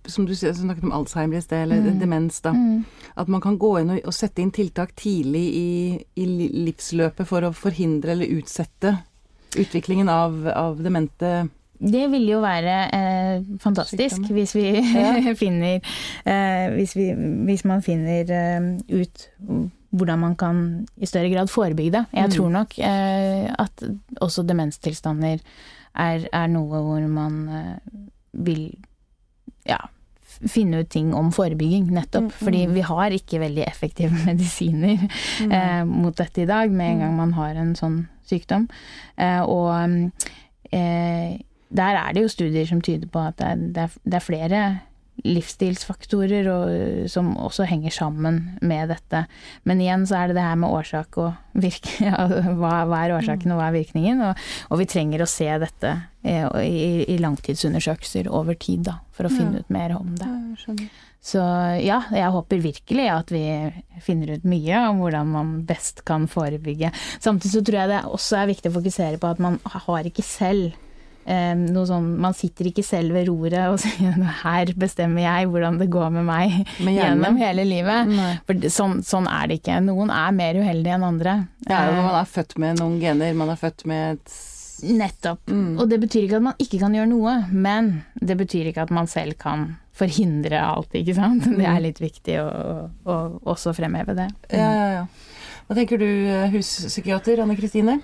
som 0.06 0.26
du 0.26 0.34
snakket 0.36 0.84
om 0.84 0.92
Alzheimer 0.92 1.38
i 1.38 1.42
sted, 1.42 1.62
eller 1.62 1.98
demens, 2.00 2.40
da. 2.40 2.52
Mm. 2.54 2.84
At 3.16 3.28
man 3.28 3.40
kan 3.40 3.58
gå 3.58 3.72
inn 3.80 3.90
og, 3.90 4.00
og 4.06 4.14
sette 4.14 4.42
inn 4.42 4.52
tiltak 4.54 4.94
tidlig 4.94 5.44
i, 5.58 5.68
i 6.14 6.26
livsløpet 6.66 7.26
for 7.26 7.42
å 7.42 7.50
forhindre 7.50 8.14
eller 8.14 8.38
utsette 8.38 8.96
utviklingen 9.56 10.08
av, 10.08 10.48
av 10.54 10.82
demente 10.82 11.48
Det 11.78 12.06
ville 12.12 12.32
jo 12.32 12.40
være 12.44 12.76
eh, 12.96 13.46
fantastisk 13.62 14.28
hvis 14.32 14.54
vi 14.56 14.66
finner 15.42 15.78
eh, 15.78 16.66
hvis, 16.76 16.96
vi, 16.96 17.10
hvis 17.48 17.64
man 17.68 17.84
finner 17.84 18.32
eh, 18.36 18.70
ut 19.00 19.28
hvordan 19.90 20.18
man 20.18 20.34
kan 20.36 20.86
i 20.96 21.06
større 21.06 21.30
grad 21.32 21.48
forebygge 21.52 21.92
det. 21.92 22.04
Jeg 22.12 22.28
Mm. 22.28 22.34
tror 22.36 22.48
nok 22.50 22.78
eh, 22.78 23.50
at 23.58 23.82
også 24.20 24.42
demenstilstander 24.46 25.38
er, 25.94 26.26
er 26.32 26.46
noe 26.48 26.80
hvor 26.82 27.06
man 27.08 27.48
eh, 27.48 28.00
vil 28.32 28.74
ja, 29.66 29.78
finne 30.46 30.80
ut 30.82 30.88
ting 30.92 31.14
om 31.16 31.30
forebygging, 31.32 31.86
nettopp. 31.96 32.24
Mm, 32.28 32.30
Fordi 32.44 32.66
mm. 32.66 32.74
vi 32.74 32.80
har 32.80 33.10
ikke 33.16 33.40
veldig 33.40 33.64
effektive 33.66 34.10
medisiner 34.28 35.06
eh, 35.50 35.84
mot 35.88 36.16
dette 36.18 36.42
i 36.42 36.46
dag, 36.50 36.70
med 36.70 36.90
en 36.92 36.98
gang 37.06 37.16
man 37.16 37.32
har 37.38 37.54
en 37.56 37.74
sånn 37.78 38.02
sykdom. 38.26 38.68
Eh, 39.16 39.40
og 39.42 40.10
eh, 40.72 41.38
der 41.76 41.96
er 42.02 42.12
det 42.12 42.22
jo 42.22 42.28
studier 42.28 42.66
som 42.68 42.80
tyder 42.84 43.08
på 43.10 43.22
at 43.22 43.38
det 43.38 43.46
er, 43.46 43.54
det 43.74 43.82
er, 43.86 43.96
det 44.04 44.14
er 44.20 44.24
flere 44.26 44.60
livsstilsfaktorer 45.26 46.48
og, 46.52 47.08
som 47.10 47.32
også 47.36 47.66
henger 47.68 47.94
sammen 47.94 48.42
med 48.62 48.92
dette. 48.94 49.24
Men 49.68 49.82
igjen 49.82 50.06
så 50.08 50.20
er 50.20 50.30
det 50.30 50.38
det 50.38 50.46
her 50.46 50.60
med 50.60 50.72
årsak 50.72 51.20
og 51.22 51.32
virke. 51.56 51.94
Ja, 52.06 52.26
hva, 52.28 52.84
hva 52.86 53.00
er 53.02 53.16
årsaken 53.16 53.54
og 53.54 53.58
hva 53.58 53.70
er 53.70 53.78
virkningen? 53.80 54.22
Og, 54.28 54.46
og 54.70 54.78
vi 54.78 54.86
trenger 54.90 55.24
å 55.24 55.30
se 55.30 55.48
dette 55.58 55.92
eh, 56.22 56.46
i, 56.62 56.86
i 57.10 57.18
langtidsundersøkelser 57.22 58.30
over 58.30 58.54
tid, 58.60 58.84
da, 58.86 59.00
for 59.16 59.26
å 59.26 59.32
finne 59.32 59.64
ut 59.64 59.72
mer 59.74 59.96
om 59.96 60.14
det. 60.20 60.28
Så 61.26 61.42
ja, 61.82 61.98
jeg 62.14 62.34
håper 62.36 62.62
virkelig 62.62 63.06
at 63.10 63.32
vi 63.34 63.42
finner 64.04 64.36
ut 64.36 64.44
mye 64.46 64.82
om 64.92 65.00
hvordan 65.02 65.32
man 65.34 65.54
best 65.66 66.04
kan 66.06 66.28
forebygge. 66.30 66.92
Samtidig 67.18 67.54
så 67.56 67.62
tror 67.66 67.80
jeg 67.80 67.90
det 67.90 68.02
også 68.14 68.38
er 68.38 68.50
viktig 68.52 68.70
å 68.70 68.76
fokusere 68.76 69.18
på 69.22 69.32
at 69.32 69.42
man 69.42 69.58
har 69.74 70.06
ikke 70.06 70.22
selv 70.22 70.68
eh, 70.70 70.85
noe 71.26 71.86
sånn 71.88 72.04
Man 72.22 72.34
sitter 72.38 72.68
ikke 72.70 72.84
selv 72.86 73.12
ved 73.16 73.26
roret 73.28 73.66
og 73.72 73.78
sier 73.82 74.12
'her 74.14 74.72
bestemmer 74.78 75.22
jeg 75.26 75.48
hvordan 75.50 75.78
det 75.78 75.90
går 75.90 76.10
med 76.12 76.24
meg 76.24 76.66
Med 76.84 76.94
gjennom 77.00 77.36
hele 77.40 77.64
livet'. 77.66 78.06
Nei. 78.14 78.32
For 78.46 78.54
sånn, 78.70 79.00
sånn 79.02 79.26
er 79.26 79.48
det 79.48 79.60
ikke. 79.62 79.80
Noen 79.82 80.10
er 80.10 80.30
mer 80.32 80.54
uheldige 80.54 80.94
enn 80.94 81.02
andre. 81.04 81.48
Det 81.66 81.74
er 81.74 81.86
jo 81.90 81.96
Eh, 81.98 82.02
man 82.06 82.20
er 82.20 82.24
født 82.30 82.58
med 82.58 82.78
noen 82.78 83.00
gener, 83.00 83.34
man 83.34 83.50
er 83.50 83.56
født 83.56 83.86
med 83.86 84.12
et 84.18 84.36
Nettopp. 84.82 85.40
Mm. 85.48 85.78
Og 85.80 85.88
det 85.88 85.98
betyr 86.02 86.26
ikke 86.28 86.36
at 86.36 86.42
man 86.42 86.54
ikke 86.60 86.78
kan 86.78 86.92
gjøre 86.92 87.08
noe, 87.08 87.46
men 87.50 88.02
det 88.20 88.36
betyr 88.36 88.66
ikke 88.68 88.82
at 88.82 88.90
man 88.90 89.06
selv 89.08 89.32
kan 89.40 89.78
forhindre 89.96 90.60
alt, 90.60 90.92
ikke 90.92 91.14
sant. 91.16 91.44
Det 91.48 91.56
Mm. 91.64 91.76
er 91.76 91.80
litt 91.80 91.98
viktig 91.98 92.36
å, 92.42 92.90
å 93.06 93.40
også 93.46 93.72
fremheve 93.74 94.14
det. 94.14 94.28
Ja, 94.52 94.68
ja, 94.74 94.88
ja. 95.00 95.06
Hva 95.66 95.74
tenker 95.74 95.98
du, 95.98 96.04
eh, 96.28 96.50
huspsykiater 96.52 97.40
Anne 97.42 97.56
Kristine? 97.56 98.00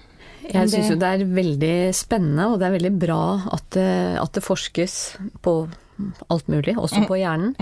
Jeg 0.50 0.70
syns 0.72 0.90
jo 0.90 0.96
det 0.98 1.08
er 1.08 1.24
veldig 1.36 1.74
spennende, 1.94 2.48
og 2.50 2.58
det 2.58 2.66
er 2.66 2.74
veldig 2.78 2.92
bra 2.98 3.20
at 3.54 3.68
det, 3.76 3.88
at 4.20 4.32
det 4.34 4.42
forskes 4.42 4.96
på 5.44 5.54
alt 6.32 6.48
mulig, 6.50 6.74
også 6.76 7.04
på 7.06 7.18
hjernen. 7.20 7.54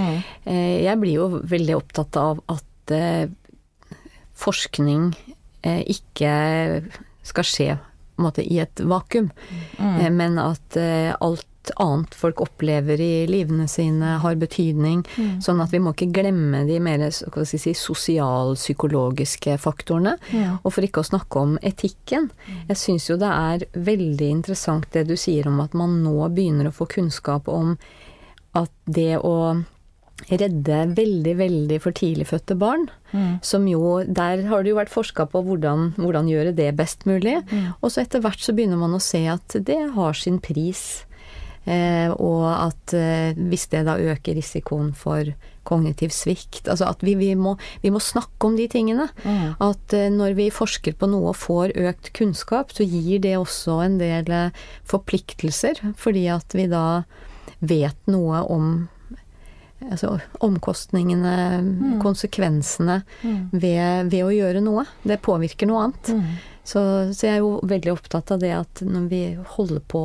Eh, 0.47 0.83
Jeg 0.87 0.97
blir 1.03 1.15
jo 1.19 1.27
veldig 1.45 1.77
opptatt 1.77 2.17
av 2.17 2.41
at 2.49 2.95
eh, 2.97 3.29
forskning 4.41 5.11
eh, 5.67 5.83
ikke 5.93 6.33
skal 7.27 7.45
skje 7.47 7.79
måte, 8.21 8.45
i 8.45 8.59
et 8.61 8.81
vakuum, 8.85 9.31
Mm. 9.81 10.13
men 10.17 10.39
at 10.39 10.77
eh, 10.77 11.13
alt 11.61 11.71
annet 11.77 12.15
folk 12.15 12.41
opplever 12.41 13.01
i 13.01 13.27
livene 13.27 13.69
sine 13.69 14.19
har 14.23 14.35
betydning. 14.37 15.05
Mm. 15.17 15.41
Sånn 15.43 15.61
at 15.61 15.73
vi 15.73 15.81
må 15.81 15.93
ikke 15.93 16.13
glemme 16.13 16.65
de 16.67 16.79
mer 16.81 17.11
si, 17.11 17.75
sosialpsykologiske 17.75 19.59
faktorene. 19.59 20.17
Og 20.65 20.73
for 20.73 20.83
ikke 20.85 21.01
å 21.01 21.11
snakke 21.11 21.39
om 21.39 21.59
etikken. 21.63 22.31
Jeg 22.69 22.77
syns 22.77 23.11
jo 23.11 23.19
det 23.21 23.31
er 23.31 23.67
veldig 23.75 24.31
interessant 24.31 24.89
det 24.93 25.07
du 25.09 25.17
sier 25.17 25.49
om 25.49 25.61
at 25.61 25.75
man 25.75 26.03
nå 26.03 26.29
begynner 26.31 26.69
å 26.69 26.75
få 26.75 26.87
kunnskap 26.87 27.49
om 27.49 27.77
at 28.57 28.73
det 28.87 29.21
å 29.21 29.63
redde 30.29 30.83
veldig, 30.93 31.33
veldig 31.39 31.79
for 31.81 31.97
tidlig 31.97 32.27
fødte 32.29 32.55
barn, 32.61 32.91
som 33.43 33.65
jo 33.67 34.03
Der 34.05 34.43
har 34.51 34.63
det 34.63 34.71
jo 34.71 34.77
vært 34.77 34.93
forska 34.93 35.25
på 35.33 35.41
hvordan, 35.43 35.95
hvordan 35.97 36.29
gjøre 36.29 36.53
det 36.53 36.77
best 36.77 37.07
mulig. 37.09 37.39
Og 37.81 37.91
så 37.91 38.03
etter 38.05 38.21
hvert 38.21 38.41
så 38.41 38.53
begynner 38.53 38.77
man 38.77 38.95
å 38.95 39.01
se 39.01 39.25
at 39.33 39.57
det 39.57 39.81
har 39.97 40.13
sin 40.13 40.39
pris. 40.39 41.07
Eh, 41.69 42.09
og 42.17 42.45
at 42.49 42.95
eh, 42.97 43.37
hvis 43.37 43.67
det 43.71 43.85
da 43.85 43.99
øker 44.01 44.39
risikoen 44.39 44.95
for 44.97 45.29
kognitiv 45.69 46.09
svikt 46.09 46.71
Altså 46.73 46.87
at 46.89 47.03
vi, 47.05 47.13
vi, 47.21 47.35
må, 47.37 47.53
vi 47.83 47.93
må 47.93 48.01
snakke 48.01 48.49
om 48.49 48.57
de 48.57 48.65
tingene. 48.71 49.11
At 49.61 49.97
eh, 49.97 50.09
når 50.13 50.39
vi 50.39 50.49
forsker 50.55 50.97
på 50.97 51.11
noe 51.11 51.35
og 51.35 51.41
får 51.41 51.77
økt 51.79 52.13
kunnskap, 52.17 52.73
så 52.73 52.87
gir 52.87 53.21
det 53.23 53.37
også 53.39 53.81
en 53.85 53.99
del 54.01 54.31
forpliktelser. 54.89 55.83
Fordi 56.01 56.25
at 56.33 56.57
vi 56.57 56.67
da 56.71 57.03
vet 57.61 58.09
noe 58.09 58.41
om 58.49 58.71
altså, 59.85 60.15
omkostningene, 60.41 62.01
konsekvensene 62.01 63.03
ved, 63.53 64.09
ved 64.09 64.25
å 64.25 64.33
gjøre 64.33 64.65
noe. 64.65 64.87
Det 65.05 65.21
påvirker 65.21 65.69
noe 65.69 65.91
annet. 65.91 66.15
Så, 66.65 66.81
så 67.13 67.27
jeg 67.27 67.37
er 67.37 67.45
jo 67.45 67.59
veldig 67.69 67.93
opptatt 67.93 68.33
av 68.33 68.41
det 68.41 68.55
at 68.57 68.83
når 68.87 69.07
vi 69.13 69.23
holder 69.59 69.85
på 69.93 70.05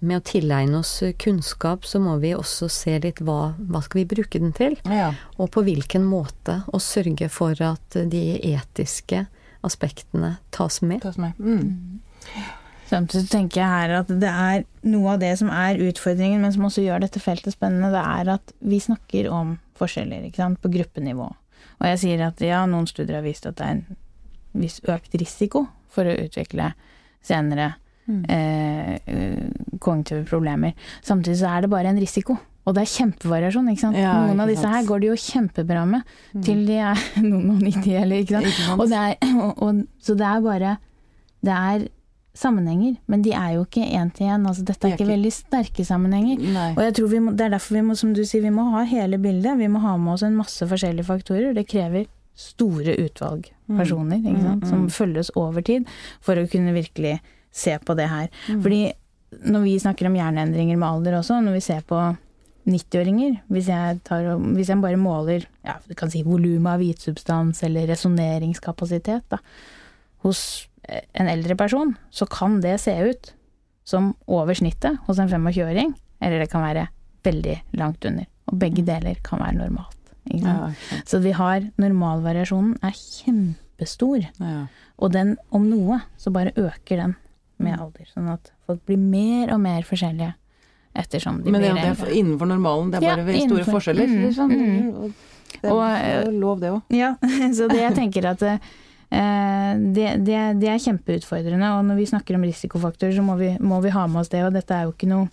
med 0.00 0.20
å 0.20 0.24
tilegne 0.24 0.78
oss 0.80 1.02
kunnskap, 1.22 1.84
så 1.88 2.00
må 2.02 2.18
vi 2.22 2.34
også 2.36 2.68
se 2.72 2.98
litt 3.02 3.20
hva, 3.24 3.54
hva 3.58 3.82
skal 3.84 4.02
vi 4.02 4.08
bruke 4.16 4.40
den 4.42 4.52
til, 4.56 4.76
Ja. 4.84 5.12
og 5.38 5.50
på 5.54 5.62
hvilken 5.66 6.04
måte, 6.04 6.62
og 6.72 6.80
sørge 6.80 7.28
for 7.30 7.54
at 7.62 7.90
de 8.10 8.40
etiske 8.54 9.26
aspektene 9.64 10.36
tas 10.54 10.82
med. 10.82 11.02
Tas 11.02 11.18
med. 11.18 11.34
Mm. 11.38 12.00
Samtidig 12.86 13.28
tenker 13.32 13.60
jeg 13.60 13.66
her 13.72 13.94
at 13.98 14.10
det 14.22 14.30
er 14.30 14.64
noe 14.86 15.14
av 15.16 15.22
det 15.22 15.32
som 15.40 15.48
er 15.50 15.80
utfordringen, 15.88 16.40
men 16.44 16.52
som 16.54 16.68
også 16.68 16.84
gjør 16.84 17.02
dette 17.02 17.22
feltet 17.22 17.56
spennende, 17.56 17.90
det 17.90 18.02
er 18.02 18.30
at 18.36 18.52
vi 18.62 18.78
snakker 18.78 19.26
om 19.32 19.56
forskjeller 19.78 20.28
ikke 20.28 20.44
sant, 20.44 20.60
på 20.62 20.70
gruppenivå. 20.70 21.26
Og 21.80 21.88
jeg 21.90 21.98
sier 22.04 22.22
at 22.28 22.40
ja, 22.40 22.62
noen 22.70 22.86
studier 22.86 23.18
har 23.18 23.26
vist 23.26 23.46
at 23.48 23.58
det 23.58 23.66
er 23.66 23.74
en 23.80 23.96
viss 24.56 24.78
økt 24.86 25.18
risiko 25.18 25.66
for 25.92 26.06
å 26.08 26.14
utvikle 26.26 26.70
senere 27.26 27.74
eh, 28.08 28.92
eh, 29.06 29.78
kognitive 29.80 30.24
problemer. 30.28 30.74
Samtidig 31.02 31.38
så 31.40 31.48
er 31.56 31.66
det 31.66 31.70
bare 31.70 31.90
en 31.92 32.00
risiko. 32.00 32.36
Og 32.66 32.74
det 32.74 32.82
er 32.82 32.90
kjempevariasjon, 32.90 33.68
ikke 33.70 33.80
sant. 33.84 33.96
Ja, 33.98 34.12
noen 34.26 34.40
av 34.42 34.48
disse 34.50 34.66
her 34.66 34.86
går 34.88 35.00
det 35.04 35.10
jo 35.12 35.18
kjempebra 35.22 35.84
med, 35.86 36.02
til 36.42 36.64
de 36.66 36.80
er 36.82 37.02
noen 37.22 37.52
og 37.54 37.60
90, 37.62 37.92
eller 38.02 38.24
ikke 38.24 38.40
sant. 38.40 38.48
Ikke 38.50 38.64
sant? 38.64 38.80
Og 38.82 38.88
det 38.90 39.02
er, 39.02 39.14
og, 39.44 39.62
og, 39.62 39.84
så 40.02 40.16
det 40.18 40.26
er 40.26 40.40
bare 40.42 40.72
Det 41.46 41.52
er 41.54 41.84
sammenhenger, 42.36 42.96
men 43.08 43.22
de 43.24 43.30
er 43.32 43.52
jo 43.54 43.62
ikke 43.64 43.86
én 43.86 44.10
til 44.12 44.26
én. 44.28 44.42
Altså, 44.48 44.64
dette 44.66 44.82
De 44.82 44.88
er 44.88 44.90
er 44.90 44.96
ikke 44.98 45.04
ikke- 45.06 45.12
veldig 45.14 45.32
sterke 45.32 45.84
sammenhenger. 45.88 46.42
Nei. 46.52 46.66
Og 46.74 46.82
jeg 46.84 46.94
tror 46.98 47.08
vi 47.08 47.18
må, 47.24 47.30
Det 47.36 47.46
er 47.46 47.54
derfor 47.54 47.74
vi 47.78 47.84
må, 47.86 47.96
som 47.96 48.12
du 48.12 48.24
sier, 48.24 48.42
vi 48.42 48.50
må 48.50 48.66
ha 48.74 48.82
hele 48.84 49.16
bildet. 49.22 49.56
Vi 49.58 49.68
må 49.72 49.80
ha 49.80 49.96
med 49.96 50.12
oss 50.14 50.22
en 50.26 50.36
masse 50.36 50.60
forskjellige 50.68 51.06
faktorer. 51.06 51.54
Det 51.54 51.64
krever 51.70 52.04
store 52.36 52.92
utvalg 53.00 53.46
personer 53.78 54.18
ikke 54.20 54.42
sant? 54.42 54.66
som 54.68 54.88
følges 54.92 55.30
over 55.40 55.62
tid, 55.64 55.86
for 56.20 56.36
å 56.36 56.44
kunne 56.50 56.74
virkelig 56.76 57.20
se 57.56 57.76
på 57.82 57.96
det 57.98 58.08
her. 58.10 58.30
Fordi 58.50 58.82
når 59.46 59.64
vi 59.66 59.74
snakker 59.82 60.08
om 60.08 60.16
hjerneendringer 60.16 60.78
med 60.78 60.88
alder 60.88 61.18
også, 61.18 61.40
når 61.44 61.58
vi 61.58 61.64
ser 61.64 61.82
på 61.88 61.98
90-åringer, 62.66 63.40
hvis, 63.52 63.70
hvis 63.70 64.70
jeg 64.72 64.82
bare 64.82 64.98
måler 64.98 65.46
ja, 65.66 65.76
du 65.86 65.94
kan 65.98 66.10
si 66.10 66.24
volumet 66.26 66.72
av 66.74 66.82
hvitsubstans 66.82 67.62
eller 67.66 67.88
resonneringskapasitet 67.90 69.26
da, 69.32 69.40
hos 70.26 70.40
en 70.86 71.30
eldre 71.30 71.56
person, 71.58 71.94
så 72.10 72.26
kan 72.30 72.60
det 72.62 72.78
se 72.82 72.94
ut 73.06 73.32
som 73.86 74.14
over 74.26 74.54
snittet 74.58 74.98
hos 75.06 75.20
en 75.22 75.30
25-åring, 75.30 75.92
eller 76.22 76.42
det 76.42 76.50
kan 76.50 76.64
være 76.66 76.88
veldig 77.26 77.60
langt 77.78 78.06
under. 78.08 78.26
Og 78.50 78.58
begge 78.62 78.82
deler 78.86 79.18
kan 79.26 79.42
være 79.42 79.58
normalt. 79.60 79.94
Ja, 80.26 80.68
okay. 80.68 81.02
Så 81.06 81.20
vi 81.22 81.34
har 81.38 81.68
normalvariasjonen 81.78 82.80
er 82.82 82.94
kjempestor. 82.98 84.26
ja. 84.42 84.66
Og 84.96 85.12
den, 85.12 85.34
om 85.52 85.66
noe, 85.68 86.00
så 86.16 86.32
bare 86.32 86.54
øker 86.56 87.02
den 87.02 87.14
med 87.62 87.78
alder. 87.80 88.08
Sånn 88.12 88.28
at 88.32 88.50
folk 88.68 88.82
blir 88.88 89.00
mer 89.00 89.54
og 89.54 89.62
mer 89.64 89.86
forskjellige 89.86 90.34
ettersom 90.96 91.42
de 91.42 91.50
Men 91.50 91.60
det, 91.60 91.70
blir 91.72 91.82
det 91.82 91.88
eldre. 91.90 92.08
er 92.08 92.18
innenfor 92.20 92.50
normalen, 92.50 92.90
det 92.90 93.00
er 93.00 93.06
bare 93.10 93.26
veldig 93.28 93.46
store 93.50 93.68
forskjeller. 93.68 94.10
Mm, 94.10 94.24
liksom. 94.24 94.50
mm. 94.50 94.90
Og 94.96 95.12
Det 95.56 95.70
er 95.70 95.72
Og, 95.72 95.82
det 95.86 96.26
jo 96.26 96.40
lov, 96.40 96.60
det 96.60 96.72
òg. 96.72 96.82
Ja, 96.96 97.14
så 97.56 97.68
det 97.70 97.80
jeg 97.80 97.96
tenker 97.96 98.28
at 98.32 98.44
eh, 98.44 98.60
det, 99.96 100.06
det, 100.26 100.38
det 100.60 100.70
er 100.72 100.84
kjempeutfordrende. 100.84 101.72
Og 101.78 101.84
når 101.88 102.00
vi 102.00 102.06
snakker 102.12 102.36
om 102.36 102.46
risikofaktorer, 102.46 103.16
så 103.16 103.24
må 103.24 103.38
vi, 103.40 103.54
må 103.60 103.80
vi 103.84 103.94
ha 103.94 104.06
med 104.06 104.24
oss 104.24 104.32
det. 104.32 104.44
Og 104.46 104.54
dette 104.56 104.76
er 104.76 104.88
jo 104.88 104.94
ikke 104.94 105.10
noe 105.10 105.28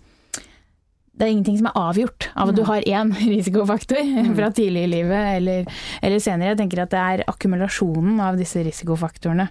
Det 1.14 1.28
er 1.28 1.30
ingenting 1.30 1.60
som 1.60 1.68
er 1.70 1.78
avgjort 1.78 2.32
av 2.34 2.50
at 2.50 2.58
du 2.58 2.64
har 2.66 2.82
én 2.90 3.12
risikofaktor 3.36 4.34
fra 4.34 4.50
tidlig 4.50 4.88
i 4.88 4.92
livet 4.96 5.38
eller, 5.38 5.68
eller 6.02 6.20
senere. 6.24 6.54
Jeg 6.54 6.64
tenker 6.64 6.84
at 6.84 6.94
det 6.94 7.04
er 7.04 7.26
akkumulasjonen 7.30 8.20
av 8.24 8.40
disse 8.40 8.64
risikofaktorene 8.66 9.48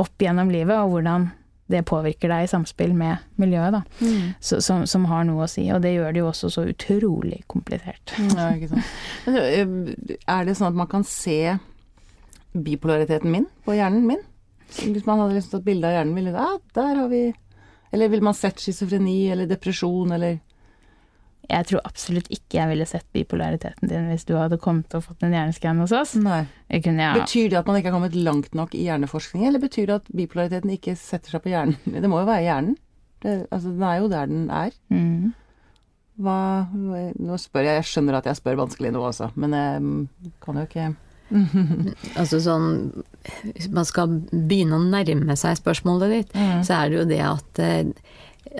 opp 0.00 0.22
gjennom 0.22 0.52
livet, 0.54 0.78
og 0.78 0.94
hvordan 0.94 1.26
det 1.70 1.84
påvirker 1.88 2.32
deg 2.32 2.44
i 2.44 2.50
samspill 2.50 2.92
med 2.98 3.22
miljøet, 3.40 3.78
da. 3.78 4.10
Så, 4.42 4.58
som, 4.64 4.82
som 4.90 5.06
har 5.10 5.24
noe 5.28 5.46
å 5.46 5.50
si. 5.50 5.68
Og 5.74 5.82
det 5.84 5.94
gjør 5.94 6.14
det 6.14 6.22
jo 6.22 6.30
også 6.30 6.50
så 6.52 6.66
utrolig 6.70 7.42
komplisert. 7.50 8.14
Ja, 8.34 8.50
ikke 8.56 8.72
sant. 8.72 8.90
Er 9.30 10.48
det 10.48 10.56
sånn 10.58 10.70
at 10.72 10.80
man 10.82 10.90
kan 10.90 11.06
se 11.06 11.56
bipolariteten 12.52 13.30
min 13.30 13.46
på 13.64 13.76
hjernen 13.78 14.08
min? 14.08 14.26
Hvis 14.70 15.06
man 15.06 15.22
hadde 15.22 15.36
liksom 15.36 15.56
tatt 15.56 15.66
bilde 15.66 15.88
av 15.88 15.96
hjernen, 15.96 16.14
ville 16.18 16.34
ja, 16.34 16.50
der 16.76 17.00
har 17.02 17.08
vi 17.10 17.24
Eller 17.90 18.10
ville 18.10 18.22
man 18.22 18.36
sett 18.38 18.60
schizofreni 18.62 19.32
eller 19.32 19.48
depresjon 19.50 20.12
eller 20.14 20.38
Jeg 21.50 21.66
tror 21.66 21.82
absolutt 21.88 22.30
ikke 22.32 22.60
jeg 22.60 22.70
ville 22.70 22.86
sett 22.88 23.06
bipolariteten 23.16 23.90
din 23.90 24.06
hvis 24.10 24.26
du 24.28 24.36
hadde 24.38 24.60
kommet 24.62 24.94
og 24.96 25.04
fått 25.08 25.24
en 25.26 25.34
hjerneskann 25.34 25.82
hos 25.82 25.94
oss. 25.96 26.14
Nei. 26.20 26.44
Kunne 26.84 27.08
ja. 27.08 27.16
Betyr 27.18 27.50
det 27.50 27.58
at 27.60 27.66
man 27.70 27.80
ikke 27.80 27.90
har 27.90 27.98
kommet 27.98 28.14
langt 28.14 28.54
nok 28.54 28.76
i 28.78 28.86
hjerneforskning, 28.86 29.48
eller 29.48 29.62
betyr 29.62 29.90
det 29.90 29.98
at 29.98 30.14
bipolariteten 30.14 30.72
ikke 30.76 30.94
setter 30.98 31.34
seg 31.36 31.44
på 31.44 31.52
hjernen? 31.52 31.76
Det 32.00 32.10
må 32.10 32.22
jo 32.22 32.30
være 32.30 32.46
hjernen. 32.46 32.78
Det, 33.20 33.36
altså, 33.50 33.74
den 33.74 33.84
er 33.84 34.00
jo 34.00 34.08
der 34.08 34.30
den 34.30 34.48
er. 34.54 34.74
mm. 34.88 35.30
Hva 36.20 36.38
Nå 36.70 37.36
spør 37.40 37.64
jeg, 37.64 37.78
jeg 37.80 37.88
skjønner 37.88 38.18
at 38.18 38.26
jeg 38.28 38.36
spør 38.36 38.58
vanskelig 38.60 38.90
nå 38.92 39.04
også, 39.08 39.30
men 39.40 39.54
jeg 39.56 39.84
mm, 39.84 40.02
kan 40.44 40.58
jo 40.60 40.66
ikke 40.68 40.88
Altså 42.20 42.40
sånn 42.42 42.66
Hvis 43.44 43.70
man 43.72 43.86
skal 43.88 44.18
begynne 44.32 44.78
å 44.78 44.82
nærme 44.84 45.36
seg 45.38 45.60
spørsmålet 45.60 46.14
ditt, 46.14 46.34
så 46.66 46.80
er 46.80 46.90
det 46.90 46.98
jo 46.98 47.06
det 47.10 47.20
at 47.24 47.62
eh, 47.62 47.92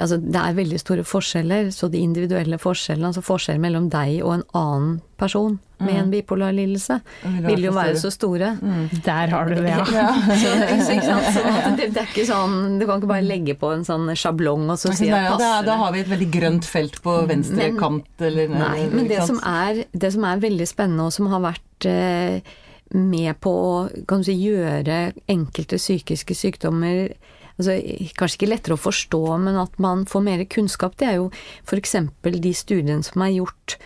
Altså, 0.00 0.18
det 0.20 0.36
er 0.38 0.54
veldig 0.54 0.78
store 0.78 1.02
forskjeller, 1.08 1.70
så 1.74 1.88
de 1.90 1.98
individuelle 2.04 2.58
forskjellene, 2.60 3.08
altså 3.10 3.22
forskjellen 3.24 3.62
mellom 3.64 3.86
deg 3.90 4.20
og 4.22 4.34
en 4.36 4.42
annen 4.54 4.90
person 5.18 5.56
med 5.80 5.96
en 5.96 6.10
bipolar 6.12 6.52
lidelse, 6.52 6.98
Vil 7.24 7.46
vil 7.46 7.64
jo 7.64 7.72
være 7.72 7.96
så 7.96 8.10
store. 8.12 8.50
store. 8.60 9.00
Der 9.06 9.32
har 9.32 9.48
du 9.48 9.54
det, 9.56 9.72
ja. 9.96 10.10
Så, 10.28 10.52
så, 10.84 10.92
ikke 10.92 11.06
sant? 11.08 11.30
Så 11.32 11.44
det, 11.80 11.88
det 11.96 12.02
er 12.04 12.10
ikke 12.12 12.26
sånn 12.28 12.76
Du 12.78 12.84
kan 12.86 13.00
ikke 13.00 13.08
bare 13.10 13.24
legge 13.24 13.56
på 13.58 13.72
en 13.72 13.84
sånn 13.88 14.12
sjablong 14.20 14.68
og 14.70 14.76
så 14.82 14.92
si 14.96 15.08
at 15.08 15.24
ja, 15.24 15.34
da, 15.40 15.50
da 15.66 15.78
har 15.80 15.94
vi 15.96 16.04
et 16.04 16.12
veldig 16.12 16.30
grønt 16.36 16.68
felt 16.68 17.00
på 17.04 17.16
venstre 17.30 17.70
Men- 17.72 17.80
kant, 17.80 18.10
eller 18.28 18.52
Nei, 18.52 18.86
men 18.92 19.08
det 19.10 19.24
som, 19.26 19.40
er, 19.40 19.82
det 19.96 20.12
som 20.14 20.28
er 20.28 20.44
veldig 20.44 20.68
spennende, 20.68 21.08
og 21.08 21.16
som 21.16 21.32
har 21.32 21.42
vært 21.48 21.88
eh, 21.88 22.52
med 22.92 23.40
på 23.40 23.50
å 23.64 23.74
kan 24.10 24.20
du 24.20 24.28
si, 24.28 24.36
gjøre 24.44 25.00
enkelte 25.32 25.80
psykiske 25.80 26.36
sykdommer 26.36 27.14
altså, 27.60 27.78
kanskje 28.18 28.40
ikke 28.40 28.50
lettere 28.50 28.76
å 28.76 28.82
forstå, 28.88 29.22
men 29.46 29.60
at 29.60 29.78
man 29.82 30.04
får 30.08 30.26
mer 30.26 30.44
kunnskap, 30.50 30.98
det 31.00 31.12
er 31.12 31.20
jo 31.20 31.30
f.eks. 31.68 31.96
de 32.26 32.54
studiene 32.56 33.06
som 33.06 33.26
er 33.26 33.36
gjort 33.38 33.78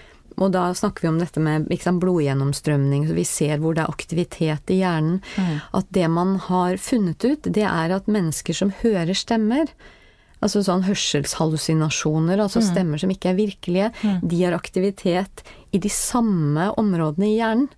og 0.43 0.51
da 0.55 0.67
snakker 0.75 1.05
vi 1.05 1.11
om 1.13 1.19
dette 1.21 1.43
med 1.43 1.69
sant, 1.83 2.01
blodgjennomstrømning, 2.03 3.07
så 3.07 3.17
vi 3.17 3.27
ser 3.29 3.61
hvor 3.63 3.77
det 3.77 3.85
er 3.85 3.93
aktivitet 3.93 4.73
i 4.75 4.81
hjernen. 4.81 5.21
Mm. 5.39 5.59
At 5.79 5.91
det 5.95 6.09
man 6.11 6.37
har 6.49 6.79
funnet 6.83 7.23
ut, 7.23 7.47
det 7.47 7.67
er 7.69 7.95
at 7.95 8.11
mennesker 8.11 8.57
som 8.57 8.73
hører 8.83 9.15
stemmer, 9.15 9.71
altså 10.45 10.65
sånn 10.67 10.85
hørselshallusinasjoner, 10.89 12.43
altså 12.43 12.61
mm. 12.65 12.67
stemmer 12.67 13.01
som 13.01 13.15
ikke 13.15 13.31
er 13.31 13.39
virkelige, 13.39 13.93
mm. 14.03 14.19
de 14.27 14.43
har 14.43 14.57
aktivitet 14.59 15.45
i 15.75 15.81
de 15.83 15.93
samme 15.93 16.71
områdene 16.81 17.31
i 17.31 17.39
hjernen 17.39 17.71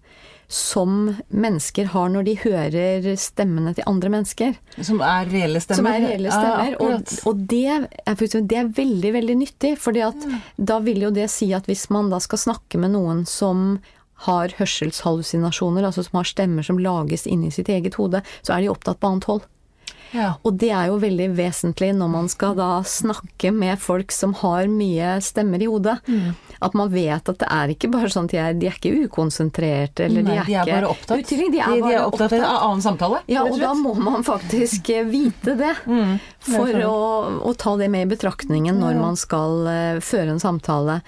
som 0.48 1.16
mennesker 1.28 1.90
har 1.90 2.10
når 2.12 2.26
de 2.28 2.34
hører 2.44 3.08
stemmene 3.18 3.72
til 3.74 3.86
andre 3.90 4.12
mennesker. 4.14 4.54
Som 4.78 5.02
er 5.02 5.26
reelle 5.30 5.62
stemmer? 5.62 5.80
Som 5.80 5.88
er 5.90 6.04
reelle 6.04 6.30
stemmer. 6.30 6.70
Ja, 6.70 6.78
og, 6.84 7.14
og 7.26 7.42
det, 7.50 7.64
er, 7.72 7.88
det, 8.06 8.58
er, 8.60 8.70
veldig, 8.76 9.12
veldig 9.18 9.36
nyttig. 9.42 9.74
For 9.82 9.96
ja. 9.98 10.12
da 10.56 10.78
vil 10.86 11.08
jo 11.08 11.12
det 11.14 11.28
si 11.34 11.50
at 11.56 11.66
hvis 11.70 11.88
man 11.94 12.12
da 12.12 12.22
skal 12.22 12.42
snakke 12.46 12.80
med 12.82 12.94
noen 12.94 13.24
som 13.26 13.80
har 14.26 14.54
hørselshallusinasjoner, 14.56 15.84
altså 15.84 16.06
som 16.06 16.22
har 16.22 16.30
stemmer 16.30 16.64
som 16.64 16.78
lages 16.80 17.26
inni 17.28 17.50
sitt 17.52 17.68
eget 17.68 17.98
hode, 18.00 18.22
så 18.46 18.54
er 18.54 18.64
de 18.64 18.72
opptatt 18.72 19.02
på 19.02 19.10
annet 19.10 19.28
hold. 19.28 19.44
Ja. 20.14 20.36
Og 20.46 20.56
det 20.60 20.70
er 20.72 20.88
jo 20.90 21.00
veldig 21.02 21.28
vesentlig 21.36 21.90
når 21.96 22.10
man 22.12 22.28
skal 22.30 22.56
da 22.58 22.70
snakke 22.86 23.50
med 23.52 23.80
folk 23.82 24.14
som 24.14 24.34
har 24.40 24.70
mye 24.70 25.16
stemmer 25.24 25.62
i 25.62 25.68
hodet. 25.70 25.98
Mm. 26.06 26.32
At 26.64 26.76
man 26.78 26.90
vet 26.92 27.28
at 27.28 27.40
det 27.42 27.48
er 27.52 27.72
ikke 27.74 27.90
bare 27.92 28.10
sånn 28.12 28.28
at 28.28 28.34
de 28.34 28.40
er, 28.40 28.56
de 28.56 28.68
er 28.70 28.78
ikke 28.78 29.06
ukonsentrerte, 29.06 30.06
eller 30.06 30.24
Nei, 30.24 30.36
de 30.36 30.40
er, 30.40 30.46
de 30.48 30.56
er 30.56 30.70
bare 30.70 30.90
opptatt. 30.92 31.22
Utvikling, 31.24 31.52
de, 31.52 31.60
er 31.60 31.74
de, 31.74 31.92
er 31.92 32.06
opptatt 32.06 32.32
av 32.32 32.38
en 32.38 32.46
annen 32.46 32.84
samtale. 32.84 33.20
Ja, 33.30 33.44
og 33.46 33.60
da 33.60 33.72
må 33.76 33.94
man 33.98 34.26
faktisk 34.26 34.90
eh, 34.94 35.06
vite 35.08 35.56
det. 35.58 35.74
Mm. 35.86 36.16
For 36.46 36.80
å, 36.86 36.96
å, 37.42 37.54
ta 37.58 37.74
det 37.80 37.90
med 37.92 38.06
i 38.06 38.10
betraktningen 38.14 38.78
når 38.80 38.98
man 39.00 39.18
skal 39.18 39.66
uh, 39.66 40.00
føre 40.04 40.36
en 40.36 40.42
samtale. 40.42 41.00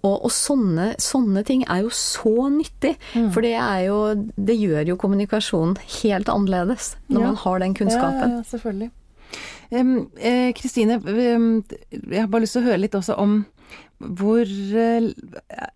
Og, 0.00 0.14
og 0.14 0.30
sånne, 0.32 0.94
sånne, 1.02 1.44
ting 1.46 1.66
er 1.68 1.84
jo 1.84 1.92
så 1.94 2.48
nyttig. 2.52 2.96
Mm. 3.14 3.30
For 3.34 3.44
det 3.44 3.56
er 3.60 3.80
jo 3.88 3.98
Det 4.16 4.54
gjør 4.56 4.92
jo 4.92 5.00
kommunikasjonen 5.00 5.76
helt 6.00 6.30
annerledes 6.32 6.94
når 7.10 7.20
ja. 7.20 7.26
man 7.26 7.42
har 7.42 7.60
den 7.62 7.76
kunnskapen. 7.76 8.38
Ja, 8.38 8.38
ja, 8.40 8.46
selvfølgelig. 8.48 8.92
Kristine, 10.56 11.00
um, 11.02 11.64
eh, 11.90 11.98
jeg 12.12 12.20
har 12.20 12.30
bare 12.30 12.44
lyst 12.44 12.56
til 12.56 12.62
å 12.62 12.68
høre 12.68 12.84
litt 12.84 12.94
også 12.94 13.16
om 13.18 13.40
hvor 13.96 14.44
er, 14.44 15.06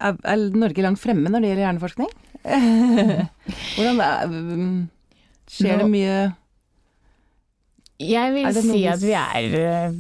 er, 0.01 0.43
Norge 0.53 0.85
langt 0.85 1.01
fremme 1.01 1.31
når 1.33 1.41
det 1.41 1.53
gjelder 1.53 1.64
hjerneforskning? 1.66 2.11
Hvordan 3.77 4.01
er, 4.01 4.27
um, 4.29 4.89
Skjer 5.51 5.83
det 5.83 5.89
mye 5.93 6.18
Jeg 8.01 8.33
vil 8.33 8.61
si 8.64 8.85
at 8.89 9.03
vi 9.03 9.12
er 9.16 9.57
eh, 9.61 9.97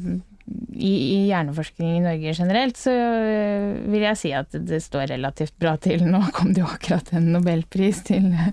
i, 0.80 0.92
i, 1.14 1.16
hjerneforskning 1.28 1.98
i 1.98 2.02
Norge 2.04 2.34
generelt, 2.36 2.78
så 2.80 2.92
øh, 2.92 3.92
vil 3.92 4.04
jeg 4.06 4.18
si 4.18 4.32
at 4.36 4.54
det 4.54 4.80
står 4.82 5.10
relativt 5.12 5.54
bra 5.60 5.74
til. 5.80 6.04
Nå 6.08 6.22
kom 6.36 6.52
det 6.56 6.62
jo 6.64 6.68
akkurat 6.70 7.12
en 7.16 7.30
nobelpris 7.34 8.02
til 8.08 8.30
ja. 8.32 8.48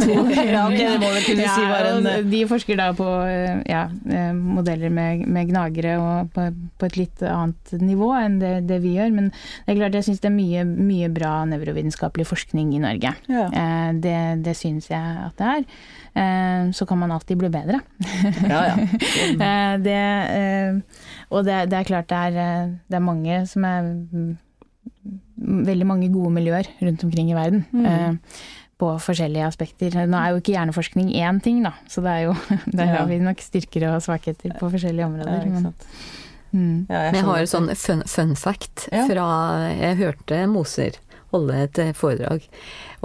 ja, 0.10 0.64
okay, 0.66 0.78
det 0.78 0.98
må 1.02 1.10
vel 1.14 1.26
kunne 1.26 1.46
ja, 1.46 1.80
en 1.90 2.30
De 2.30 2.42
forsker 2.50 2.80
da 2.80 2.90
på 2.96 3.08
øh, 3.08 3.62
ja, 3.68 3.86
øh, 3.88 4.34
modeller 4.36 4.92
med, 4.92 5.24
med, 5.26 5.50
gnagere 5.50 5.96
og 6.00 6.32
på, 6.34 6.48
på, 6.78 6.90
et 6.90 6.98
litt 7.00 7.24
annet 7.26 7.74
nivå 7.80 8.12
enn 8.18 8.40
det, 8.42 8.54
det, 8.70 8.80
vi 8.84 8.96
gjør. 8.98 9.14
Men 9.16 9.30
det 9.32 9.74
er 9.74 9.80
klart 9.80 9.98
jeg 9.98 10.10
syns 10.10 10.22
det 10.24 10.30
er 10.30 10.36
mye, 10.36 10.66
mye, 10.68 11.10
bra 11.12 11.32
nevrovitenskapelig 11.50 12.28
forskning 12.28 12.74
i 12.76 12.82
Norge. 12.82 13.14
Eh, 13.30 13.88
det, 14.04 14.20
det 14.44 14.56
syns 14.58 14.90
jeg 14.92 15.16
at 15.26 15.40
det 15.40 15.56
er. 15.56 15.66
Eh, 16.14 16.70
så 16.72 16.86
kan 16.86 16.98
man 16.98 17.12
alltid 17.12 17.38
bli 17.38 17.48
bedre. 17.48 17.80
Ja, 18.48 18.66
ja. 18.66 18.76
Eh, 19.40 19.74
det, 19.80 19.98
eh, 20.36 21.02
og 21.30 21.44
det, 21.46 21.66
det, 21.70 21.78
er 21.78 21.86
klart 21.86 22.08
det 22.10 22.16
er, 22.18 22.72
det 22.90 22.96
er, 22.98 23.04
mange 23.04 23.42
som 23.46 23.64
er 23.64 23.92
Veldig 25.40 25.86
mange 25.88 26.08
gode 26.12 26.32
miljøer 26.34 26.66
rundt 26.82 27.04
omkring 27.04 27.30
i 27.30 27.36
verden. 27.36 27.62
Mm. 27.72 28.18
På 28.80 28.90
forskjellige 29.00 29.46
aspekter. 29.46 29.94
Nå 30.04 30.18
er 30.18 30.34
jo 30.34 30.40
ikke 30.42 30.52
hjerneforskning 30.52 31.08
én 31.16 31.38
ting, 31.40 31.62
da, 31.64 31.72
så 31.88 32.02
det 32.04 32.12
er 32.12 32.26
jo, 32.26 32.34
der 32.78 32.92
har 32.92 33.06
vi 33.08 33.20
nok 33.24 33.40
styrker 33.40 33.86
og 33.88 34.02
svakheter 34.04 34.52
på 34.58 34.68
forskjellige 34.72 35.06
områder. 35.08 35.46
Men, 35.48 35.70
mm. 36.52 36.76
jeg, 36.90 37.14
jeg 37.16 37.24
har 37.30 37.48
sånn 37.54 37.72
fun, 37.72 38.04
fun 38.08 38.36
fact 38.36 38.90
fra 38.90 39.30
Jeg 39.72 40.00
hørte 40.02 40.42
Moser 40.52 41.00
holde 41.34 41.58
et 41.64 41.78
eh, 41.78 41.92
foredrag. 41.96 42.46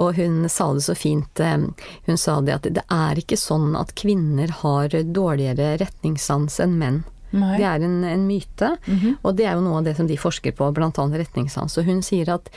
Og 0.02 0.16
hun 0.20 0.50
sa 0.52 0.72
det 0.74 0.86
så 0.86 0.96
fint. 0.98 1.40
Eh, 1.40 1.68
hun 2.08 2.22
sa 2.22 2.40
det 2.42 2.56
at 2.56 2.70
det 2.78 2.86
er 2.92 3.22
ikke 3.22 3.40
sånn 3.40 3.76
at 3.80 3.96
kvinner 4.00 4.52
har 4.64 4.90
dårligere 4.90 5.76
retningssans 5.82 6.60
enn 6.64 6.80
menn. 6.82 7.04
Nei. 7.36 7.58
Det 7.60 7.68
er 7.68 7.84
en, 7.84 8.04
en 8.08 8.28
myte, 8.28 8.78
mm 8.86 9.00
-hmm. 9.00 9.16
og 9.22 9.36
det 9.36 9.46
er 9.46 9.54
jo 9.56 9.62
noe 9.62 9.78
av 9.78 9.84
det 9.84 9.96
som 9.98 10.08
de 10.08 10.18
forsker 10.18 10.52
på, 10.52 10.72
bl.a. 10.72 10.92
retningssans. 10.92 11.78
Og 11.78 11.84
hun 11.84 12.02
sier 12.04 12.30
at 12.30 12.50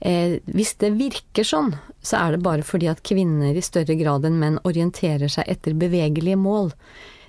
eh, 0.00 0.40
hvis 0.44 0.74
det 0.74 0.90
virker 0.98 1.44
sånn, 1.44 1.74
så 2.02 2.16
er 2.16 2.30
det 2.32 2.42
bare 2.42 2.62
fordi 2.62 2.88
at 2.88 3.02
kvinner 3.02 3.54
i 3.54 3.62
større 3.62 3.94
grad 3.94 4.24
enn 4.24 4.38
menn 4.38 4.58
orienterer 4.64 5.28
seg 5.28 5.44
etter 5.46 5.74
bevegelige 5.74 6.36
mål. 6.36 6.72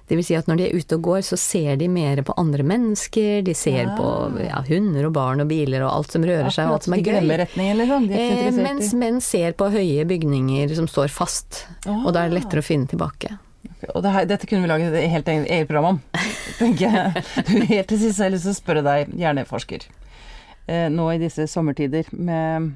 Vil 0.06 0.22
si 0.22 0.36
at 0.38 0.46
når 0.46 0.60
de 0.60 0.66
er 0.68 0.76
ute 0.78 0.98
og 1.00 1.08
går, 1.08 1.22
så 1.26 1.38
ser 1.40 1.80
de 1.82 1.88
mer 1.90 2.20
på 2.26 2.36
andre 2.38 2.66
mennesker, 2.68 3.40
de 3.46 3.56
ser 3.58 3.88
ja. 3.88 3.94
på 3.98 4.10
ja, 4.44 4.60
hunder 4.68 5.08
og 5.08 5.16
barn 5.18 5.42
og 5.42 5.50
biler 5.50 5.82
og 5.82 5.96
alt 5.96 6.14
som 6.14 6.28
rører 6.28 6.54
seg 6.54 6.70
og 6.70 6.78
alt 6.78 6.86
som 6.86 6.94
er 6.94 7.02
gøy. 7.02 7.18
Liksom. 7.26 8.06
Eh, 8.14 8.60
mens 8.60 8.94
menn 9.02 9.18
ser 9.26 9.58
på 9.58 9.72
høye 9.74 10.06
bygninger 10.06 10.76
som 10.78 10.90
står 10.92 11.10
fast, 11.14 11.66
oh. 11.90 12.06
og 12.06 12.14
da 12.14 12.22
er 12.22 12.30
det 12.30 12.44
lettere 12.44 12.62
å 12.62 12.68
finne 12.68 12.90
tilbake. 12.92 13.34
Og 13.96 14.02
det 14.06 14.14
her, 14.14 14.30
dette 14.30 14.48
kunne 14.50 14.62
vi 14.66 14.70
laget 14.70 14.94
et 14.94 15.10
helt 15.10 15.30
eget 15.34 15.70
program 15.70 15.96
om, 15.96 16.02
tenker 16.62 16.86
jeg. 16.86 17.26
Helt 17.74 17.90
til 17.90 18.02
sist 18.06 18.22
har 18.22 18.30
jeg 18.30 18.38
lyst 18.38 18.46
til 18.46 18.54
å 18.54 18.60
spørre 18.62 18.86
deg, 18.86 19.14
hjerneforsker, 19.18 19.90
eh, 20.70 20.88
nå 20.94 21.10
i 21.16 21.22
disse 21.22 21.50
sommertider 21.50 22.14
med 22.14 22.76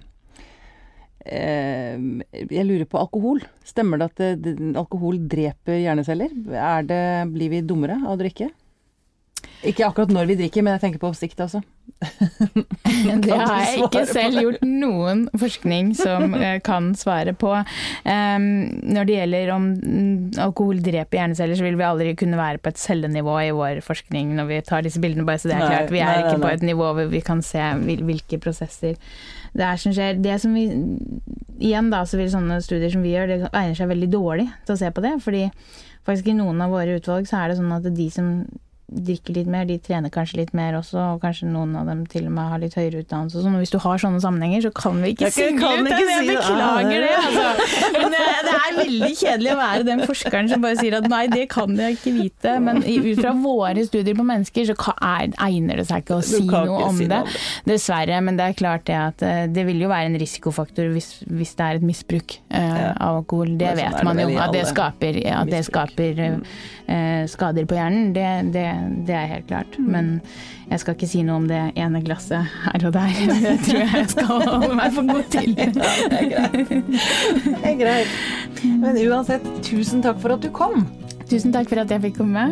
jeg 1.26 2.66
lurer 2.66 2.88
på 2.90 3.00
alkohol. 3.02 3.44
Stemmer 3.68 4.00
det 4.00 4.10
at 4.10 4.42
det, 4.44 4.56
alkohol 4.80 5.20
dreper 5.30 5.82
hjerneceller? 5.82 6.32
Det, 6.88 7.04
blir 7.34 7.54
vi 7.54 7.62
dummere 7.66 8.00
av 8.06 8.16
å 8.16 8.20
drikke? 8.20 8.50
Ikke 9.68 9.84
akkurat 9.90 10.12
når 10.14 10.30
vi 10.30 10.38
drikker, 10.40 10.64
men 10.64 10.78
jeg 10.78 10.86
tenker 10.86 11.02
på 11.02 11.12
sikt, 11.18 11.42
også. 11.44 11.60
det 13.26 13.36
har 13.36 13.58
jeg 13.66 13.82
ikke 13.84 14.04
selv 14.08 14.38
på? 14.38 14.44
gjort 14.46 14.62
noen 14.64 15.26
forskning 15.42 15.90
som 16.00 16.36
eh, 16.40 16.62
kan 16.64 16.94
svare 16.96 17.34
på. 17.36 17.52
Um, 18.06 18.46
når 18.88 19.10
det 19.10 19.18
gjelder 19.18 19.52
om 19.56 19.66
alkohol 20.40 20.80
dreper 20.86 21.20
hjerneceller, 21.20 21.60
så 21.60 21.66
vil 21.68 21.80
vi 21.80 21.88
aldri 21.88 22.14
kunne 22.20 22.40
være 22.40 22.62
på 22.64 22.72
et 22.72 22.80
cellenivå 22.80 23.36
i 23.50 23.52
vår 23.58 23.84
forskning 23.84 24.32
når 24.38 24.48
vi 24.54 24.62
tar 24.70 24.86
disse 24.88 25.02
bildene, 25.04 25.28
bare 25.28 25.44
så 25.44 25.52
det 25.52 25.58
er 25.58 25.68
klart. 25.68 25.92
Vi 25.92 26.00
er 26.00 26.08
nei, 26.08 26.22
nei, 26.22 26.30
ikke 26.30 26.46
på 26.46 26.54
et 26.54 26.66
nivå 26.72 26.94
hvor 26.96 27.12
vi 27.12 27.24
kan 27.26 27.44
se 27.44 27.68
hvilke 27.84 28.40
prosesser 28.40 28.96
det 29.58 29.66
er 29.66 29.82
som 29.82 29.94
skjer. 29.96 30.20
Det 30.24 30.40
som 30.42 30.56
vi 30.56 30.70
Igjen 31.60 31.90
da, 31.92 32.06
så 32.08 32.16
vil 32.16 32.30
sånne 32.32 32.62
studier 32.64 32.92
som 32.94 33.02
vi 33.04 33.12
gjør, 33.12 33.28
det 33.28 33.38
egner 33.50 33.76
seg 33.76 33.90
veldig 33.92 34.08
dårlig 34.14 34.46
til 34.64 34.78
å 34.78 34.80
se 34.80 34.92
på 34.96 35.02
det. 35.04 35.18
Fordi 35.26 35.42
faktisk 36.08 36.30
i 36.32 36.36
noen 36.38 36.62
av 36.64 36.72
våre 36.72 36.96
utvalg 36.96 37.28
så 37.28 37.42
er 37.42 37.52
det 37.52 37.58
sånn 37.60 37.74
at 37.76 37.90
de 37.98 38.06
som 38.14 38.30
drikker 38.90 39.36
litt 39.36 39.50
mer, 39.52 39.68
de 39.70 39.78
trener 39.82 40.12
kanskje 40.14 40.40
litt 40.42 40.52
mer 40.58 40.78
også, 40.80 40.98
og 41.16 41.22
kanskje 41.24 41.50
noen 41.52 41.76
av 41.78 41.90
dem 41.90 42.02
til 42.10 42.26
og 42.26 42.34
med 42.36 42.50
har 42.52 42.62
litt 42.62 42.76
høyere 42.78 43.04
utdannelse. 43.04 43.42
og 43.44 43.60
hvis 43.62 43.74
du 43.74 43.78
har 43.84 44.02
sånne 44.02 44.22
sammenhenger, 44.24 44.64
så 44.66 44.72
kan 44.76 44.98
vi 45.04 45.14
ikke 45.14 45.30
synge 45.34 45.62
ut 45.62 45.86
det! 45.86 45.98
Jeg 46.00 46.26
beklager 46.30 47.04
det, 47.06 47.12
altså. 47.20 47.46
Men 47.96 48.16
det, 48.16 48.24
det, 48.48 48.56
er 48.56 48.78
veldig 48.80 49.12
kjedelig 49.20 49.52
å 49.54 49.58
være 49.60 49.88
den 49.88 50.04
forskeren 50.10 50.50
som 50.52 50.66
bare 50.66 50.80
sier 50.80 50.98
at 51.00 51.10
nei, 51.12 51.22
det 51.32 51.46
kan 51.54 51.76
jeg 51.78 51.98
ikke 52.00 52.14
vite. 52.18 52.56
Men 52.66 52.82
ut 52.84 53.22
fra 53.22 53.34
våre 53.44 53.86
studier 53.88 54.18
på 54.18 54.26
mennesker, 54.26 54.72
så 54.72 54.96
er, 54.96 55.30
egner 55.50 55.82
det 55.82 55.88
seg 55.90 56.04
ikke 56.04 56.20
å 56.20 56.26
si 56.26 56.42
noe 56.48 56.82
om 56.90 57.02
det. 57.12 57.22
Dessverre. 57.70 58.20
Men 58.26 58.40
det 58.40 58.50
er 58.50 58.58
klart 58.60 58.88
det 58.90 58.98
at 58.98 59.26
eh, 59.26 59.44
det 59.52 59.66
vil 59.70 59.84
jo 59.84 59.92
være 59.92 60.12
en 60.12 60.20
risikofaktor 60.22 60.90
hvis, 60.94 61.12
hvis 61.30 61.54
det 61.60 61.68
er 61.68 61.80
et 61.80 61.86
misbruk 61.86 62.40
uh, 62.50 62.92
av 62.96 63.22
alkohol. 63.22 63.54
Det 63.60 63.74
sånn 63.74 63.82
vet 63.84 64.02
man 64.08 64.24
jo. 64.24 64.30
At 64.40 64.56
det 64.56 64.66
skaper, 64.70 65.22
at 65.36 65.52
det 65.52 65.64
skaper 65.68 66.24
uh, 66.26 67.24
skader 67.30 67.70
på 67.70 67.78
hjernen. 67.78 68.12
det, 68.16 68.30
det 68.56 68.68
det 69.08 69.16
er 69.16 69.28
helt 69.34 69.48
klart. 69.50 69.78
Mm. 69.80 69.90
Men 69.94 70.10
jeg 70.70 70.84
skal 70.84 70.96
ikke 70.96 71.10
si 71.10 71.24
noe 71.26 71.40
om 71.42 71.48
det 71.50 71.62
ene 71.80 72.02
glasset 72.06 72.48
her 72.66 72.86
og 72.90 72.94
der. 72.96 73.12
Det 73.46 73.56
tror 73.66 73.80
jeg 73.82 73.92
jeg 73.96 74.10
skal 74.14 74.30
holde 74.30 74.72
meg 74.78 74.96
for 74.96 75.10
god 75.10 75.28
til. 75.34 75.56
Ja, 75.58 75.68
det 76.12 76.22
er 76.22 76.30
greit. 76.30 76.88
Det 77.46 77.74
er 77.74 77.78
greit. 77.80 78.16
Men 78.84 79.02
uansett, 79.08 79.46
tusen 79.66 80.04
takk 80.06 80.22
for 80.22 80.36
at 80.36 80.46
du 80.46 80.50
kom. 80.54 80.84
Tusen 81.30 81.54
takk 81.56 81.70
for 81.70 81.82
at 81.82 81.92
jeg 81.94 82.04
fikk 82.08 82.20
komme. 82.22 82.50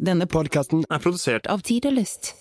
Denne 0.00 0.24
podkasten 0.24 0.86
er 0.88 1.00
produsert 1.02 1.48
av 1.52 1.60
Tid 1.60 1.84
og 1.90 1.98
Lyst. 1.98 2.32